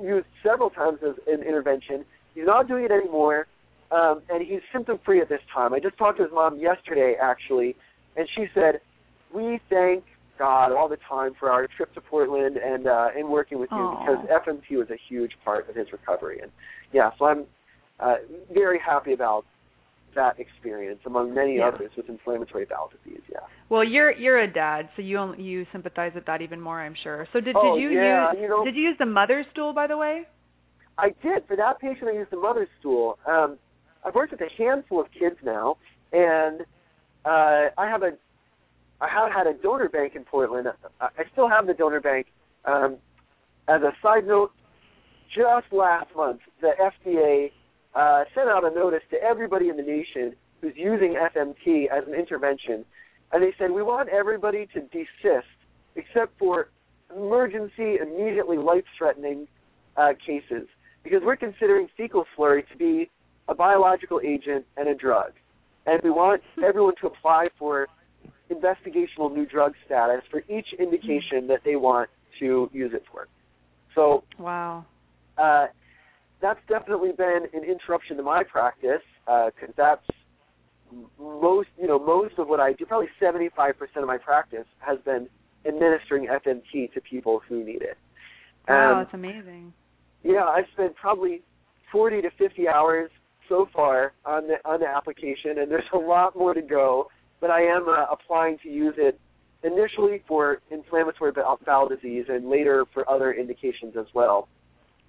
used 0.00 0.26
several 0.42 0.70
times 0.70 0.98
as 1.06 1.14
an 1.26 1.42
intervention. 1.42 2.04
He's 2.34 2.46
not 2.46 2.68
doing 2.68 2.84
it 2.84 2.90
anymore, 2.90 3.46
um, 3.90 4.22
and 4.28 4.46
he's 4.46 4.60
symptom 4.72 4.98
free 5.04 5.20
at 5.20 5.28
this 5.28 5.40
time. 5.52 5.72
I 5.72 5.80
just 5.80 5.96
talked 5.96 6.18
to 6.18 6.24
his 6.24 6.32
mom 6.32 6.58
yesterday, 6.58 7.14
actually, 7.20 7.76
and 8.16 8.28
she 8.34 8.46
said, 8.54 8.80
"We 9.34 9.60
thank 9.70 10.04
God 10.38 10.72
all 10.72 10.88
the 10.88 10.98
time 11.08 11.32
for 11.38 11.50
our 11.50 11.66
trip 11.66 11.94
to 11.94 12.00
Portland 12.00 12.56
and 12.56 12.86
uh, 12.86 13.08
and 13.16 13.28
working 13.28 13.58
with 13.58 13.70
you 13.72 13.96
because 13.98 14.26
FMT 14.28 14.76
was 14.76 14.90
a 14.90 14.98
huge 15.08 15.32
part 15.44 15.68
of 15.68 15.76
his 15.76 15.92
recovery." 15.92 16.40
And 16.40 16.50
yeah, 16.92 17.10
so 17.18 17.24
I'm 17.26 17.46
uh, 18.00 18.16
very 18.52 18.78
happy 18.78 19.12
about 19.12 19.46
that 20.16 20.38
experience 20.40 21.00
among 21.06 21.32
many 21.34 21.56
Yeah. 21.58 21.68
others 21.68 21.90
with 21.96 22.08
inflammatory 22.08 22.64
bowel 22.64 22.90
disease. 22.90 23.22
Yeah. 23.30 23.38
Well, 23.68 23.84
you're 23.84 24.10
you're 24.10 24.40
a 24.40 24.46
dad, 24.52 24.88
so 24.96 25.02
you 25.02 25.18
only- 25.18 25.42
you 25.42 25.66
sympathize 25.72 26.12
with 26.14 26.24
that 26.26 26.42
even 26.42 26.60
more, 26.60 26.80
I'm 26.80 26.94
sure. 26.94 27.26
So 27.32 27.40
did 27.40 27.54
Oh, 27.56 27.76
did 27.76 27.82
you 27.82 27.90
yeah, 27.90 28.32
use 28.32 28.40
you 28.42 28.48
know- 28.48 28.64
did 28.64 28.74
you 28.74 28.82
use 28.82 28.98
the 28.98 29.06
mother's 29.06 29.46
stool 29.52 29.72
by 29.72 29.86
the 29.86 29.96
way? 29.96 30.26
I 30.98 31.10
did. 31.22 31.44
For 31.46 31.56
that 31.56 31.78
patient, 31.78 32.08
I 32.08 32.12
used 32.12 32.30
the 32.30 32.36
mother's 32.38 32.70
stool. 32.80 33.18
Um, 33.26 33.58
I've 34.04 34.14
worked 34.14 34.32
with 34.32 34.40
a 34.40 34.48
handful 34.56 35.00
of 35.00 35.10
kids 35.12 35.36
now, 35.42 35.76
and 36.12 36.62
uh, 37.24 37.68
I 37.76 37.86
have 37.88 38.02
a, 38.02 38.16
I 39.00 39.08
have 39.08 39.30
had 39.32 39.46
a 39.46 39.52
donor 39.54 39.88
bank 39.90 40.14
in 40.16 40.24
Portland. 40.24 40.68
I 41.00 41.08
I 41.18 41.24
still 41.32 41.48
have 41.48 41.66
the 41.66 41.74
donor 41.74 42.00
bank. 42.00 42.26
Um, 42.64 42.96
as 43.68 43.82
a 43.82 43.92
side 44.00 44.26
note, 44.26 44.52
just 45.34 45.72
last 45.72 46.14
month, 46.16 46.40
the 46.60 46.72
FDA 46.80 47.52
uh, 47.96 48.24
sent 48.34 48.48
out 48.48 48.64
a 48.64 48.70
notice 48.74 49.02
to 49.10 49.16
everybody 49.22 49.68
in 49.70 49.76
the 49.76 49.82
nation 49.82 50.34
who's 50.60 50.74
using 50.76 51.14
FMT 51.14 51.86
as 51.90 52.06
an 52.06 52.14
intervention, 52.14 52.84
and 53.32 53.42
they 53.42 53.54
said 53.58 53.70
we 53.70 53.82
want 53.82 54.08
everybody 54.10 54.68
to 54.74 54.80
desist 54.80 55.48
except 55.96 56.38
for 56.38 56.68
emergency, 57.14 57.96
immediately 57.96 58.58
life-threatening 58.58 59.48
uh, 59.96 60.12
cases 60.24 60.68
because 61.02 61.22
we're 61.24 61.36
considering 61.36 61.88
fecal 61.96 62.24
slurry 62.36 62.68
to 62.68 62.76
be 62.76 63.08
a 63.48 63.54
biological 63.54 64.20
agent 64.24 64.66
and 64.76 64.88
a 64.88 64.94
drug. 64.94 65.32
And 65.86 66.00
we 66.02 66.10
want 66.10 66.42
everyone 66.62 66.94
to 67.00 67.06
apply 67.06 67.48
for 67.58 67.86
investigational 68.50 69.32
new 69.32 69.46
drug 69.46 69.72
status 69.86 70.22
for 70.30 70.42
each 70.50 70.66
indication 70.78 71.46
that 71.48 71.60
they 71.64 71.76
want 71.76 72.10
to 72.40 72.68
use 72.72 72.92
it 72.92 73.04
for. 73.10 73.28
So 73.94 74.24
Wow. 74.38 74.84
uh, 75.38 75.68
that's 76.40 76.60
definitely 76.68 77.12
been 77.12 77.46
an 77.52 77.64
interruption 77.64 78.16
to 78.16 78.22
my 78.22 78.42
practice 78.44 79.02
because 79.26 79.74
that's 79.76 80.02
most, 81.18 81.68
you 81.80 81.86
know, 81.86 81.98
most 81.98 82.38
of 82.38 82.48
what 82.48 82.60
I 82.60 82.72
do. 82.72 82.86
Probably 82.86 83.08
75% 83.20 83.72
of 83.96 84.06
my 84.06 84.18
practice 84.18 84.66
has 84.78 84.98
been 85.04 85.28
administering 85.66 86.26
FMT 86.28 86.92
to 86.92 87.00
people 87.00 87.40
who 87.48 87.64
need 87.64 87.82
it. 87.82 87.96
Wow, 88.68 88.92
Um, 88.92 88.98
that's 88.98 89.14
amazing. 89.14 89.72
yeah, 90.22 90.44
I've 90.44 90.66
spent 90.72 90.94
probably 90.96 91.42
40 91.92 92.22
to 92.22 92.30
50 92.38 92.68
hours 92.68 93.10
so 93.48 93.68
far 93.72 94.12
on 94.24 94.48
the 94.48 94.56
on 94.64 94.80
the 94.80 94.86
application, 94.86 95.58
and 95.58 95.70
there's 95.70 95.84
a 95.92 95.98
lot 95.98 96.36
more 96.36 96.54
to 96.54 96.62
go. 96.62 97.08
But 97.40 97.50
I 97.50 97.62
am 97.62 97.88
uh, 97.88 98.06
applying 98.10 98.58
to 98.62 98.68
use 98.68 98.94
it 98.96 99.20
initially 99.62 100.22
for 100.26 100.60
inflammatory 100.70 101.32
bowel 101.32 101.88
disease 101.88 102.26
and 102.28 102.48
later 102.48 102.84
for 102.92 103.08
other 103.08 103.32
indications 103.32 103.94
as 103.98 104.06
well. 104.14 104.48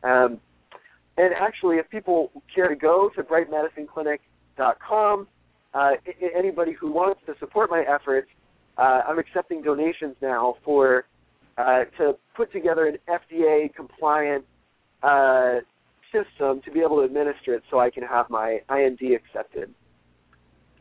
Um, 0.03 0.39
and 1.17 1.33
actually, 1.33 1.77
if 1.77 1.89
people 1.89 2.31
care 2.53 2.69
to 2.69 2.75
go 2.75 3.09
to 3.15 3.23
brightmedicinclinic.com, 3.23 5.27
uh, 5.73 5.91
anybody 6.35 6.73
who 6.73 6.91
wants 6.91 7.21
to 7.25 7.33
support 7.39 7.69
my 7.69 7.83
efforts, 7.83 8.27
uh, 8.77 9.03
I'm 9.07 9.17
accepting 9.19 9.63
donations 9.63 10.17
now 10.21 10.55
for 10.63 11.05
uh, 11.57 11.85
to 11.97 12.17
put 12.35 12.51
together 12.51 12.87
an 12.87 12.97
FDA 13.09 13.73
compliant 13.73 14.43
uh, 15.01 15.61
system 16.11 16.61
to 16.63 16.71
be 16.71 16.81
able 16.81 16.97
to 16.97 17.03
administer 17.03 17.55
it 17.55 17.63
so 17.71 17.79
I 17.79 17.89
can 17.89 18.03
have 18.03 18.29
my 18.29 18.59
IND 18.69 18.99
accepted. 19.01 19.73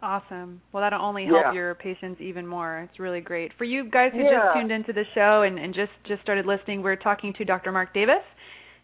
Awesome. 0.03 0.61
Well, 0.73 0.83
that'll 0.83 1.01
only 1.01 1.25
help 1.25 1.47
yeah. 1.47 1.55
your 1.55 1.75
patients 1.75 2.21
even 2.21 2.47
more. 2.47 2.81
It's 2.81 3.01
really 3.01 3.21
great. 3.21 3.53
For 3.57 3.65
you 3.65 3.89
guys 3.89 4.13
who 4.13 4.19
yeah. 4.19 4.33
just 4.33 4.55
tuned 4.55 4.71
into 4.71 4.93
the 4.93 5.05
show 5.15 5.41
and, 5.43 5.59
and 5.59 5.75
just, 5.75 5.93
just 6.07 6.21
started 6.21 6.45
listening, 6.45 6.83
we're 6.83 6.97
talking 6.97 7.33
to 7.39 7.47
Dr. 7.47 7.73
Mark 7.73 7.95
Davis. 7.95 8.23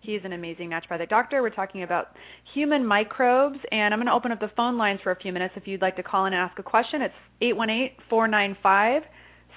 He's 0.03 0.21
an 0.25 0.33
amazing 0.33 0.71
naturopathic 0.71 1.09
doctor. 1.09 1.43
We're 1.43 1.51
talking 1.51 1.85
about 1.85 2.09
human 2.55 2.85
microbes, 2.85 3.59
and 3.71 3.95
I'm 3.95 4.01
going 4.01 4.09
to 4.09 4.13
open 4.13 4.33
up 4.33 4.41
the 4.41 4.51
phone 4.57 4.77
lines 4.77 4.99
for 5.05 5.13
a 5.13 5.17
few 5.17 5.33
minutes 5.33 5.55
if 5.57 5.69
you'd 5.69 5.81
like 5.81 5.95
to 5.95 6.03
call 6.03 6.27
in 6.27 6.33
and 6.33 6.43
ask 6.43 6.59
a 6.59 6.63
question. 6.65 7.03
It's 7.03 7.15
818 7.41 7.97
495 8.11 9.03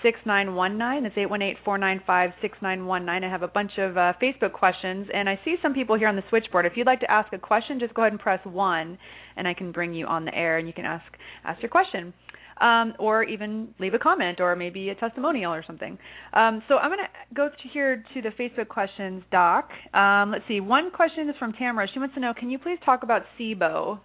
6919. 0.03 1.05
It's 1.07 1.17
818 1.17 1.57
495 1.65 2.29
6919. 2.43 3.23
I 3.23 3.31
have 3.31 3.41
a 3.41 3.47
bunch 3.47 3.71
of 3.79 3.97
uh, 3.97 4.13
Facebook 4.21 4.53
questions, 4.53 5.07
and 5.11 5.27
I 5.27 5.39
see 5.43 5.55
some 5.63 5.73
people 5.73 5.97
here 5.97 6.07
on 6.07 6.15
the 6.15 6.23
switchboard. 6.29 6.67
If 6.67 6.73
you'd 6.77 6.85
like 6.85 6.99
to 6.99 7.09
ask 7.09 7.33
a 7.33 7.39
question, 7.39 7.79
just 7.79 7.95
go 7.95 8.03
ahead 8.03 8.13
and 8.13 8.21
press 8.21 8.39
1, 8.45 8.97
and 9.37 9.47
I 9.47 9.55
can 9.55 9.71
bring 9.71 9.95
you 9.95 10.05
on 10.05 10.25
the 10.25 10.35
air, 10.35 10.59
and 10.59 10.67
you 10.67 10.73
can 10.73 10.85
ask 10.85 11.05
ask 11.43 11.59
your 11.63 11.71
question. 11.71 12.13
Um, 12.61 12.93
or 12.99 13.23
even 13.23 13.75
leave 13.81 13.95
a 13.95 13.99
comment 13.99 14.39
or 14.39 14.55
maybe 14.55 14.87
a 14.87 14.95
testimonial 14.95 15.53
or 15.53 15.61
something. 15.67 15.97
Um, 16.31 16.63
so 16.69 16.77
I'm 16.77 16.89
going 16.89 16.99
to 16.99 17.35
go 17.35 17.49
to 17.49 17.69
here 17.73 18.01
to 18.13 18.21
the 18.21 18.29
Facebook 18.29 18.69
questions, 18.69 19.23
Doc. 19.29 19.69
Um, 19.93 20.31
let's 20.31 20.45
see. 20.47 20.61
One 20.61 20.89
question 20.89 21.27
is 21.27 21.35
from 21.37 21.51
Tamara. 21.51 21.85
She 21.93 21.99
wants 21.99 22.15
to 22.15 22.21
know, 22.21 22.33
can 22.33 22.49
you 22.49 22.57
please 22.57 22.77
talk 22.85 23.03
about 23.03 23.23
SIBO? 23.37 23.99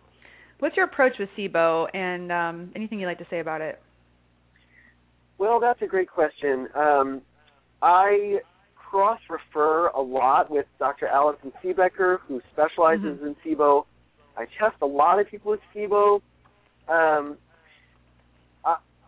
What's 0.58 0.76
your 0.76 0.86
approach 0.86 1.12
with 1.20 1.28
SIBO 1.38 1.86
and 1.94 2.32
um, 2.32 2.72
anything 2.74 2.98
you'd 2.98 3.06
like 3.06 3.18
to 3.18 3.26
say 3.30 3.38
about 3.38 3.60
it? 3.60 3.80
Well, 5.38 5.58
that's 5.58 5.80
a 5.80 5.86
great 5.86 6.10
question. 6.10 6.68
Um, 6.74 7.22
I 7.80 8.40
cross 8.74 9.20
refer 9.30 9.88
a 9.88 10.00
lot 10.00 10.50
with 10.50 10.66
Dr. 10.78 11.06
Allison 11.06 11.52
Siebecker, 11.64 12.18
who 12.26 12.42
specializes 12.52 13.18
mm-hmm. 13.18 13.26
in 13.26 13.36
SIBO. 13.46 13.84
I 14.36 14.44
test 14.58 14.76
a 14.82 14.86
lot 14.86 15.18
of 15.18 15.28
people 15.28 15.52
with 15.52 15.60
SIBO. 15.74 16.20
Um, 16.88 17.38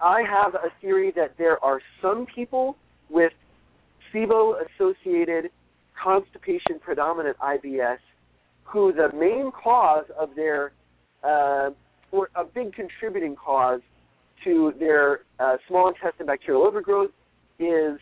I, 0.03 0.22
have 0.22 0.55
a 0.55 0.68
theory 0.80 1.12
that 1.14 1.34
there 1.38 1.62
are 1.64 1.80
some 2.00 2.26
people 2.34 2.76
with 3.09 3.32
SIBO 4.12 4.55
associated 4.66 5.50
constipation 6.03 6.80
predominant 6.80 7.36
IBS 7.38 7.98
who 8.64 8.92
the 8.92 9.11
main 9.16 9.53
cause 9.53 10.05
of 10.18 10.30
their, 10.34 10.72
uh, 11.22 11.70
or 12.11 12.30
a 12.34 12.44
big 12.44 12.72
contributing 12.72 13.36
cause 13.36 13.80
to 14.44 14.72
their 14.78 15.20
uh, 15.38 15.57
small 15.68 15.88
intestine 15.88 16.26
bacterial 16.26 16.62
overgrowth 16.62 17.11
is 17.59 17.98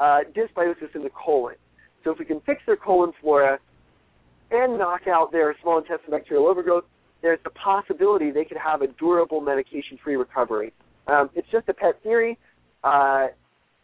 uh, 0.00 0.20
dysbiosis 0.34 0.94
in 0.94 1.02
the 1.02 1.10
colon. 1.10 1.56
So 2.02 2.12
if 2.12 2.18
we 2.18 2.24
can 2.24 2.40
fix 2.40 2.62
their 2.66 2.76
colon 2.76 3.12
flora 3.20 3.58
and 4.50 4.78
knock 4.78 5.06
out 5.06 5.32
their 5.32 5.54
small 5.62 5.78
intestine 5.78 6.10
bacterial 6.10 6.46
overgrowth, 6.46 6.84
there's 7.20 7.38
the 7.44 7.50
possibility 7.50 8.30
they 8.30 8.44
could 8.44 8.56
have 8.56 8.82
a 8.82 8.88
durable 8.88 9.40
medication-free 9.40 10.16
recovery. 10.16 10.72
Um, 11.06 11.30
it's 11.34 11.48
just 11.50 11.68
a 11.68 11.74
pet 11.74 12.02
theory. 12.02 12.38
Uh, 12.84 13.28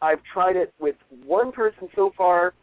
I've 0.00 0.20
tried 0.32 0.56
it 0.56 0.72
with 0.78 0.96
one 1.24 1.52
person 1.52 1.88
so 1.94 2.12
far 2.16 2.54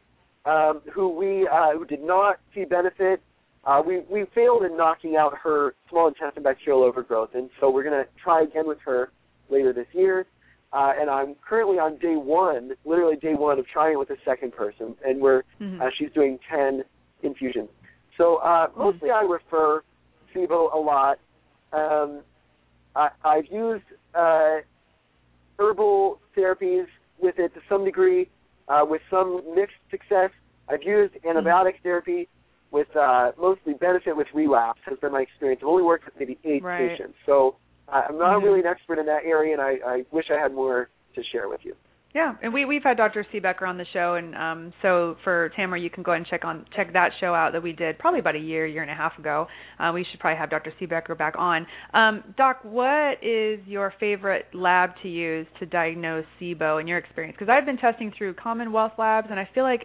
um, 0.45 0.81
who 0.93 1.09
we 1.09 1.47
uh, 1.47 1.71
who 1.77 1.85
did 1.85 2.01
not 2.01 2.39
see 2.53 2.65
benefit. 2.65 3.21
Uh, 3.65 3.81
we 3.85 4.01
we 4.09 4.25
failed 4.33 4.63
in 4.63 4.77
knocking 4.77 5.15
out 5.15 5.33
her 5.41 5.75
small 5.89 6.07
intestine 6.07 6.43
bacterial 6.43 6.83
overgrowth, 6.83 7.31
and 7.33 7.49
so 7.59 7.69
we're 7.69 7.83
going 7.83 8.03
to 8.03 8.07
try 8.21 8.43
again 8.43 8.67
with 8.67 8.77
her 8.85 9.11
later 9.49 9.73
this 9.73 9.87
year. 9.93 10.25
Uh, 10.71 10.91
and 10.99 11.09
I'm 11.09 11.35
currently 11.47 11.77
on 11.77 11.97
day 11.97 12.15
one, 12.15 12.71
literally 12.83 13.15
day 13.15 13.33
one 13.33 13.57
of 13.59 13.65
trying 13.67 13.93
it 13.93 13.99
with 13.99 14.09
a 14.09 14.17
second 14.25 14.53
person, 14.53 14.95
and 15.05 15.19
we're 15.19 15.43
mm-hmm. 15.59 15.81
uh, 15.81 15.85
she's 15.97 16.11
doing 16.13 16.37
ten 16.49 16.83
infusions. 17.23 17.69
So 18.17 18.37
uh, 18.37 18.67
mm-hmm. 18.67 18.79
mostly 18.79 19.09
I 19.09 19.21
refer 19.21 19.83
SIBO 20.33 20.73
a 20.73 20.77
lot. 20.77 21.19
Um, 21.73 22.21
I, 22.95 23.09
I've 23.23 23.45
used 23.51 23.83
uh, 24.15 24.57
herbal 25.59 26.19
therapies 26.37 26.85
with 27.19 27.35
it 27.37 27.53
to 27.53 27.61
some 27.69 27.85
degree, 27.85 28.29
uh, 28.67 28.85
with 28.87 29.01
some 29.09 29.41
mixed 29.55 29.75
success. 29.91 30.31
I've 30.69 30.83
used 30.83 31.13
antibiotic 31.25 31.75
mm-hmm. 31.75 31.83
therapy 31.83 32.27
with 32.71 32.87
uh, 32.95 33.31
mostly 33.39 33.73
benefit 33.73 34.17
with 34.17 34.27
relapse 34.33 34.81
has 34.85 34.97
been 34.99 35.11
my 35.11 35.21
experience. 35.21 35.61
I've 35.63 35.69
only 35.69 35.83
worked 35.83 36.05
with 36.05 36.15
maybe 36.19 36.37
eight 36.43 36.63
right. 36.63 36.89
patients, 36.89 37.15
so 37.25 37.55
I'm 37.87 38.17
not 38.17 38.37
mm-hmm. 38.37 38.45
really 38.45 38.59
an 38.59 38.65
expert 38.65 38.99
in 38.99 39.05
that 39.05 39.23
area, 39.23 39.53
and 39.53 39.61
I, 39.61 39.77
I 39.85 40.03
wish 40.11 40.25
I 40.31 40.41
had 40.41 40.53
more 40.53 40.89
to 41.13 41.21
share 41.31 41.47
with 41.47 41.61
you. 41.63 41.75
Yeah, 42.15 42.33
and 42.41 42.53
we 42.53 42.63
we've 42.63 42.81
had 42.81 42.95
Dr. 42.95 43.27
Siebecker 43.33 43.67
on 43.67 43.77
the 43.77 43.85
show, 43.91 44.15
and 44.15 44.33
um, 44.35 44.73
so 44.81 45.17
for 45.25 45.49
Tamara, 45.57 45.81
you 45.81 45.89
can 45.89 46.01
go 46.01 46.11
ahead 46.11 46.19
and 46.19 46.27
check 46.27 46.45
on 46.45 46.65
check 46.73 46.93
that 46.93 47.09
show 47.19 47.35
out 47.35 47.51
that 47.51 47.61
we 47.61 47.73
did 47.73 47.99
probably 47.99 48.21
about 48.21 48.37
a 48.37 48.39
year, 48.39 48.65
year 48.65 48.81
and 48.81 48.89
a 48.89 48.95
half 48.95 49.19
ago. 49.19 49.47
Uh, 49.77 49.91
we 49.93 50.05
should 50.09 50.21
probably 50.21 50.37
have 50.37 50.49
Dr. 50.49 50.71
Siebecker 50.79 51.17
back 51.17 51.33
on. 51.37 51.67
Um, 51.93 52.23
Doc, 52.37 52.61
what 52.63 53.21
is 53.21 53.59
your 53.67 53.93
favorite 53.99 54.45
lab 54.53 54.91
to 55.03 55.09
use 55.09 55.45
to 55.59 55.65
diagnose 55.65 56.23
SIBO 56.39 56.79
in 56.79 56.87
your 56.87 56.99
experience? 56.99 57.35
Because 57.37 57.51
I've 57.51 57.65
been 57.65 57.75
testing 57.75 58.13
through 58.17 58.35
Commonwealth 58.35 58.93
labs, 58.97 59.27
and 59.29 59.37
I 59.37 59.49
feel 59.53 59.63
like 59.63 59.83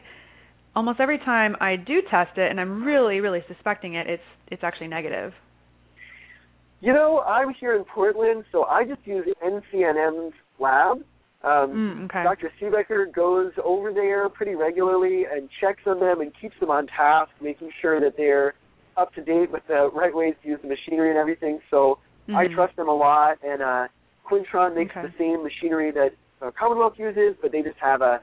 almost 0.76 1.00
every 1.00 1.18
time 1.18 1.56
I 1.60 1.74
do 1.74 2.00
test 2.12 2.38
it, 2.38 2.48
and 2.48 2.60
I'm 2.60 2.84
really, 2.84 3.18
really 3.18 3.42
suspecting 3.48 3.94
it, 3.94 4.06
it's 4.06 4.22
it's 4.52 4.62
actually 4.62 4.86
negative. 4.86 5.32
You 6.80 6.92
know, 6.92 7.22
I'm 7.26 7.52
here 7.58 7.74
in 7.74 7.82
Portland, 7.92 8.44
so 8.52 8.66
I 8.66 8.84
just 8.84 9.04
use 9.04 9.26
NCNM's 9.44 10.34
lab. 10.60 10.98
Mm, 11.44 11.64
Um, 11.64 12.04
okay. 12.04 12.22
Dr. 12.22 12.52
Siebecker 12.60 13.12
goes 13.12 13.52
over 13.64 13.92
there 13.92 14.28
pretty 14.28 14.54
regularly 14.54 15.24
and 15.30 15.48
checks 15.60 15.82
on 15.86 16.00
them 16.00 16.20
and 16.20 16.32
keeps 16.40 16.58
them 16.60 16.70
on 16.70 16.86
task, 16.86 17.30
making 17.40 17.70
sure 17.80 18.00
that 18.00 18.16
they're 18.16 18.54
up 18.96 19.14
to 19.14 19.22
date 19.22 19.50
with 19.50 19.62
the 19.68 19.90
right 19.92 20.14
ways 20.14 20.34
to 20.42 20.48
use 20.48 20.58
the 20.62 20.68
machinery 20.68 21.10
and 21.10 21.18
everything. 21.18 21.60
So 21.70 21.98
mm-hmm. 22.28 22.36
I 22.36 22.46
trust 22.48 22.76
them 22.76 22.88
a 22.88 22.94
lot. 22.94 23.38
And 23.42 23.62
uh, 23.62 23.88
Quintron 24.30 24.74
makes 24.74 24.92
okay. 24.96 25.06
the 25.06 25.12
same 25.18 25.42
machinery 25.42 25.90
that 25.92 26.10
uh, 26.42 26.50
Commonwealth 26.58 26.94
uses, 26.98 27.36
but 27.40 27.52
they 27.52 27.62
just 27.62 27.78
have 27.78 28.02
a 28.02 28.20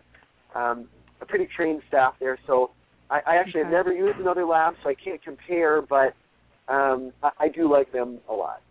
um, 0.55 0.87
a 1.21 1.25
pretty 1.25 1.47
trained 1.55 1.81
staff 1.87 2.15
there. 2.19 2.37
So 2.47 2.71
I, 3.09 3.21
I 3.25 3.35
actually 3.35 3.61
okay. 3.61 3.69
have 3.69 3.85
never 3.85 3.93
used 3.93 4.19
another 4.19 4.45
lab, 4.45 4.75
so 4.83 4.89
I 4.89 4.95
can't 4.95 5.21
compare, 5.23 5.81
but 5.81 6.15
um, 6.67 7.11
I, 7.23 7.31
I 7.39 7.47
do 7.49 7.71
like 7.71 7.91
them 7.91 8.19
a 8.29 8.33
lot. 8.33 8.61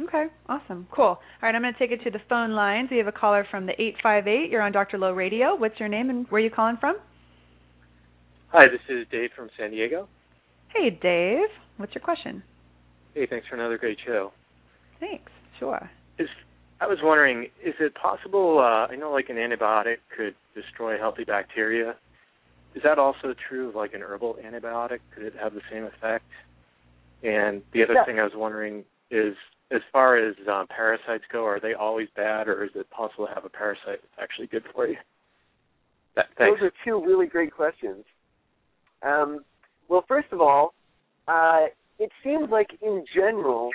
Okay, 0.00 0.26
awesome, 0.48 0.86
cool. 0.90 1.04
All 1.04 1.18
right, 1.42 1.54
I'm 1.54 1.62
going 1.62 1.74
to 1.74 1.78
take 1.78 1.90
it 1.90 2.02
to 2.04 2.10
the 2.10 2.22
phone 2.28 2.52
lines. 2.52 2.88
We 2.90 2.98
have 2.98 3.06
a 3.06 3.12
caller 3.12 3.46
from 3.50 3.66
the 3.66 3.72
858. 3.72 4.50
You're 4.50 4.62
on 4.62 4.72
Dr. 4.72 4.98
Lo 4.98 5.12
Radio. 5.12 5.54
What's 5.54 5.78
your 5.78 5.88
name 5.88 6.08
and 6.08 6.26
where 6.30 6.40
are 6.40 6.44
you 6.44 6.50
calling 6.50 6.78
from? 6.80 6.96
Hi, 8.48 8.66
this 8.66 8.80
is 8.88 9.06
Dave 9.10 9.30
from 9.36 9.50
San 9.58 9.70
Diego. 9.70 10.08
Hey, 10.74 10.90
Dave. 10.90 11.48
What's 11.76 11.94
your 11.94 12.02
question? 12.02 12.42
Hey, 13.14 13.26
thanks 13.28 13.46
for 13.48 13.56
another 13.56 13.76
great 13.76 13.98
show. 14.06 14.32
Thanks. 15.00 15.30
Sure. 15.58 15.90
Is 16.18 16.28
I 16.80 16.86
was 16.86 16.98
wondering, 17.02 17.44
is 17.62 17.74
it 17.78 17.94
possible? 17.94 18.58
Uh, 18.58 18.90
I 18.90 18.96
know, 18.96 19.12
like 19.12 19.28
an 19.28 19.36
antibiotic 19.36 19.98
could 20.16 20.34
destroy 20.54 20.98
healthy 20.98 21.24
bacteria. 21.24 21.94
Is 22.74 22.82
that 22.84 22.98
also 22.98 23.34
true 23.48 23.68
of 23.68 23.74
like 23.74 23.92
an 23.92 24.00
herbal 24.00 24.38
antibiotic? 24.44 25.00
Could 25.14 25.24
it 25.24 25.34
have 25.40 25.52
the 25.52 25.60
same 25.70 25.84
effect? 25.84 26.24
And 27.22 27.62
the 27.74 27.82
other 27.82 27.94
yeah. 27.94 28.04
thing 28.06 28.18
I 28.18 28.22
was 28.22 28.32
wondering 28.34 28.84
is, 29.10 29.34
as 29.72 29.80
far 29.92 30.16
as 30.16 30.34
um, 30.50 30.66
parasites 30.68 31.24
go, 31.32 31.44
are 31.44 31.60
they 31.60 31.74
always 31.74 32.08
bad, 32.16 32.48
or 32.48 32.64
is 32.64 32.70
it 32.74 32.90
possible 32.90 33.26
to 33.26 33.34
have 33.34 33.44
a 33.44 33.48
parasite 33.48 34.00
that's 34.02 34.20
actually 34.20 34.48
good 34.48 34.64
for 34.74 34.88
you? 34.88 34.96
That. 36.16 36.26
Those 36.38 36.58
are 36.60 36.72
two 36.84 37.04
really 37.04 37.26
great 37.26 37.52
questions. 37.52 38.04
Um, 39.02 39.44
well, 39.88 40.04
first 40.08 40.28
of 40.32 40.40
all, 40.40 40.74
uh, 41.28 41.66
it 41.98 42.10
seems 42.24 42.50
like 42.50 42.68
in 42.82 43.04
general, 43.14 43.70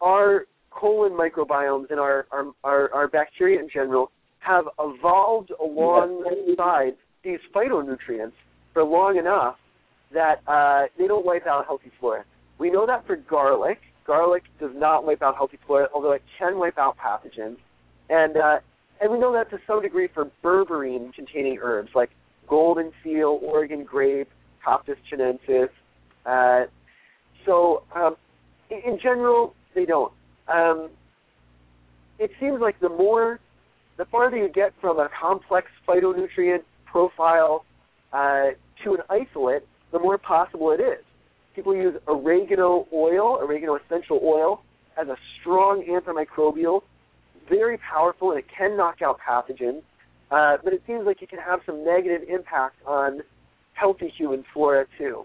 our 0.00 0.46
colon 0.70 1.12
microbiomes 1.12 1.90
and 1.90 2.00
our, 2.00 2.26
our, 2.30 2.46
our, 2.64 2.94
our 2.94 3.08
bacteria 3.08 3.60
in 3.60 3.68
general 3.72 4.10
have 4.38 4.64
evolved 4.78 5.52
alongside 5.60 6.94
these 7.22 7.38
phytonutrients 7.54 8.32
for 8.72 8.84
long 8.84 9.16
enough 9.16 9.56
that 10.12 10.42
uh, 10.46 10.86
they 10.98 11.06
don't 11.06 11.24
wipe 11.24 11.46
out 11.46 11.64
healthy 11.66 11.90
flora. 11.98 12.24
We 12.58 12.70
know 12.70 12.86
that 12.86 13.06
for 13.06 13.16
garlic. 13.16 13.78
Garlic 14.06 14.42
does 14.60 14.72
not 14.74 15.04
wipe 15.04 15.22
out 15.22 15.36
healthy 15.36 15.58
flora, 15.66 15.88
although 15.94 16.12
it 16.12 16.22
can 16.38 16.58
wipe 16.58 16.78
out 16.78 16.96
pathogens. 16.98 17.56
And 18.10 18.36
uh, 18.36 18.58
and 19.00 19.10
we 19.12 19.18
know 19.18 19.32
that 19.32 19.50
to 19.50 19.58
some 19.66 19.82
degree 19.82 20.08
for 20.12 20.30
berberine-containing 20.42 21.58
herbs 21.60 21.90
like 21.94 22.10
golden 22.48 22.92
seal, 23.02 23.40
Oregon 23.42 23.84
grape, 23.84 24.28
Coptis 24.66 24.96
chinensis. 25.10 25.68
Uh, 26.24 26.66
so 27.44 27.82
um, 27.94 28.16
in 28.70 28.98
general, 29.02 29.54
they 29.74 29.84
don't. 29.84 30.12
Um, 30.48 30.90
it 32.18 32.30
seems 32.40 32.60
like 32.60 32.78
the 32.80 32.88
more, 32.88 33.40
the 33.96 34.04
farther 34.06 34.36
you 34.36 34.48
get 34.48 34.72
from 34.80 34.98
a 34.98 35.08
complex 35.20 35.68
phytonutrient 35.86 36.62
profile 36.86 37.64
uh, 38.12 38.50
to 38.84 38.94
an 38.94 39.00
isolate, 39.10 39.66
the 39.92 39.98
more 39.98 40.18
possible 40.18 40.70
it 40.70 40.80
is. 40.80 41.04
People 41.54 41.74
use 41.74 41.94
oregano 42.06 42.86
oil, 42.92 43.38
oregano 43.40 43.76
essential 43.76 44.20
oil, 44.22 44.62
as 45.00 45.08
a 45.08 45.16
strong 45.40 45.84
antimicrobial, 45.88 46.82
very 47.48 47.78
powerful, 47.78 48.30
and 48.30 48.38
it 48.38 48.46
can 48.56 48.76
knock 48.76 49.02
out 49.02 49.18
pathogens. 49.26 49.82
Uh, 50.30 50.56
but 50.64 50.72
it 50.72 50.82
seems 50.86 51.06
like 51.06 51.22
it 51.22 51.28
can 51.28 51.38
have 51.38 51.60
some 51.66 51.84
negative 51.84 52.22
impact 52.28 52.76
on 52.86 53.20
healthy 53.74 54.12
human 54.16 54.44
flora 54.52 54.86
too. 54.98 55.24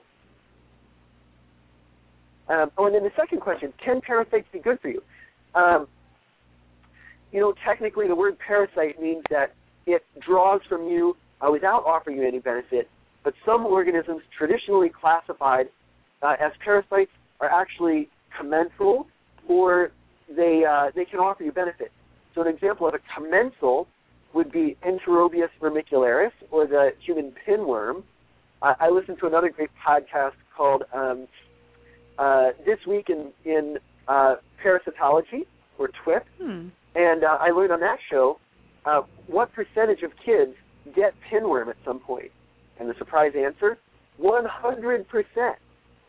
Um, 2.49 2.71
oh, 2.77 2.87
and 2.87 2.95
then 2.95 3.03
the 3.03 3.11
second 3.15 3.41
question: 3.41 3.73
Can 3.83 4.01
parasites 4.01 4.47
be 4.51 4.59
good 4.59 4.79
for 4.81 4.89
you? 4.89 5.01
Um, 5.55 5.87
you 7.31 7.39
know, 7.39 7.53
technically, 7.65 8.07
the 8.07 8.15
word 8.15 8.37
parasite 8.45 9.01
means 9.01 9.23
that 9.29 9.53
it 9.85 10.03
draws 10.25 10.61
from 10.67 10.87
you 10.87 11.15
uh, 11.41 11.51
without 11.51 11.85
offering 11.85 12.17
you 12.17 12.27
any 12.27 12.39
benefit. 12.39 12.89
But 13.23 13.33
some 13.45 13.65
organisms 13.65 14.21
traditionally 14.37 14.89
classified 14.89 15.67
uh, 16.21 16.35
as 16.39 16.51
parasites 16.63 17.11
are 17.39 17.49
actually 17.49 18.09
commensal, 18.37 19.07
or 19.47 19.91
they 20.29 20.63
uh, 20.69 20.91
they 20.95 21.05
can 21.05 21.19
offer 21.19 21.43
you 21.43 21.51
benefit. 21.51 21.91
So 22.35 22.41
an 22.41 22.47
example 22.47 22.87
of 22.87 22.93
a 22.93 22.99
commensal 23.15 23.87
would 24.33 24.51
be 24.51 24.77
Enterobius 24.85 25.49
vermicularis, 25.61 26.31
or 26.51 26.67
the 26.67 26.91
human 27.03 27.33
pinworm. 27.47 28.03
Uh, 28.61 28.75
I 28.79 28.89
listened 28.89 29.17
to 29.21 29.27
another 29.27 29.49
great 29.49 29.71
podcast 29.85 30.33
called 30.55 30.83
um, 30.93 31.27
uh, 32.19 32.49
This 32.65 32.77
Week 32.85 33.09
in, 33.09 33.31
in 33.45 33.77
uh, 34.07 34.35
Parasitology, 34.63 35.45
or 35.77 35.89
TWIP, 36.05 36.23
Hmm. 36.39 36.67
and 36.95 37.23
uh, 37.23 37.37
I 37.39 37.49
learned 37.51 37.71
on 37.71 37.79
that 37.79 37.97
show 38.11 38.39
uh, 38.85 39.01
what 39.27 39.51
percentage 39.53 40.03
of 40.03 40.11
kids 40.23 40.51
get 40.95 41.13
pinworm 41.31 41.69
at 41.69 41.77
some 41.85 41.99
point. 41.99 42.31
And 42.79 42.89
the 42.89 42.93
surprise 42.97 43.31
answer 43.37 43.77
100%. 44.21 45.05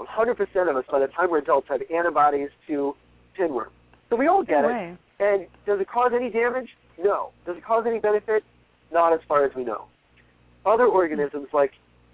100% 0.00 0.70
of 0.70 0.76
us, 0.76 0.84
by 0.90 0.98
the 0.98 1.06
time 1.08 1.30
we're 1.30 1.38
adults, 1.38 1.68
have 1.68 1.80
antibodies 1.94 2.48
to 2.66 2.94
pinworm. 3.38 3.68
So 4.08 4.16
we 4.16 4.26
all 4.26 4.42
get 4.42 4.64
it. 4.64 4.70
And 5.20 5.46
does 5.66 5.80
it 5.80 5.88
cause 5.88 6.12
any 6.14 6.30
damage? 6.30 6.68
No. 6.98 7.30
Does 7.46 7.56
it 7.56 7.64
cause 7.64 7.84
any 7.86 7.98
benefit? 7.98 8.42
Not 8.92 9.12
as 9.12 9.20
far 9.28 9.44
as 9.44 9.54
we 9.54 9.64
know. 9.64 9.84
Other 10.64 10.86
organisms 10.86 11.48
like 11.52 11.72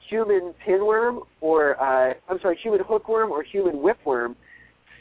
human 0.08 0.54
pinworm 0.66 1.22
or 1.40 1.80
uh, 1.80 2.14
I'm 2.28 2.38
sorry, 2.40 2.58
human 2.62 2.80
hookworm 2.86 3.30
or 3.30 3.42
human 3.42 3.76
whipworm 3.76 4.34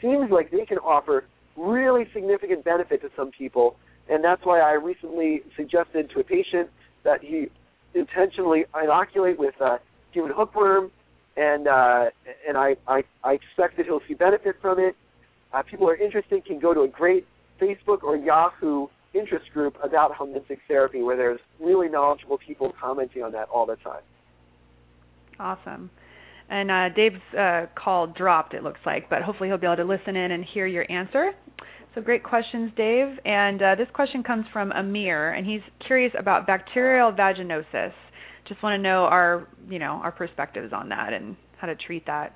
seems 0.00 0.30
like 0.30 0.50
they 0.50 0.64
can 0.66 0.78
offer 0.78 1.24
really 1.56 2.06
significant 2.12 2.64
benefit 2.64 3.00
to 3.02 3.10
some 3.16 3.30
people, 3.30 3.76
and 4.08 4.22
that's 4.22 4.44
why 4.44 4.60
I 4.60 4.72
recently 4.72 5.42
suggested 5.56 6.10
to 6.10 6.20
a 6.20 6.24
patient 6.24 6.68
that 7.04 7.22
he 7.22 7.46
intentionally 7.94 8.64
inoculate 8.80 9.38
with 9.38 9.54
uh, 9.60 9.78
human 10.12 10.32
hookworm, 10.34 10.90
and 11.36 11.68
uh, 11.68 12.06
and 12.46 12.56
I, 12.56 12.76
I 12.86 13.02
I 13.22 13.32
expect 13.32 13.76
that 13.76 13.86
he'll 13.86 14.00
see 14.08 14.14
benefit 14.14 14.56
from 14.60 14.78
it. 14.78 14.96
Uh, 15.52 15.62
people 15.62 15.86
who 15.86 15.92
are 15.92 15.96
interested 15.96 16.44
can 16.44 16.58
go 16.58 16.74
to 16.74 16.82
a 16.82 16.88
great 16.88 17.26
Facebook 17.60 18.02
or 18.02 18.16
Yahoo 18.16 18.88
interest 19.14 19.46
group 19.52 19.76
about 19.82 20.12
helminthic 20.14 20.58
therapy, 20.68 21.02
where 21.02 21.16
there's 21.16 21.40
really 21.60 21.88
knowledgeable 21.88 22.38
people 22.38 22.72
commenting 22.78 23.22
on 23.22 23.32
that 23.32 23.48
all 23.48 23.66
the 23.66 23.76
time. 23.76 24.02
Awesome. 25.38 25.90
And 26.48 26.70
uh, 26.70 26.88
Dave's 26.94 27.16
uh, 27.36 27.66
call 27.74 28.06
dropped, 28.06 28.54
it 28.54 28.62
looks 28.62 28.80
like, 28.86 29.10
but 29.10 29.22
hopefully 29.22 29.48
he'll 29.48 29.58
be 29.58 29.66
able 29.66 29.76
to 29.76 29.84
listen 29.84 30.16
in 30.16 30.30
and 30.30 30.44
hear 30.44 30.66
your 30.66 30.90
answer. 30.90 31.32
So 31.94 32.02
great 32.02 32.22
questions, 32.22 32.70
Dave. 32.76 33.08
And 33.24 33.60
uh, 33.60 33.74
this 33.74 33.88
question 33.94 34.22
comes 34.22 34.44
from 34.52 34.70
Amir, 34.72 35.32
and 35.32 35.46
he's 35.46 35.62
curious 35.86 36.12
about 36.18 36.46
bacterial 36.46 37.10
vaginosis. 37.10 37.92
Just 38.48 38.62
want 38.62 38.78
to 38.78 38.82
know 38.82 39.04
our, 39.04 39.48
you 39.68 39.78
know, 39.78 40.00
our 40.02 40.12
perspectives 40.12 40.72
on 40.72 40.88
that 40.90 41.12
and 41.12 41.36
how 41.58 41.66
to 41.66 41.74
treat 41.74 42.06
that. 42.06 42.32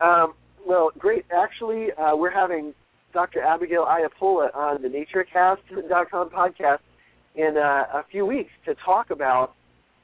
Um, 0.00 0.34
well, 0.66 0.90
great. 0.98 1.24
Actually, 1.32 1.88
uh, 1.92 2.16
we're 2.16 2.30
having 2.30 2.74
Dr. 3.12 3.40
Abigail 3.42 3.86
Ayapola 3.86 4.54
on 4.54 4.82
the 4.82 4.88
NatureCast.com 4.88 6.30
podcast 6.30 6.78
in 7.34 7.56
uh, 7.56 7.98
a 7.98 8.04
few 8.10 8.26
weeks 8.26 8.50
to 8.66 8.74
talk 8.84 9.10
about 9.10 9.54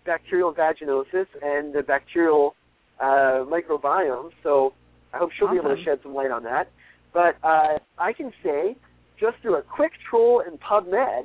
bacterial 0.05 0.55
vaginosis 0.55 1.27
and 1.43 1.75
the 1.75 1.83
bacterial 1.87 2.55
uh, 3.01 3.45
microbiome. 3.45 4.31
So 4.43 4.73
I 5.13 5.19
hope 5.19 5.31
she'll 5.37 5.51
be 5.51 5.57
able 5.57 5.75
to 5.75 5.83
shed 5.83 6.01
some 6.03 6.15
light 6.15 6.31
on 6.31 6.45
that. 6.45 6.71
But 7.13 7.37
uh, 7.43 7.79
I 7.99 8.13
can 8.13 8.33
say, 8.43 8.77
just 9.19 9.37
through 9.43 9.57
a 9.57 9.63
quick 9.63 9.93
troll 10.09 10.43
in 10.47 10.57
PubMed, 10.59 11.25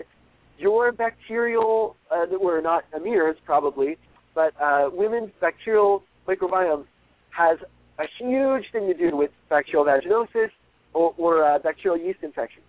your 0.57 0.91
bacterial, 0.91 1.95
uh, 2.11 2.25
that 2.25 2.41
were 2.41 2.61
not 2.61 2.85
Amir's 2.93 3.37
probably, 3.45 3.97
but 4.33 4.53
uh, 4.61 4.89
women's 4.91 5.31
bacterial 5.39 6.03
microbiome 6.27 6.85
has 7.29 7.57
a 7.99 8.03
huge 8.19 8.65
thing 8.71 8.87
to 8.87 8.93
do 8.93 9.15
with 9.15 9.31
bacterial 9.49 9.85
vaginosis 9.85 10.49
or, 10.93 11.13
or 11.17 11.43
uh, 11.43 11.59
bacterial 11.59 11.97
yeast 11.97 12.19
infection. 12.23 12.61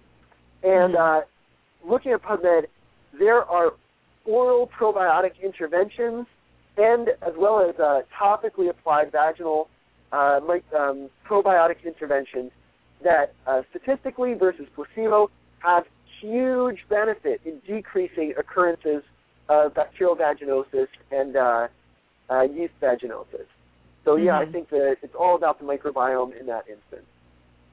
And 0.62 0.96
uh, 0.96 1.20
looking 1.88 2.12
at 2.12 2.22
PubMed, 2.22 2.66
there 3.18 3.42
are 3.44 3.72
oral 4.24 4.68
probiotic 4.78 5.32
interventions 5.42 6.26
and 6.76 7.08
as 7.22 7.32
well 7.36 7.66
as 7.68 7.78
uh, 7.80 8.00
topically 8.20 8.68
applied 8.68 9.10
vaginal 9.12 9.68
uh, 10.12 10.40
mic- 10.46 10.64
um, 10.78 11.08
probiotic 11.28 11.84
interventions 11.84 12.50
that 13.02 13.34
uh, 13.46 13.62
statistically 13.70 14.34
versus 14.34 14.66
placebo 14.74 15.30
have 15.58 15.84
huge 16.20 16.78
benefit 16.88 17.40
in 17.44 17.60
decreasing 17.66 18.34
occurrences 18.38 19.02
of 19.48 19.74
bacterial 19.74 20.16
vaginosis 20.16 20.88
and 21.10 21.36
uh, 21.36 21.68
uh, 22.30 22.42
yeast 22.42 22.74
vaginosis. 22.80 23.46
So 24.04 24.16
yeah, 24.16 24.38
I 24.38 24.44
Mhm. 24.44 24.52
think 24.52 24.68
that 24.70 24.96
it's 25.02 25.14
all 25.14 25.36
about 25.36 25.58
the 25.58 25.64
microbiome 25.64 26.38
in 26.38 26.46
that 26.46 26.64
instance. 26.68 27.06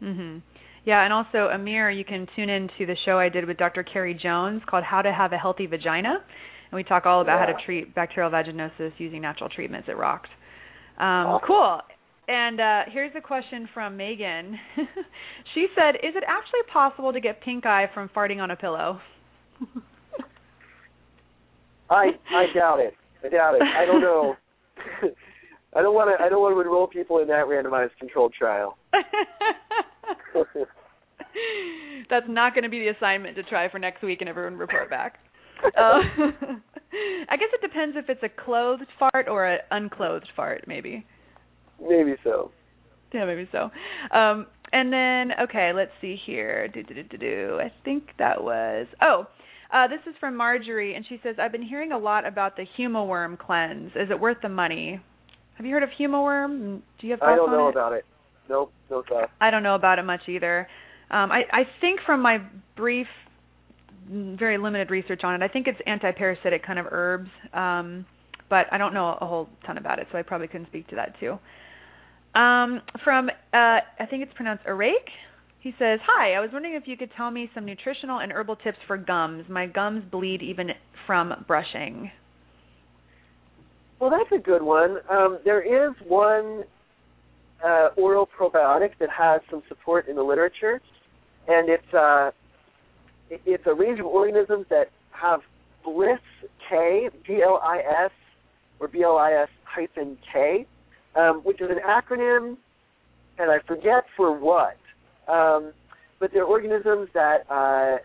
Mhm. 0.01 0.41
Yeah, 0.85 1.03
and 1.03 1.13
also 1.13 1.49
Amir, 1.49 1.89
you 1.89 2.03
can 2.03 2.27
tune 2.35 2.49
in 2.49 2.67
to 2.77 2.85
the 2.85 2.95
show 3.05 3.17
I 3.17 3.29
did 3.29 3.45
with 3.45 3.57
Dr. 3.57 3.83
Carrie 3.83 4.13
Jones 4.13 4.61
called 4.65 4.83
How 4.83 5.01
to 5.01 5.13
Have 5.13 5.31
a 5.31 5.37
Healthy 5.37 5.67
Vagina, 5.67 6.15
and 6.15 6.73
we 6.73 6.83
talk 6.83 7.05
all 7.05 7.21
about 7.21 7.39
how 7.39 7.45
to 7.45 7.53
treat 7.65 7.93
bacterial 7.95 8.29
vaginosis 8.31 8.91
using 8.97 9.21
natural 9.21 9.49
treatments. 9.49 9.87
It 9.87 9.95
rocks. 9.95 10.29
Um, 10.97 11.07
Awesome. 11.07 11.47
Cool. 11.47 11.81
And 12.27 12.59
uh, 12.59 12.81
here's 12.91 13.11
a 13.17 13.21
question 13.21 13.67
from 13.73 13.97
Megan. 13.97 14.57
she 15.53 15.67
said, 15.75 15.95
"Is 15.95 16.15
it 16.15 16.23
actually 16.25 16.61
possible 16.71 17.11
to 17.11 17.19
get 17.19 17.41
pink 17.41 17.65
eye 17.65 17.89
from 17.93 18.09
farting 18.15 18.39
on 18.41 18.51
a 18.51 18.55
pillow?" 18.55 18.99
I 21.89 22.11
I 22.31 22.45
doubt 22.55 22.79
it. 22.79 22.93
I 23.23 23.29
doubt 23.29 23.55
it. 23.55 23.61
I 23.61 23.85
don't 23.85 24.01
know. 24.01 24.35
I 25.75 25.81
don't 25.81 25.93
want 25.93 26.17
to. 26.17 26.23
I 26.23 26.29
don't 26.29 26.41
want 26.41 26.55
to 26.55 26.61
enroll 26.61 26.87
people 26.87 27.19
in 27.19 27.27
that 27.27 27.45
randomized 27.45 27.97
controlled 27.99 28.33
trial. 28.33 28.77
That's 32.09 32.25
not 32.29 32.53
going 32.53 32.63
to 32.63 32.69
be 32.69 32.79
the 32.79 32.89
assignment 32.89 33.35
to 33.35 33.43
try 33.43 33.69
for 33.69 33.79
next 33.79 34.01
week, 34.03 34.21
and 34.21 34.29
everyone 34.29 34.55
report 34.55 34.89
back. 34.89 35.17
Uh, 35.63 35.99
I 37.29 37.37
guess 37.37 37.49
it 37.53 37.61
depends 37.61 37.97
if 37.97 38.09
it's 38.09 38.23
a 38.23 38.29
clothed 38.29 38.87
fart 38.99 39.27
or 39.27 39.45
an 39.45 39.59
unclothed 39.71 40.29
fart, 40.35 40.65
maybe. 40.67 41.05
Maybe 41.81 42.15
so. 42.23 42.51
Yeah, 43.13 43.25
maybe 43.25 43.47
so. 43.51 43.69
Um, 44.15 44.47
and 44.71 44.91
then, 44.91 45.37
okay, 45.43 45.71
let's 45.73 45.91
see 46.01 46.17
here. 46.25 46.67
Do, 46.67 46.81
do, 46.83 46.95
do, 46.95 47.03
do, 47.03 47.17
do. 47.17 47.59
I 47.61 47.71
think 47.85 48.05
that 48.17 48.43
was. 48.43 48.87
Oh, 49.01 49.27
uh, 49.71 49.87
this 49.87 49.99
is 50.07 50.15
from 50.19 50.35
Marjorie, 50.35 50.95
and 50.95 51.05
she 51.07 51.19
says, 51.23 51.35
I've 51.39 51.51
been 51.51 51.63
hearing 51.63 51.91
a 51.91 51.97
lot 51.97 52.25
about 52.27 52.55
the 52.55 52.65
Humaworm 52.77 53.37
cleanse. 53.37 53.91
Is 53.95 54.09
it 54.09 54.19
worth 54.19 54.37
the 54.41 54.49
money? 54.49 54.99
Have 55.55 55.65
you 55.65 55.73
heard 55.73 55.83
of 55.83 55.89
Humaworm? 55.99 56.81
Do 56.99 57.07
you 57.07 57.11
have 57.11 57.19
thoughts 57.19 57.31
I 57.33 57.35
don't 57.35 57.51
know 57.51 57.67
it? 57.67 57.71
about 57.71 57.93
it. 57.93 58.05
Nope, 58.49 58.71
no 58.89 59.03
thought. 59.07 59.29
I 59.39 59.51
don't 59.51 59.63
know 59.63 59.75
about 59.75 59.99
it 59.99 60.03
much 60.03 60.21
either. 60.27 60.67
Um, 61.11 61.31
I, 61.31 61.41
I 61.51 61.63
think 61.79 61.99
from 62.05 62.21
my 62.21 62.39
brief, 62.75 63.07
very 64.09 64.57
limited 64.57 64.89
research 64.89 65.21
on 65.23 65.35
it, 65.35 65.45
I 65.45 65.47
think 65.47 65.67
it's 65.67 65.79
anti-parasitic 65.85 66.65
kind 66.65 66.79
of 66.79 66.87
herbs, 66.89 67.29
um, 67.53 68.05
but 68.53 68.67
I 68.71 68.77
don't 68.77 68.93
know 68.93 69.17
a 69.19 69.25
whole 69.25 69.49
ton 69.65 69.79
about 69.79 69.97
it, 69.97 70.05
so 70.11 70.17
I 70.19 70.21
probably 70.21 70.47
couldn't 70.47 70.67
speak 70.67 70.87
to 70.89 70.95
that 70.97 71.19
too. 71.19 71.39
Um, 72.39 72.81
from 73.03 73.29
uh, 73.51 73.79
I 73.99 74.05
think 74.07 74.21
it's 74.21 74.33
pronounced 74.35 74.63
Arake. 74.65 75.09
He 75.61 75.71
says, 75.79 75.99
"Hi, 76.05 76.33
I 76.33 76.39
was 76.39 76.51
wondering 76.53 76.75
if 76.75 76.83
you 76.85 76.95
could 76.95 77.09
tell 77.17 77.31
me 77.31 77.49
some 77.55 77.65
nutritional 77.65 78.19
and 78.19 78.31
herbal 78.31 78.57
tips 78.57 78.77
for 78.85 78.95
gums. 78.95 79.45
My 79.49 79.65
gums 79.65 80.03
bleed 80.11 80.43
even 80.43 80.69
from 81.07 81.33
brushing." 81.47 82.11
Well, 83.99 84.11
that's 84.11 84.31
a 84.31 84.37
good 84.37 84.61
one. 84.61 84.97
Um, 85.09 85.39
there 85.43 85.63
is 85.63 85.95
one 86.05 86.63
uh, 87.65 87.87
oral 87.97 88.29
probiotic 88.39 88.91
that 88.99 89.09
has 89.09 89.41
some 89.49 89.63
support 89.67 90.07
in 90.07 90.15
the 90.15 90.21
literature, 90.21 90.79
and 91.47 91.69
it's 91.69 91.91
uh, 91.91 92.29
it's 93.31 93.63
a 93.65 93.73
range 93.73 93.99
of 93.99 94.05
organisms 94.05 94.67
that 94.69 94.91
have 95.09 95.39
Bliss 95.83 96.19
K, 96.69 97.09
B 97.27 97.41
L 97.43 97.59
I 97.63 97.79
S, 98.05 98.11
or 98.83 98.87
B 98.87 99.01
L 99.03 99.17
I 99.17 99.31
S 99.33 99.49
hyphen 99.63 100.17
K, 100.31 100.65
um, 101.15 101.41
which 101.43 101.61
is 101.61 101.69
an 101.69 101.79
acronym 101.85 102.57
and 103.39 103.49
I 103.49 103.59
forget 103.65 104.05
for 104.15 104.37
what. 104.37 104.77
Um, 105.27 105.73
but 106.19 106.31
they're 106.33 106.43
organisms 106.43 107.09
that 107.13 107.49
uh, 107.49 107.97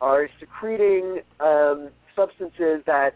are 0.00 0.28
secreting 0.38 1.20
um, 1.40 1.88
substances 2.14 2.82
that 2.86 3.14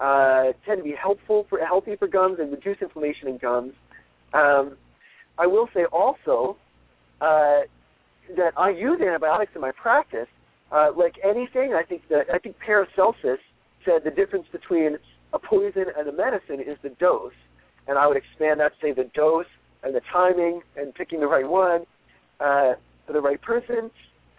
uh, 0.00 0.52
tend 0.64 0.78
to 0.78 0.84
be 0.84 0.94
helpful 1.00 1.46
for 1.48 1.58
healthy 1.58 1.96
for 1.96 2.08
gums 2.08 2.38
and 2.40 2.50
reduce 2.50 2.78
inflammation 2.80 3.28
in 3.28 3.38
gums. 3.38 3.72
Um, 4.32 4.76
I 5.38 5.46
will 5.46 5.68
say 5.74 5.84
also 5.86 6.56
uh, 7.20 7.60
that 8.36 8.52
I 8.56 8.70
use 8.70 9.00
antibiotics 9.00 9.52
in 9.54 9.60
my 9.60 9.72
practice. 9.72 10.28
Uh, 10.70 10.90
like 10.96 11.14
anything, 11.24 11.74
I 11.74 11.82
think 11.82 12.02
that 12.10 12.26
I 12.32 12.38
think 12.38 12.56
Paracelsus 12.58 13.40
said 13.84 14.02
the 14.04 14.10
difference 14.10 14.46
between 14.52 14.98
a 15.32 15.38
poison 15.38 15.86
and 15.96 16.08
a 16.08 16.12
medicine 16.12 16.60
is 16.60 16.78
the 16.82 16.90
dose, 16.90 17.32
and 17.86 17.98
I 17.98 18.06
would 18.06 18.16
expand 18.16 18.60
that 18.60 18.72
to 18.72 18.86
say 18.86 18.92
the 18.92 19.10
dose 19.14 19.46
and 19.82 19.94
the 19.94 20.00
timing 20.12 20.62
and 20.76 20.94
picking 20.94 21.20
the 21.20 21.26
right 21.26 21.48
one 21.48 21.82
uh, 22.40 22.74
for 23.06 23.12
the 23.12 23.20
right 23.20 23.40
person. 23.40 23.90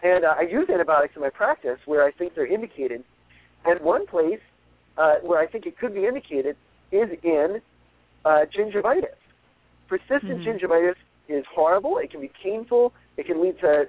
And 0.03 0.25
uh, 0.25 0.35
I 0.37 0.43
use 0.43 0.69
antibiotics 0.69 1.15
in 1.15 1.21
my 1.21 1.29
practice 1.29 1.79
where 1.85 2.03
I 2.03 2.11
think 2.11 2.35
they're 2.35 2.45
indicated. 2.45 3.03
And 3.65 3.81
one 3.81 4.07
place 4.07 4.39
uh, 4.97 5.15
where 5.21 5.39
I 5.39 5.47
think 5.47 5.65
it 5.65 5.77
could 5.77 5.93
be 5.93 6.05
indicated 6.05 6.55
is 6.91 7.09
in 7.23 7.61
uh, 8.25 8.45
gingivitis. 8.57 9.15
Persistent 9.87 10.23
mm-hmm. 10.23 10.65
gingivitis 10.65 10.95
is 11.27 11.45
horrible. 11.53 11.97
It 11.97 12.11
can 12.11 12.21
be 12.21 12.31
painful. 12.41 12.93
It 13.17 13.25
can 13.25 13.43
lead 13.43 13.59
to 13.61 13.85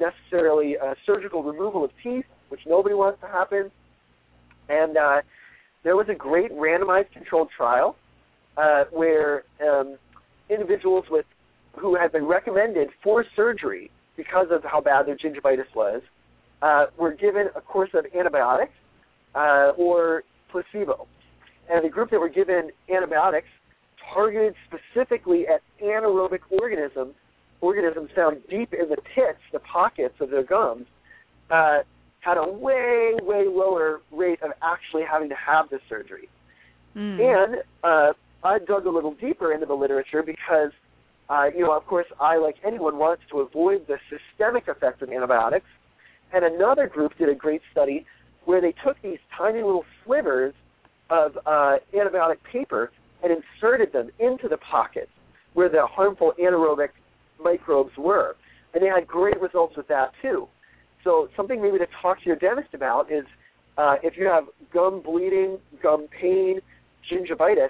necessarily 0.00 0.76
uh, 0.78 0.94
surgical 1.06 1.42
removal 1.42 1.84
of 1.84 1.90
teeth, 2.02 2.24
which 2.48 2.60
nobody 2.66 2.94
wants 2.94 3.20
to 3.20 3.26
happen. 3.26 3.70
And 4.68 4.96
uh, 4.96 5.22
there 5.84 5.96
was 5.96 6.06
a 6.08 6.14
great 6.14 6.50
randomized 6.52 7.12
controlled 7.12 7.48
trial 7.56 7.96
uh, 8.56 8.84
where 8.90 9.44
um, 9.62 9.96
individuals 10.50 11.04
with 11.10 11.26
who 11.78 11.96
had 11.96 12.12
been 12.12 12.24
recommended 12.24 12.88
for 13.02 13.24
surgery 13.36 13.90
because 14.16 14.46
of 14.50 14.62
how 14.64 14.80
bad 14.80 15.06
their 15.06 15.16
gingivitis 15.16 15.72
was 15.74 16.02
uh, 16.62 16.86
were 16.98 17.12
given 17.12 17.48
a 17.56 17.60
course 17.60 17.90
of 17.94 18.06
antibiotics 18.18 18.72
uh, 19.34 19.72
or 19.76 20.22
placebo. 20.50 21.06
And 21.68 21.84
the 21.84 21.88
group 21.88 22.10
that 22.10 22.20
were 22.20 22.28
given 22.28 22.70
antibiotics 22.94 23.48
targeted 24.12 24.54
specifically 24.66 25.46
at 25.48 25.62
anaerobic 25.82 26.40
organisms, 26.50 27.14
organisms 27.60 28.10
found 28.14 28.38
deep 28.48 28.72
in 28.72 28.88
the 28.88 28.96
pits, 29.14 29.40
the 29.52 29.58
pockets 29.60 30.14
of 30.20 30.30
their 30.30 30.44
gums, 30.44 30.86
uh, 31.50 31.80
had 32.24 32.38
a 32.38 32.48
way, 32.48 33.12
way 33.22 33.44
lower 33.46 34.00
rate 34.10 34.40
of 34.42 34.52
actually 34.62 35.02
having 35.10 35.28
to 35.28 35.34
have 35.34 35.68
the 35.68 35.78
surgery. 35.88 36.28
Mm. 36.96 37.20
And 37.20 37.62
uh, 37.82 38.12
I 38.42 38.58
dug 38.60 38.86
a 38.86 38.90
little 38.90 39.14
deeper 39.14 39.52
into 39.52 39.66
the 39.66 39.74
literature 39.74 40.22
because, 40.22 40.70
uh, 41.28 41.46
you 41.54 41.60
know, 41.60 41.72
of 41.72 41.86
course, 41.86 42.06
I, 42.20 42.38
like 42.38 42.56
anyone, 42.66 42.98
wants 42.98 43.22
to 43.30 43.40
avoid 43.40 43.86
the 43.86 43.98
systemic 44.08 44.68
effect 44.68 45.02
of 45.02 45.10
antibiotics. 45.10 45.66
And 46.32 46.44
another 46.44 46.86
group 46.86 47.12
did 47.18 47.28
a 47.28 47.34
great 47.34 47.60
study 47.70 48.06
where 48.44 48.60
they 48.60 48.74
took 48.84 49.00
these 49.02 49.18
tiny 49.36 49.62
little 49.62 49.84
slivers 50.04 50.54
of 51.10 51.36
uh, 51.44 51.76
antibiotic 51.94 52.38
paper 52.50 52.90
and 53.22 53.32
inserted 53.32 53.92
them 53.92 54.10
into 54.18 54.48
the 54.48 54.58
pockets 54.58 55.10
where 55.52 55.68
the 55.68 55.86
harmful 55.86 56.32
anaerobic 56.40 56.88
microbes 57.42 57.96
were. 57.96 58.36
And 58.72 58.82
they 58.82 58.88
had 58.88 59.06
great 59.06 59.40
results 59.40 59.76
with 59.76 59.88
that 59.88 60.12
too. 60.20 60.48
So 61.04 61.28
something 61.36 61.62
maybe 61.62 61.78
to 61.78 61.86
talk 62.02 62.18
to 62.20 62.26
your 62.26 62.36
dentist 62.36 62.74
about 62.74 63.12
is 63.12 63.24
uh, 63.76 63.96
if 64.02 64.16
you 64.16 64.26
have 64.26 64.44
gum 64.72 65.02
bleeding, 65.02 65.58
gum 65.82 66.08
pain, 66.20 66.60
gingivitis, 67.10 67.68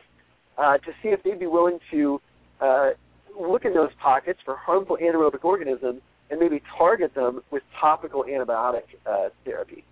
uh, 0.56 0.78
to 0.78 0.92
see 1.02 1.08
if 1.08 1.22
they'd 1.24 1.38
be 1.38 1.46
willing 1.46 1.78
to 1.90 2.20
uh, 2.60 2.90
look 3.38 3.64
in 3.64 3.74
those 3.74 3.90
pockets 4.00 4.38
for 4.44 4.56
harmful 4.56 4.96
anaerobic 5.02 5.44
organisms 5.44 6.00
and 6.30 6.40
maybe 6.40 6.62
target 6.78 7.14
them 7.14 7.42
with 7.50 7.62
topical 7.80 8.24
antibiotic 8.24 8.84
uh, 9.06 9.28
therapy. 9.44 9.84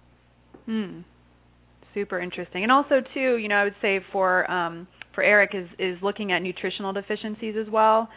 Hmm. 0.67 1.01
Super 1.95 2.21
interesting. 2.21 2.63
And 2.63 2.73
also 2.73 3.01
too, 3.13 3.37
you 3.37 3.49
know, 3.49 3.57
I 3.57 3.65
would 3.65 3.75
say 3.83 4.01
for 4.13 4.51
um, 4.51 4.87
for 5.15 5.23
Eric 5.23 5.51
is 5.55 5.69
is 5.79 5.99
looking 6.03 6.33
at 6.33 6.41
nutritional 6.41 6.93
deficiencies 6.93 7.55
as 7.61 7.71
well. 7.71 8.09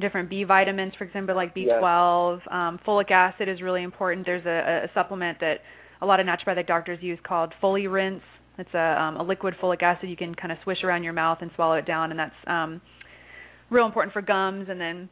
Different 0.00 0.30
B 0.30 0.44
vitamins, 0.44 0.94
for 0.96 1.04
example, 1.04 1.36
like 1.36 1.54
B12. 1.54 2.38
Yes. 2.38 2.48
Um, 2.50 2.80
folic 2.86 3.10
acid 3.10 3.48
is 3.48 3.60
really 3.60 3.82
important. 3.82 4.24
There's 4.24 4.46
a, 4.46 4.86
a 4.86 4.90
supplement 4.94 5.38
that 5.40 5.56
a 6.00 6.06
lot 6.06 6.18
of 6.18 6.26
naturopathic 6.26 6.66
doctors 6.66 6.98
use 7.02 7.18
called 7.26 7.52
Rinse. 7.62 8.22
It's 8.58 8.72
a, 8.74 9.02
um, 9.02 9.16
a 9.16 9.22
liquid 9.22 9.54
folic 9.62 9.82
acid 9.82 10.08
you 10.08 10.16
can 10.16 10.34
kind 10.34 10.50
of 10.52 10.58
swish 10.62 10.78
around 10.82 11.04
your 11.04 11.12
mouth 11.12 11.38
and 11.40 11.50
swallow 11.54 11.74
it 11.74 11.86
down, 11.86 12.10
and 12.10 12.18
that's 12.18 12.34
um, 12.46 12.80
real 13.70 13.86
important 13.86 14.12
for 14.12 14.22
gums. 14.22 14.68
And 14.68 14.80
then 14.80 15.08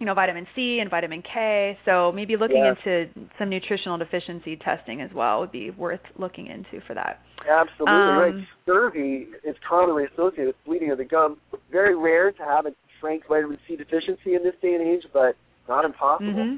you 0.00 0.06
know 0.06 0.14
vitamin 0.14 0.46
C 0.56 0.78
and 0.80 0.90
vitamin 0.90 1.22
K. 1.22 1.78
So 1.84 2.10
maybe 2.10 2.36
looking 2.36 2.64
yes. 2.64 2.76
into 2.84 3.28
some 3.38 3.50
nutritional 3.50 3.98
deficiency 3.98 4.56
testing 4.56 5.00
as 5.02 5.10
well 5.14 5.40
would 5.40 5.52
be 5.52 5.70
worth 5.70 6.00
looking 6.18 6.46
into 6.46 6.84
for 6.86 6.94
that. 6.94 7.20
Absolutely 7.48 7.86
um, 7.86 8.18
right. 8.18 8.34
Scurvy 8.62 9.26
is 9.44 9.54
commonly 9.68 10.04
associated 10.12 10.48
with 10.48 10.56
bleeding 10.66 10.90
of 10.90 10.98
the 10.98 11.04
gum. 11.04 11.36
Very 11.70 11.96
rare 11.96 12.32
to 12.32 12.42
have 12.42 12.66
a 12.66 12.70
frank 13.00 13.24
vitamin 13.28 13.58
C 13.66 13.76
deficiency 13.76 14.34
in 14.34 14.42
this 14.42 14.54
day 14.62 14.74
and 14.74 14.82
age, 14.82 15.04
but 15.12 15.36
not 15.68 15.84
impossible. 15.84 16.32
Mm-hmm. 16.32 16.56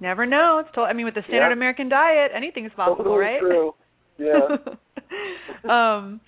Never 0.00 0.24
know. 0.24 0.62
It's 0.64 0.74
told, 0.74 0.88
I 0.88 0.94
mean, 0.94 1.04
with 1.04 1.14
the 1.14 1.22
standard 1.22 1.48
yeah. 1.48 1.52
American 1.52 1.88
diet, 1.88 2.30
anything 2.34 2.64
is 2.64 2.72
possible, 2.74 3.04
totally 3.04 3.18
right? 3.18 3.40
True. 3.40 3.74
Yeah. 4.18 4.56
um, 5.70 6.20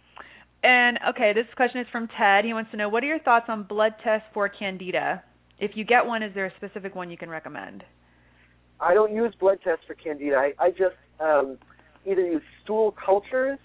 and 0.63 0.99
okay, 1.11 1.33
this 1.35 1.47
question 1.57 1.81
is 1.81 1.87
from 1.91 2.09
Ted. 2.19 2.45
He 2.45 2.53
wants 2.53 2.71
to 2.71 2.77
know 2.77 2.89
what 2.89 3.03
are 3.03 3.07
your 3.07 3.19
thoughts 3.21 3.47
on 3.49 3.65
blood 3.65 3.95
tests 4.05 4.27
for 4.35 4.49
candida? 4.49 5.23
If 5.59 5.73
you 5.75 5.85
get 5.85 6.05
one, 6.05 6.23
is 6.23 6.35
there 6.35 6.47
a 6.47 6.53
specific 6.57 6.95
one 6.95 7.11
you 7.11 7.17
can 7.17 7.31
recommend? 7.31 7.83
I 8.81 8.95
don't 8.95 9.15
use 9.15 9.33
blood 9.39 9.59
tests 9.65 9.85
for 9.87 9.95
candida. 9.95 10.37
I, 10.37 10.53
I 10.59 10.71
just 10.71 10.97
um, 11.21 11.57
either 12.05 12.21
use 12.21 12.43
stool 12.63 12.95
cultures 13.05 13.59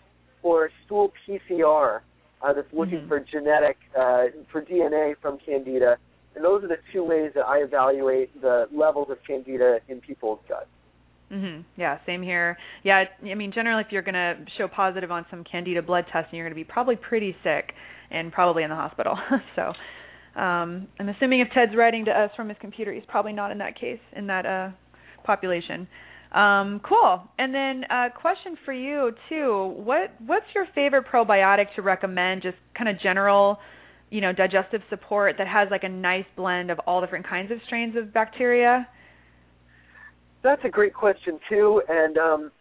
or 0.44 0.70
stool 0.86 1.12
PCR 1.28 2.02
uh, 2.42 2.54
that's 2.54 2.72
looking 2.74 3.00
mm-hmm. 3.00 3.08
for 3.08 3.20
genetic 3.20 3.78
uh, 3.98 4.26
for 4.52 4.62
DNA 4.62 5.16
from 5.22 5.38
candida, 5.46 5.98
and 6.36 6.44
those 6.44 6.64
are 6.64 6.68
the 6.68 6.78
two 6.94 7.04
ways 7.04 7.32
that 7.36 7.46
I 7.46 7.60
evaluate 7.60 8.42
the 8.42 8.68
levels 8.72 9.10
of 9.10 9.18
candida 9.26 9.80
in 9.88 10.02
people's 10.02 10.40
gut. 10.48 10.68
Mhm. 11.32 11.66
Yeah, 11.76 11.98
same 12.06 12.22
here. 12.22 12.58
Yeah, 12.84 13.04
I 13.24 13.34
mean 13.34 13.52
generally 13.52 13.84
if 13.86 13.92
you're 13.92 14.02
going 14.02 14.16
to 14.16 14.38
show 14.58 14.68
positive 14.68 15.12
on 15.12 15.26
some 15.30 15.44
candida 15.44 15.82
blood 15.82 16.06
testing, 16.12 16.38
you're 16.38 16.46
going 16.46 16.56
to 16.56 16.56
be 16.56 16.64
probably 16.64 16.96
pretty 16.96 17.36
sick 17.44 17.74
and 18.12 18.32
probably 18.32 18.64
in 18.64 18.70
the 18.70 18.76
hospital. 18.76 19.18
so, 19.56 19.74
um, 20.40 20.88
I'm 21.00 21.10
assuming 21.10 21.42
if 21.42 21.50
Ted's 21.54 21.76
writing 21.76 22.06
to 22.06 22.12
us 22.12 22.32
from 22.36 22.48
his 22.48 22.58
computer, 22.62 22.94
he's 22.94 23.04
probably 23.08 23.34
not 23.34 23.52
in 23.52 23.58
that 23.58 23.78
case 23.78 24.00
in 24.16 24.28
that 24.28 24.46
uh, 24.46 24.70
population. 25.26 25.88
Um, 26.32 26.82
cool. 26.88 27.24
And 27.38 27.54
then 27.54 27.84
a 27.90 27.96
uh, 27.96 28.10
question 28.10 28.58
for 28.66 28.74
you 28.74 29.12
too. 29.30 29.74
What 29.78 30.14
what's 30.26 30.46
your 30.54 30.66
favorite 30.76 31.06
probiotic 31.12 31.74
to 31.76 31.82
recommend? 31.82 32.42
Just 32.42 32.58
kind 32.78 32.90
of 32.90 33.00
general, 33.02 33.60
you 34.10 34.20
know, 34.20 34.34
digestive 34.34 34.82
support 34.90 35.36
that 35.38 35.48
has 35.48 35.70
like 35.72 35.84
a 35.84 35.90
nice 35.90 36.26
blend 36.36 36.70
of 36.70 36.80
all 36.86 37.00
different 37.00 37.28
kinds 37.28 37.52
of 37.52 37.60
strains 37.66 37.96
of 37.96 38.14
bacteria. 38.14 38.88
That's 40.44 40.62
a 40.66 40.70
great 40.70 40.94
question 40.94 41.40
too, 41.50 41.82
and 41.88 42.18
um, 42.18 42.52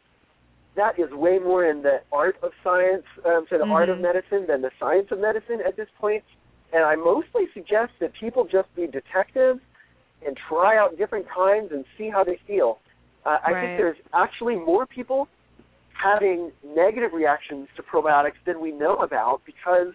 that 0.77 0.99
is 0.99 1.11
way 1.11 1.39
more 1.39 1.65
in 1.65 1.83
the 1.83 2.03
art 2.13 2.37
of 2.43 2.53
science, 2.63 3.05
um, 3.25 3.47
so 3.51 3.59
the 3.59 3.65
mm-hmm. 3.65 3.73
art 3.73 3.89
of 3.89 3.97
mm-hmm. 3.97 4.05
medicine 4.05 4.47
than 4.49 4.63
the 4.63 4.71
science 4.79 5.09
of 5.11 5.19
medicine 5.19 5.59
at 5.67 5.77
this 5.77 5.89
point. 5.99 6.23
And 6.73 6.85
I 6.85 6.97
mostly 6.97 7.45
suggest 7.55 7.93
that 8.01 8.13
people 8.19 8.45
just 8.45 8.75
be 8.75 8.87
detectives 8.87 9.61
and 10.27 10.37
try 10.49 10.77
out 10.77 10.97
different 10.99 11.27
kinds 11.29 11.71
and 11.73 11.85
see 11.97 12.11
how 12.11 12.25
they 12.25 12.39
feel. 12.47 12.79
Uh, 13.27 13.39
I 13.45 13.51
right. 13.51 13.67
think 13.67 13.79
there's 13.79 13.97
actually 14.15 14.55
more 14.55 14.87
people 14.87 15.27
having 15.93 16.53
negative 16.65 17.13
reactions 17.13 17.67
to 17.77 17.83
probiotics 17.83 18.39
than 18.47 18.61
we 18.61 18.71
know 18.71 18.97
about 18.97 19.41
because 19.45 19.93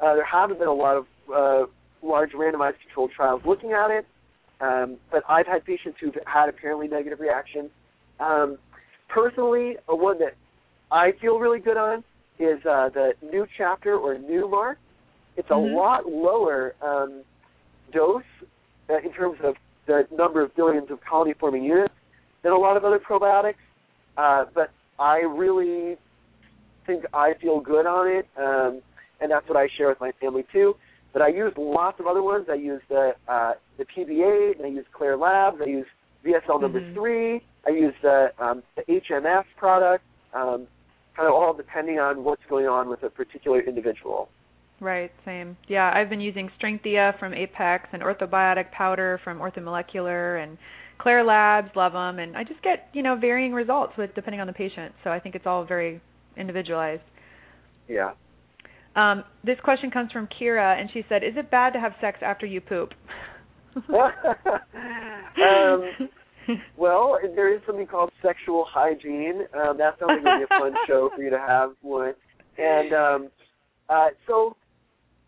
uh, 0.00 0.14
there 0.14 0.24
haven't 0.24 0.58
been 0.58 0.68
a 0.68 0.74
lot 0.74 0.96
of 0.96 1.06
uh, 1.32 1.66
large 2.02 2.32
randomized 2.32 2.74
controlled 2.84 3.12
trials 3.14 3.42
looking 3.46 3.72
at 3.72 3.90
it. 3.90 4.06
Um, 4.60 4.96
but 5.12 5.22
I've 5.28 5.46
had 5.46 5.64
patients 5.64 5.98
who've 6.00 6.16
had 6.26 6.48
apparently 6.48 6.88
negative 6.88 7.20
reactions. 7.20 7.70
Um, 8.18 8.58
personally, 9.08 9.76
a 9.88 9.94
one 9.94 10.18
that 10.18 10.34
I 10.90 11.12
feel 11.20 11.38
really 11.38 11.60
good 11.60 11.76
on 11.76 12.02
is 12.40 12.58
uh, 12.66 12.88
the 12.92 13.12
new 13.22 13.46
chapter 13.56 13.96
or 13.96 14.18
new 14.18 14.48
mark. 14.48 14.78
It's 15.36 15.50
a 15.50 15.54
mm-hmm. 15.54 15.74
lot 15.74 16.06
lower 16.06 16.74
um, 16.82 17.22
dose 17.92 18.22
uh, 18.90 18.98
in 18.98 19.12
terms 19.12 19.38
of 19.44 19.54
the 19.86 20.06
number 20.16 20.42
of 20.42 20.54
billions 20.56 20.90
of 20.90 20.98
colony 21.08 21.34
forming 21.38 21.62
units 21.62 21.94
than 22.44 22.52
a 22.52 22.56
lot 22.56 22.76
of 22.76 22.84
other 22.84 23.00
probiotics. 23.00 23.54
Uh, 24.16 24.44
but 24.54 24.70
I 25.00 25.18
really 25.18 25.96
think 26.86 27.04
I 27.12 27.32
feel 27.40 27.58
good 27.58 27.86
on 27.86 28.06
it, 28.06 28.28
um, 28.38 28.80
and 29.20 29.32
that's 29.32 29.48
what 29.48 29.56
I 29.56 29.66
share 29.76 29.88
with 29.88 30.00
my 30.00 30.12
family 30.20 30.44
too. 30.52 30.76
But 31.12 31.22
I 31.22 31.28
use 31.28 31.52
lots 31.56 31.98
of 31.98 32.06
other 32.06 32.22
ones. 32.22 32.46
I 32.48 32.54
use 32.54 32.82
the 32.88 33.12
uh, 33.26 33.52
the 33.78 33.84
PB8, 33.84 34.58
and 34.58 34.66
I 34.66 34.68
use 34.68 34.84
Klaire 34.96 35.18
Labs. 35.18 35.56
I 35.60 35.68
use 35.68 35.86
VSL 36.24 36.60
number 36.60 36.80
mm-hmm. 36.80 36.94
three. 36.94 37.40
I 37.66 37.70
use 37.70 37.94
the 38.02 38.28
um, 38.38 38.62
the 38.76 38.82
HMS 38.82 39.44
product. 39.56 40.04
Um, 40.32 40.68
kind 41.16 41.28
of 41.28 41.34
all 41.34 41.54
depending 41.54 41.98
on 41.98 42.24
what's 42.24 42.42
going 42.48 42.66
on 42.66 42.88
with 42.88 43.02
a 43.02 43.10
particular 43.10 43.60
individual. 43.60 44.28
Right, 44.80 45.12
same. 45.24 45.56
Yeah, 45.68 45.92
I've 45.94 46.10
been 46.10 46.20
using 46.20 46.50
Strengthia 46.60 47.16
from 47.18 47.32
Apex 47.32 47.86
and 47.92 48.02
Orthobiotic 48.02 48.72
powder 48.72 49.20
from 49.22 49.38
Orthomolecular 49.38 50.42
and 50.42 50.58
Klaire 51.00 51.26
Labs, 51.26 51.70
love 51.74 51.92
them, 51.92 52.18
and 52.18 52.36
I 52.36 52.44
just 52.44 52.62
get 52.62 52.88
you 52.92 53.02
know 53.02 53.16
varying 53.16 53.52
results 53.52 53.92
with 53.98 54.14
depending 54.14 54.40
on 54.40 54.46
the 54.46 54.52
patient. 54.52 54.94
So 55.02 55.10
I 55.10 55.20
think 55.20 55.34
it's 55.34 55.46
all 55.46 55.64
very 55.64 56.00
individualized. 56.36 57.02
Yeah. 57.88 58.12
Um, 58.96 59.24
this 59.44 59.56
question 59.62 59.90
comes 59.90 60.12
from 60.12 60.28
Kira, 60.28 60.80
and 60.80 60.88
she 60.92 61.02
said, 61.08 61.24
"Is 61.24 61.36
it 61.36 61.50
bad 61.50 61.72
to 61.72 61.80
have 61.80 61.92
sex 62.00 62.18
after 62.22 62.46
you 62.46 62.60
poop?" 62.60 62.90
um, 63.88 64.10
well, 66.76 67.18
there 67.34 67.54
is 67.54 67.60
something 67.66 67.86
called 67.86 68.10
sexual 68.22 68.64
hygiene. 68.68 69.42
Um, 69.54 69.78
that 69.78 69.98
sounds 69.98 70.22
like 70.22 70.24
would 70.24 70.38
be 70.38 70.44
a 70.44 70.58
fun 70.58 70.74
show 70.86 71.10
for 71.14 71.22
you 71.22 71.30
to 71.30 71.38
have 71.38 71.70
one. 71.82 72.14
And 72.56 72.92
um, 72.94 73.30
uh, 73.88 74.08
so 74.26 74.56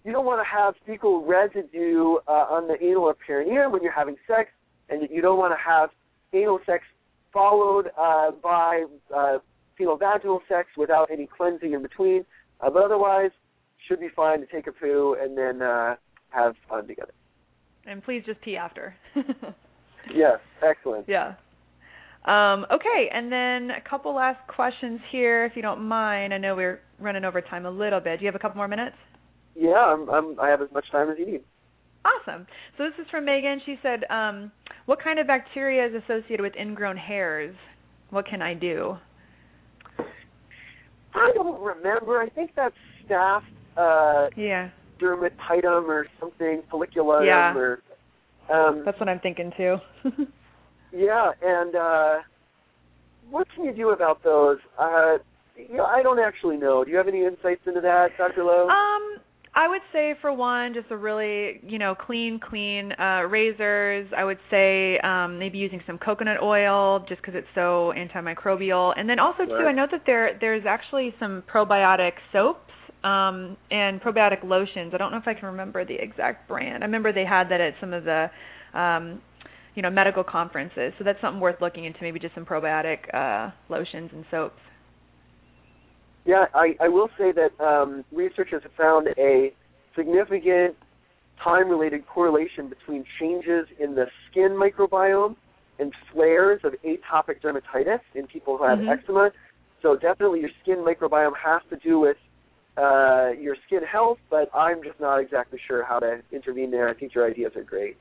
you 0.05 0.13
don't 0.13 0.25
want 0.25 0.41
to 0.41 0.49
have 0.49 0.75
fecal 0.87 1.25
residue 1.27 2.17
uh, 2.29 2.47
on 2.49 2.69
the 2.69 2.77
anal 2.81 3.05
or 3.05 3.15
perineum 3.15 3.73
when 3.73 3.83
you're 3.83 3.93
having 3.93 4.17
sex, 4.27 4.51
and 4.89 5.09
you 5.11 5.21
don't 5.21 5.39
want 5.39 5.53
to 5.53 5.59
have 5.63 5.91
anal 6.33 6.61
sex 6.67 6.85
followed 7.33 7.91
uh, 7.99 8.31
by 8.43 8.85
uh, 9.15 9.39
vaginal 9.79 10.41
sex 10.49 10.69
without 10.77 11.11
any 11.11 11.29
cleansing 11.37 11.73
in 11.73 11.83
between. 11.83 12.25
Uh, 12.61 12.71
but 12.71 12.83
otherwise, 12.85 13.31
should 13.87 14.01
be 14.01 14.09
fine 14.15 14.41
to 14.41 14.47
take 14.47 14.67
a 14.67 14.73
poo 14.73 15.17
and 15.21 15.37
then 15.37 15.63
uh, 15.63 15.97
have 16.31 16.55
fun 16.69 16.87
together. 16.87 17.13
And 17.87 18.03
please 18.03 18.23
just 18.27 18.41
pee 18.41 18.57
after. 18.57 18.95
yes, 20.15 20.39
excellent. 20.63 21.07
Yeah. 21.09 21.35
Um, 22.25 22.67
okay, 22.73 23.09
and 23.13 23.31
then 23.31 23.71
a 23.71 23.89
couple 23.89 24.15
last 24.15 24.41
questions 24.49 24.99
here, 25.13 25.45
if 25.45 25.55
you 25.55 25.63
don't 25.63 25.87
mind. 25.87 26.35
I 26.35 26.39
know 26.39 26.57
we're 26.57 26.81
running 26.99 27.25
over 27.25 27.41
time 27.41 27.67
a 27.67 27.71
little 27.71 28.01
bit. 28.01 28.19
Do 28.19 28.25
you 28.25 28.27
have 28.27 28.35
a 28.35 28.41
couple 28.41 28.57
more 28.57 28.67
minutes? 28.67 28.97
Yeah, 29.55 29.77
I'm, 29.77 30.09
I'm, 30.11 30.41
I 30.41 30.49
have 30.49 30.61
as 30.61 30.69
much 30.73 30.91
time 30.91 31.09
as 31.11 31.17
you 31.19 31.27
need. 31.27 31.43
Awesome. 32.05 32.47
So 32.77 32.85
this 32.85 32.95
is 33.01 33.11
from 33.11 33.25
Megan. 33.25 33.61
She 33.65 33.77
said, 33.83 34.05
um, 34.11 34.51
"What 34.87 35.03
kind 35.03 35.19
of 35.19 35.27
bacteria 35.27 35.87
is 35.87 36.03
associated 36.03 36.41
with 36.41 36.55
ingrown 36.57 36.97
hairs? 36.97 37.55
What 38.11 38.27
can 38.27 38.43
I 38.43 38.55
do?" 38.55 38.97
I 41.15 41.33
don't 41.35 41.61
remember. 41.61 42.21
I 42.21 42.29
think 42.29 42.51
that's 42.55 42.75
staph 43.09 43.43
uh, 43.77 44.29
yeah. 44.37 44.71
dermatitum 45.01 45.89
or 45.89 46.07
something, 46.21 46.63
folliculatum 46.71 47.27
Yeah. 47.27 47.55
or 47.57 47.81
um, 48.53 48.83
That's 48.85 48.99
what 49.01 49.09
I'm 49.09 49.21
thinking 49.21 49.53
too. 49.57 49.77
yeah. 50.93 51.33
And 51.43 51.75
uh, 51.75 52.15
what 53.31 53.47
can 53.55 53.65
you 53.65 53.73
do 53.75 53.91
about 53.91 54.23
those? 54.23 54.59
Uh, 54.79 55.17
you 55.57 55.79
know, 55.79 55.85
I 55.85 56.03
don't 56.03 56.19
actually 56.21 56.57
know. 56.57 56.85
Do 56.85 56.91
you 56.91 56.97
have 56.97 57.09
any 57.09 57.25
insights 57.25 57.63
into 57.67 57.81
that, 57.81 58.09
Dr. 58.19 58.45
Lo? 58.45 58.69
Um, 58.69 59.17
I 59.57 59.69
would 59.69 59.81
say 59.91 60.15
for 60.21 60.31
one, 60.31 60.75
just 60.75 60.91
a 60.91 60.97
really 60.97 61.61
you 61.67 61.79
know 61.79 61.95
clean, 61.95 62.39
clean 62.39 62.93
uh, 62.93 63.23
razors. 63.23 64.07
I 64.15 64.23
would 64.23 64.39
say 64.51 64.99
um, 64.99 65.39
maybe 65.39 65.57
using 65.57 65.81
some 65.87 65.97
coconut 65.97 66.43
oil 66.43 67.01
just 67.09 67.23
because 67.23 67.35
it's 67.35 67.49
so 67.55 67.93
antimicrobial. 67.97 68.93
And 68.99 69.09
then 69.09 69.19
also 69.19 69.45
too, 69.47 69.65
I 69.67 69.73
know 69.73 69.87
that 69.91 70.03
there 70.05 70.37
there's 70.39 70.65
actually 70.69 71.15
some 71.19 71.43
probiotic 71.53 72.13
soaps 72.33 72.61
um, 73.03 73.57
and 73.71 73.99
probiotic 74.03 74.45
lotions. 74.45 74.93
I 74.93 74.99
don't 74.99 75.11
know 75.11 75.19
if 75.19 75.27
I 75.27 75.33
can 75.33 75.47
remember 75.47 75.87
the 75.87 75.97
exact 75.99 76.47
brand. 76.49 76.85
I 76.85 76.87
remember 76.87 77.15
they 77.15 77.25
had 77.25 77.49
that 77.49 77.63
at 77.63 77.73
some 77.81 77.95
of 77.95 78.05
the 78.05 78.27
um, 78.75 79.23
you 79.75 79.81
know 79.81 79.89
medical 79.91 80.23
conferences. 80.23 80.93
So 80.99 81.05
that's 81.05 81.21
something 81.23 81.41
worth 81.41 81.63
looking 81.63 81.87
into. 81.87 82.01
Maybe 82.03 82.21
just 82.21 82.35
some 82.35 82.45
probiotic 82.45 82.99
uh, 83.15 83.53
lotions 83.71 84.11
and 84.13 84.27
soaps. 84.31 84.61
Yeah, 86.27 86.47
I, 86.55 86.75
I 86.81 86.89
will 86.89 87.09
say 87.17 87.33
that 87.33 87.65
um, 87.65 88.05
researchers 88.13 88.63
have 88.65 88.73
found 88.73 89.09
a 89.17 89.53
significant 89.95 90.75
time-related 91.43 92.07
correlation 92.07 92.69
between 92.69 93.05
changes 93.21 93.67
in 93.79 93.95
the 93.95 94.07
skin 94.29 94.51
microbiome 94.51 95.37
and 95.79 95.93
flares 96.13 96.61
of 96.65 96.73
atopic 96.85 97.41
dermatitis 97.43 98.01
in 98.15 98.27
people 98.27 98.57
who 98.57 98.65
have 98.65 98.79
Mhm. 98.81 98.89
eczema. 98.89 99.31
So 99.83 99.95
definitely 99.95 100.41
your 100.41 100.51
skin 100.63 100.79
microbiome 100.79 101.37
has 101.37 101.63
to 101.71 101.77
do 101.77 102.01
with 102.01 102.17
uh, 102.77 103.33
your 103.39 103.57
skin 103.67 103.83
health, 103.85 104.19
but 104.29 104.51
I'm 104.55 104.83
just 104.83 104.99
not 104.99 105.19
exactly 105.19 105.59
sure 105.67 105.85
how 105.85 105.99
to 106.01 106.23
intervene 106.33 106.71
there. 106.71 106.89
I 106.89 106.95
think 106.95 107.15
your 107.15 107.25
ideas 107.27 107.55
are 107.57 107.63
great. 107.63 107.97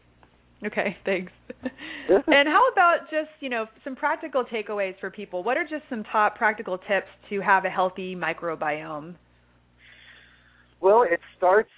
Okay, 0.66 0.98
thanks. 1.06 1.32
and 1.64 2.48
how 2.48 2.68
about 2.72 3.10
just, 3.12 3.30
you 3.40 3.50
know, 3.50 3.66
some 3.84 3.96
practical 3.96 4.44
takeaways 4.44 5.00
for 5.00 5.10
people? 5.10 5.44
What 5.44 5.58
are 5.58 5.64
just 5.64 5.84
some 5.90 6.04
top 6.12 6.36
practical 6.36 6.78
tips 6.78 7.08
to 7.30 7.42
have 7.42 7.66
a 7.66 7.70
healthy 7.70 8.16
microbiome? 8.16 9.16
Well, 10.82 11.04
it 11.04 11.20
starts 11.38 11.70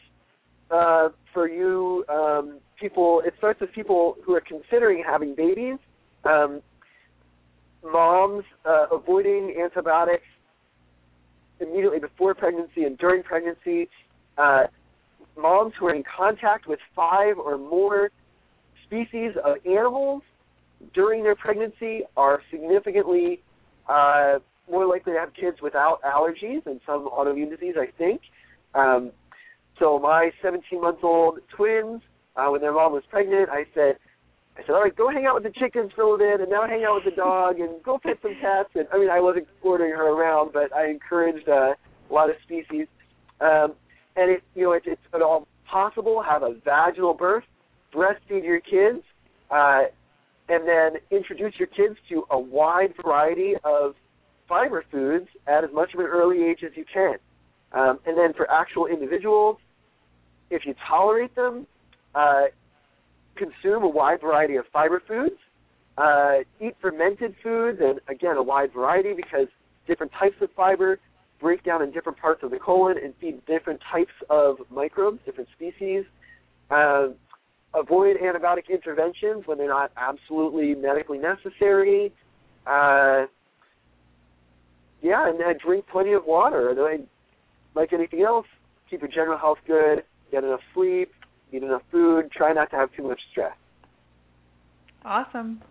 uh, 0.71 1.09
for 1.33 1.47
you 1.47 2.03
um, 2.09 2.59
people. 2.79 3.21
It 3.25 3.33
starts 3.38 3.61
with 3.61 3.71
people 3.73 4.15
who 4.25 4.33
are 4.35 4.41
considering 4.41 5.03
having 5.05 5.35
babies. 5.35 5.77
Um, 6.25 6.61
moms 7.83 8.43
uh, 8.65 8.88
avoiding 8.91 9.55
antibiotics 9.63 10.23
immediately 11.59 11.99
before 11.99 12.35
pregnancy 12.35 12.83
and 12.83 12.97
during 12.97 13.23
pregnancy. 13.23 13.88
Uh, 14.38 14.63
moms 15.38 15.73
who 15.79 15.88
are 15.88 15.95
in 15.95 16.03
contact 16.03 16.67
with 16.67 16.79
five 16.95 17.38
or 17.38 17.57
more 17.57 18.09
species 18.88 19.33
of 19.43 19.57
animals 19.65 20.23
during 20.93 21.23
their 21.23 21.35
pregnancy 21.35 22.01
are 22.15 22.41
significantly 22.51 23.41
uh, 23.88 24.39
more 24.69 24.85
likely 24.85 25.13
to 25.13 25.19
have 25.19 25.33
kids 25.33 25.57
without 25.61 26.01
allergies 26.03 26.65
and 26.65 26.79
some 26.85 27.09
autoimmune 27.09 27.49
disease, 27.49 27.75
I 27.79 27.88
think. 27.97 28.21
Um, 28.75 29.11
so 29.79 29.99
my 29.99 30.31
17 30.41 30.81
month 30.81 30.99
old 31.03 31.39
twins, 31.55 32.01
uh, 32.35 32.47
when 32.47 32.61
their 32.61 32.73
mom 32.73 32.93
was 32.93 33.03
pregnant, 33.09 33.49
I 33.49 33.65
said, 33.73 33.97
I 34.57 34.61
said, 34.61 34.71
all 34.71 34.81
right, 34.81 34.95
go 34.95 35.09
hang 35.09 35.25
out 35.25 35.35
with 35.35 35.43
the 35.43 35.59
chickens 35.59 35.91
for 35.95 36.15
a 36.15 36.17
bit, 36.17 36.41
and 36.41 36.49
now 36.49 36.67
hang 36.67 36.83
out 36.83 36.95
with 36.95 37.13
the 37.13 37.15
dog, 37.15 37.59
and 37.59 37.81
go 37.83 37.99
pet 38.01 38.17
some 38.21 38.35
cats. 38.41 38.69
And 38.73 38.88
I 38.91 38.97
mean, 38.97 39.09
I 39.09 39.19
wasn't 39.19 39.47
ordering 39.61 39.91
her 39.91 40.09
around, 40.09 40.51
but 40.51 40.75
I 40.75 40.89
encouraged 40.89 41.47
uh, 41.47 41.73
a 42.09 42.13
lot 42.13 42.29
of 42.29 42.35
species. 42.43 42.88
Um, 43.39 43.73
and 44.15 44.31
it, 44.31 44.43
you 44.55 44.63
know, 44.63 44.71
it, 44.73 44.83
it's 44.85 45.01
at 45.13 45.21
all 45.21 45.47
possible. 45.69 46.23
Have 46.23 46.41
a 46.41 46.55
vaginal 46.65 47.13
birth, 47.13 47.43
breastfeed 47.93 48.43
your 48.43 48.59
kids, 48.59 49.03
uh, 49.51 49.83
and 50.49 50.67
then 50.67 51.01
introduce 51.11 51.53
your 51.57 51.67
kids 51.67 51.95
to 52.09 52.25
a 52.31 52.39
wide 52.39 52.93
variety 53.01 53.53
of 53.63 53.95
fiber 54.47 54.83
foods 54.91 55.27
at 55.47 55.63
as 55.63 55.69
much 55.73 55.93
of 55.93 55.99
an 55.99 56.05
early 56.05 56.43
age 56.43 56.59
as 56.63 56.71
you 56.75 56.85
can. 56.91 57.15
Um, 57.73 57.99
and 58.05 58.17
then 58.17 58.33
for 58.33 58.49
actual 58.49 58.88
individuals, 58.88 59.57
if 60.49 60.65
you 60.65 60.73
tolerate 60.88 61.35
them, 61.35 61.67
uh, 62.15 62.45
consume 63.35 63.83
a 63.83 63.89
wide 63.89 64.21
variety 64.21 64.55
of 64.55 64.65
fiber 64.71 65.01
foods. 65.05 65.35
Uh, 65.97 66.38
eat 66.61 66.75
fermented 66.79 67.35
foods, 67.41 67.79
and 67.81 67.99
again, 68.07 68.38
a 68.38 68.43
wide 68.43 68.71
variety 68.71 69.13
because 69.13 69.47
different 69.88 70.11
types 70.17 70.35
of 70.41 70.49
fiber 70.55 70.99
break 71.39 71.63
down 71.63 71.81
in 71.81 71.91
different 71.91 72.17
parts 72.17 72.41
of 72.43 72.51
the 72.51 72.59
colon 72.59 72.97
and 73.03 73.13
feed 73.19 73.43
different 73.45 73.79
types 73.91 74.11
of 74.29 74.57
microbes, 74.69 75.19
different 75.25 75.49
species. 75.55 76.05
Uh, 76.69 77.07
avoid 77.80 78.17
antibiotic 78.17 78.69
interventions 78.69 79.43
when 79.45 79.57
they're 79.57 79.69
not 79.69 79.91
absolutely 79.97 80.75
medically 80.75 81.17
necessary. 81.17 82.11
Uh, 82.65 83.25
yeah, 85.01 85.30
and 85.30 85.39
then 85.39 85.55
drink 85.63 85.86
plenty 85.91 86.13
of 86.13 86.25
water. 86.25 86.73
Then, 86.75 87.07
like 87.75 87.93
anything 87.93 88.23
else, 88.23 88.45
keep 88.89 89.01
your 89.01 89.09
general 89.09 89.38
health 89.38 89.59
good, 89.67 90.03
get 90.32 90.43
enough 90.43 90.59
sleep, 90.73 91.11
eat 91.51 91.63
enough 91.63 91.84
food, 91.91 92.32
try 92.32 92.53
not 92.53 92.69
to 92.71 92.75
have 92.75 92.89
too 92.95 93.03
much 93.03 93.19
stress. 93.32 93.55
Awesome. 95.05 95.61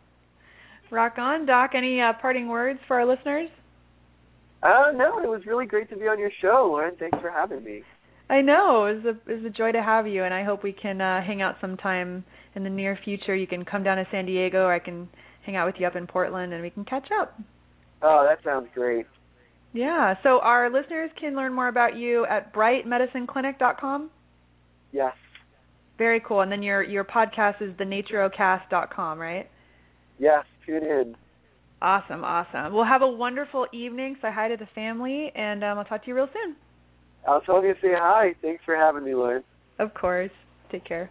Rock 0.90 1.14
on, 1.18 1.46
Doc. 1.46 1.72
Any 1.74 2.00
uh, 2.00 2.12
parting 2.20 2.48
words 2.48 2.78
for 2.86 3.00
our 3.00 3.06
listeners? 3.06 3.50
Uh, 4.62 4.92
no, 4.94 5.18
it 5.22 5.28
was 5.28 5.42
really 5.46 5.66
great 5.66 5.90
to 5.90 5.96
be 5.96 6.08
on 6.08 6.18
your 6.18 6.30
show, 6.40 6.68
Lauren. 6.70 6.94
Thanks 6.98 7.18
for 7.20 7.30
having 7.30 7.62
me. 7.62 7.82
I 8.28 8.40
know 8.40 8.86
It's 8.86 9.06
a 9.06 9.30
it's 9.30 9.46
a 9.46 9.50
joy 9.50 9.72
to 9.72 9.82
have 9.82 10.06
you, 10.06 10.24
and 10.24 10.34
I 10.34 10.42
hope 10.42 10.62
we 10.62 10.72
can 10.72 11.00
uh, 11.00 11.22
hang 11.22 11.42
out 11.42 11.56
sometime 11.60 12.24
in 12.54 12.64
the 12.64 12.70
near 12.70 12.98
future. 13.04 13.36
You 13.36 13.46
can 13.46 13.64
come 13.64 13.84
down 13.84 13.98
to 13.98 14.06
San 14.10 14.26
Diego, 14.26 14.64
or 14.64 14.74
I 14.74 14.80
can 14.80 15.08
hang 15.44 15.54
out 15.54 15.66
with 15.66 15.76
you 15.78 15.86
up 15.86 15.94
in 15.94 16.06
Portland, 16.06 16.52
and 16.52 16.62
we 16.62 16.70
can 16.70 16.84
catch 16.84 17.08
up. 17.20 17.38
Oh, 18.02 18.26
that 18.28 18.42
sounds 18.44 18.68
great. 18.74 19.06
Yeah. 19.72 20.14
So 20.22 20.40
our 20.40 20.70
listeners 20.70 21.10
can 21.20 21.36
learn 21.36 21.52
more 21.52 21.68
about 21.68 21.96
you 21.96 22.26
at 22.26 22.52
brightmedicineclinic.com. 22.52 24.10
Yes. 24.90 25.14
Very 25.98 26.20
cool. 26.26 26.40
And 26.40 26.50
then 26.50 26.62
your 26.62 26.82
your 26.82 27.04
podcast 27.04 27.62
is 27.62 27.72
thenaturocast.com, 27.74 29.18
right? 29.18 29.48
Yes, 30.18 30.44
tune 30.66 30.82
in. 30.82 31.16
Awesome, 31.80 32.24
awesome. 32.24 32.72
Well, 32.72 32.84
have 32.86 33.02
a 33.02 33.08
wonderful 33.08 33.66
evening. 33.72 34.16
Say 34.22 34.28
hi 34.32 34.48
to 34.48 34.56
the 34.56 34.66
family, 34.74 35.30
and 35.34 35.62
um, 35.62 35.78
I'll 35.78 35.84
talk 35.84 36.02
to 36.04 36.08
you 36.08 36.16
real 36.16 36.28
soon. 36.32 36.56
I'll 37.26 37.40
tell 37.40 37.62
you 37.62 37.74
to 37.74 37.80
say 37.80 37.92
hi. 37.92 38.34
Thanks 38.42 38.62
for 38.64 38.76
having 38.76 39.04
me, 39.04 39.14
Lauren. 39.14 39.42
Of 39.78 39.94
course. 39.94 40.30
Take 40.70 40.84
care. 40.84 41.10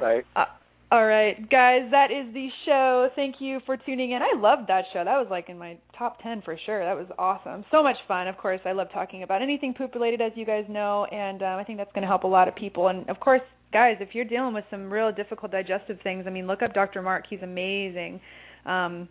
Bye. 0.00 0.22
Uh, 0.34 0.44
All 0.92 1.04
right, 1.06 1.36
guys, 1.50 1.82
that 1.90 2.10
is 2.10 2.32
the 2.32 2.48
show. 2.64 3.08
Thank 3.16 3.36
you 3.40 3.58
for 3.66 3.76
tuning 3.76 4.12
in. 4.12 4.22
I 4.22 4.38
loved 4.38 4.68
that 4.68 4.84
show. 4.92 5.04
That 5.04 5.18
was 5.18 5.26
like 5.30 5.48
in 5.48 5.58
my 5.58 5.78
top 5.98 6.22
10 6.22 6.42
for 6.42 6.56
sure. 6.64 6.84
That 6.84 6.96
was 6.96 7.06
awesome. 7.18 7.64
So 7.70 7.82
much 7.82 7.96
fun. 8.06 8.28
Of 8.28 8.36
course, 8.36 8.60
I 8.64 8.72
love 8.72 8.88
talking 8.92 9.22
about 9.22 9.42
anything 9.42 9.74
poop 9.74 9.94
related, 9.94 10.20
as 10.20 10.32
you 10.36 10.46
guys 10.46 10.64
know, 10.68 11.04
and 11.06 11.42
um, 11.42 11.58
I 11.58 11.64
think 11.64 11.78
that's 11.78 11.92
going 11.92 12.02
to 12.02 12.08
help 12.08 12.24
a 12.24 12.28
lot 12.28 12.46
of 12.46 12.54
people. 12.54 12.88
And 12.88 13.08
of 13.10 13.18
course, 13.18 13.40
guys, 13.72 13.96
if 14.00 14.10
you're 14.14 14.24
dealing 14.24 14.54
with 14.54 14.64
some 14.70 14.90
real 14.90 15.10
difficult 15.10 15.50
digestive 15.50 15.98
things, 16.02 16.24
I 16.26 16.30
mean, 16.30 16.46
look 16.46 16.62
up 16.62 16.72
Dr. 16.72 17.02
Mark. 17.02 17.24
He's 17.28 17.42
amazing. 17.42 18.20
Um, 18.64 19.08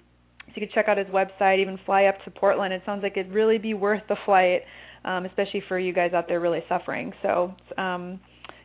so 0.47 0.51
you 0.55 0.68
can 0.68 0.70
check 0.74 0.88
out 0.88 0.97
his 0.97 1.07
website, 1.07 1.59
even 1.59 1.78
fly 1.86 2.05
up 2.05 2.16
to 2.24 2.32
Portland. 2.32 2.74
It 2.74 2.84
sounds 2.86 3.03
like 3.03 3.18
it'd 3.18 3.34
really 3.34 3.57
be 3.57 3.74
worth 3.74 4.03
the 4.07 4.16
flight, 4.26 4.61
um, 5.06 5.26
especially 5.26 5.64
for 5.68 5.80
you 5.80 5.93
guys 5.93 6.12
out 6.14 6.28
there 6.28 6.39
really 6.39 6.64
suffering. 6.68 7.14
So, 7.22 7.53
um, 7.78 8.20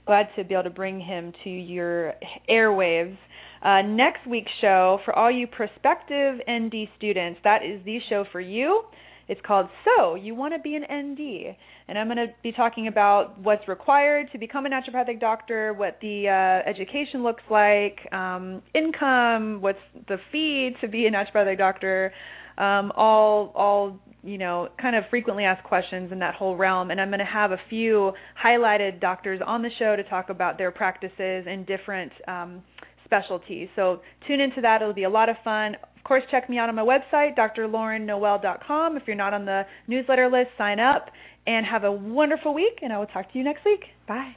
glad 0.06 0.28
to 0.36 0.44
be 0.44 0.54
able 0.54 0.64
to 0.64 0.70
bring 0.70 0.98
him 0.98 1.32
to 1.44 1.50
your 1.50 2.14
airwaves. 2.50 3.16
Uh, 3.62 3.82
next 3.82 4.26
week's 4.26 4.50
show, 4.60 4.98
for 5.04 5.14
all 5.14 5.30
you 5.30 5.46
prospective 5.46 6.40
ND 6.50 6.88
students, 6.96 7.38
that 7.44 7.62
is 7.62 7.84
the 7.84 7.98
show 8.08 8.24
for 8.32 8.40
you. 8.40 8.82
It's 9.28 9.40
called 9.46 9.68
So 9.84 10.16
You 10.16 10.34
Want 10.34 10.54
to 10.54 10.58
Be 10.58 10.74
an 10.74 10.82
ND. 10.82 11.54
And 11.86 11.96
I'm 11.96 12.08
going 12.08 12.16
to 12.16 12.34
be 12.42 12.50
talking 12.50 12.88
about 12.88 13.38
what's 13.38 13.68
required 13.68 14.26
to 14.32 14.38
become 14.38 14.66
a 14.66 14.68
naturopathic 14.68 15.20
doctor, 15.20 15.72
what 15.72 15.98
the 16.02 16.28
uh, 16.28 16.68
education 16.68 17.22
looks 17.22 17.44
like, 17.48 18.12
um, 18.12 18.60
income, 18.74 19.60
what's 19.60 19.78
the 20.08 20.16
fee 20.32 20.70
to 20.80 20.88
be 20.88 21.06
a 21.06 21.10
naturopathic 21.12 21.58
doctor, 21.58 22.12
um, 22.58 22.90
all 22.96 23.52
all 23.54 24.00
you 24.22 24.38
know 24.38 24.68
kind 24.80 24.96
of 24.96 25.04
frequently 25.10 25.44
asked 25.44 25.64
questions 25.64 26.12
in 26.12 26.18
that 26.18 26.34
whole 26.34 26.56
realm. 26.56 26.90
And 26.90 27.00
i'm 27.00 27.08
going 27.08 27.20
to 27.20 27.24
have 27.24 27.52
a 27.52 27.60
few 27.68 28.12
highlighted 28.42 29.00
doctors 29.00 29.40
on 29.44 29.62
the 29.62 29.70
show 29.78 29.96
to 29.96 30.04
talk 30.04 30.30
about 30.30 30.58
their 30.58 30.70
practices 30.70 31.46
and 31.48 31.66
different 31.66 32.12
um, 32.28 32.62
specialties. 33.04 33.68
So 33.74 34.00
tune 34.28 34.40
into 34.40 34.60
that. 34.60 34.82
It'll 34.82 34.94
be 34.94 35.04
a 35.04 35.10
lot 35.10 35.28
of 35.28 35.36
fun. 35.42 35.74
Of 35.96 36.04
course 36.04 36.22
check 36.30 36.48
me 36.48 36.58
out 36.58 36.68
on 36.68 36.74
my 36.74 36.82
website 36.82 37.36
drlaurennoel.com 37.36 38.96
if 38.96 39.02
you're 39.06 39.16
not 39.16 39.34
on 39.34 39.44
the 39.44 39.62
newsletter 39.86 40.28
list 40.28 40.50
sign 40.56 40.80
up 40.80 41.06
and 41.46 41.66
have 41.66 41.84
a 41.84 41.92
wonderful 41.92 42.52
week 42.54 42.78
and 42.82 42.92
i 42.92 42.98
will 42.98 43.06
talk 43.06 43.32
to 43.32 43.38
you 43.38 43.44
next 43.44 43.64
week. 43.64 43.84
Bye 44.06 44.36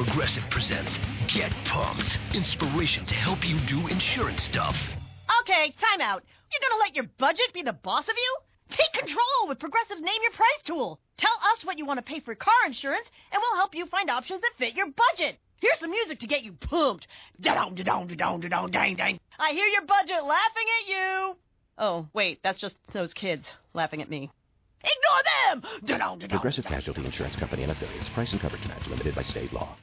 Progressive 0.05 0.43
presents 0.49 0.91
Get 1.31 1.51
Pumped. 1.65 2.17
Inspiration 2.33 3.05
to 3.05 3.13
help 3.13 3.47
you 3.47 3.59
do 3.67 3.85
insurance 3.85 4.41
stuff. 4.41 4.75
Okay, 5.41 5.71
time 5.79 6.01
out. 6.01 6.23
You're 6.51 6.69
gonna 6.69 6.79
let 6.79 6.95
your 6.95 7.05
budget 7.19 7.53
be 7.53 7.61
the 7.61 7.73
boss 7.73 8.07
of 8.07 8.15
you? 8.17 8.37
Take 8.71 8.93
control 8.93 9.47
with 9.47 9.59
Progressive's 9.59 10.01
Name 10.01 10.19
Your 10.23 10.31
Price 10.31 10.61
tool. 10.63 10.99
Tell 11.17 11.33
us 11.53 11.63
what 11.63 11.77
you 11.77 11.85
want 11.85 11.99
to 11.99 12.03
pay 12.03 12.19
for 12.19 12.33
car 12.33 12.51
insurance, 12.65 13.05
and 13.31 13.39
we'll 13.39 13.59
help 13.59 13.75
you 13.75 13.85
find 13.85 14.09
options 14.09 14.41
that 14.41 14.53
fit 14.57 14.75
your 14.75 14.87
budget. 14.87 15.37
Here's 15.59 15.77
some 15.79 15.91
music 15.91 16.19
to 16.21 16.27
get 16.27 16.43
you 16.43 16.53
pumped. 16.53 17.05
Da-dong, 17.39 17.75
da-dong, 17.75 18.07
da-dong, 18.07 18.39
da-dong, 18.39 18.71
dang, 18.71 18.95
dang. 18.95 19.19
I 19.37 19.51
hear 19.51 19.67
your 19.67 19.85
budget 19.85 20.23
laughing 20.25 20.65
at 20.81 20.89
you. 20.89 21.37
Oh, 21.77 22.07
wait, 22.13 22.39
that's 22.43 22.59
just 22.59 22.75
those 22.91 23.13
kids 23.13 23.45
laughing 23.75 24.01
at 24.01 24.09
me. 24.09 24.31
Ignore 24.83 25.61
them! 25.61 25.71
Da-dong, 25.85 26.17
da-dong, 26.17 26.39
Progressive 26.39 26.65
Casualty 26.65 27.05
Insurance 27.05 27.35
Company 27.35 27.61
and 27.61 27.71
affiliates. 27.71 28.09
Price 28.09 28.31
and 28.31 28.41
coverage 28.41 28.67
match 28.67 28.87
limited 28.87 29.13
by 29.13 29.21
state 29.21 29.53
law. 29.53 29.77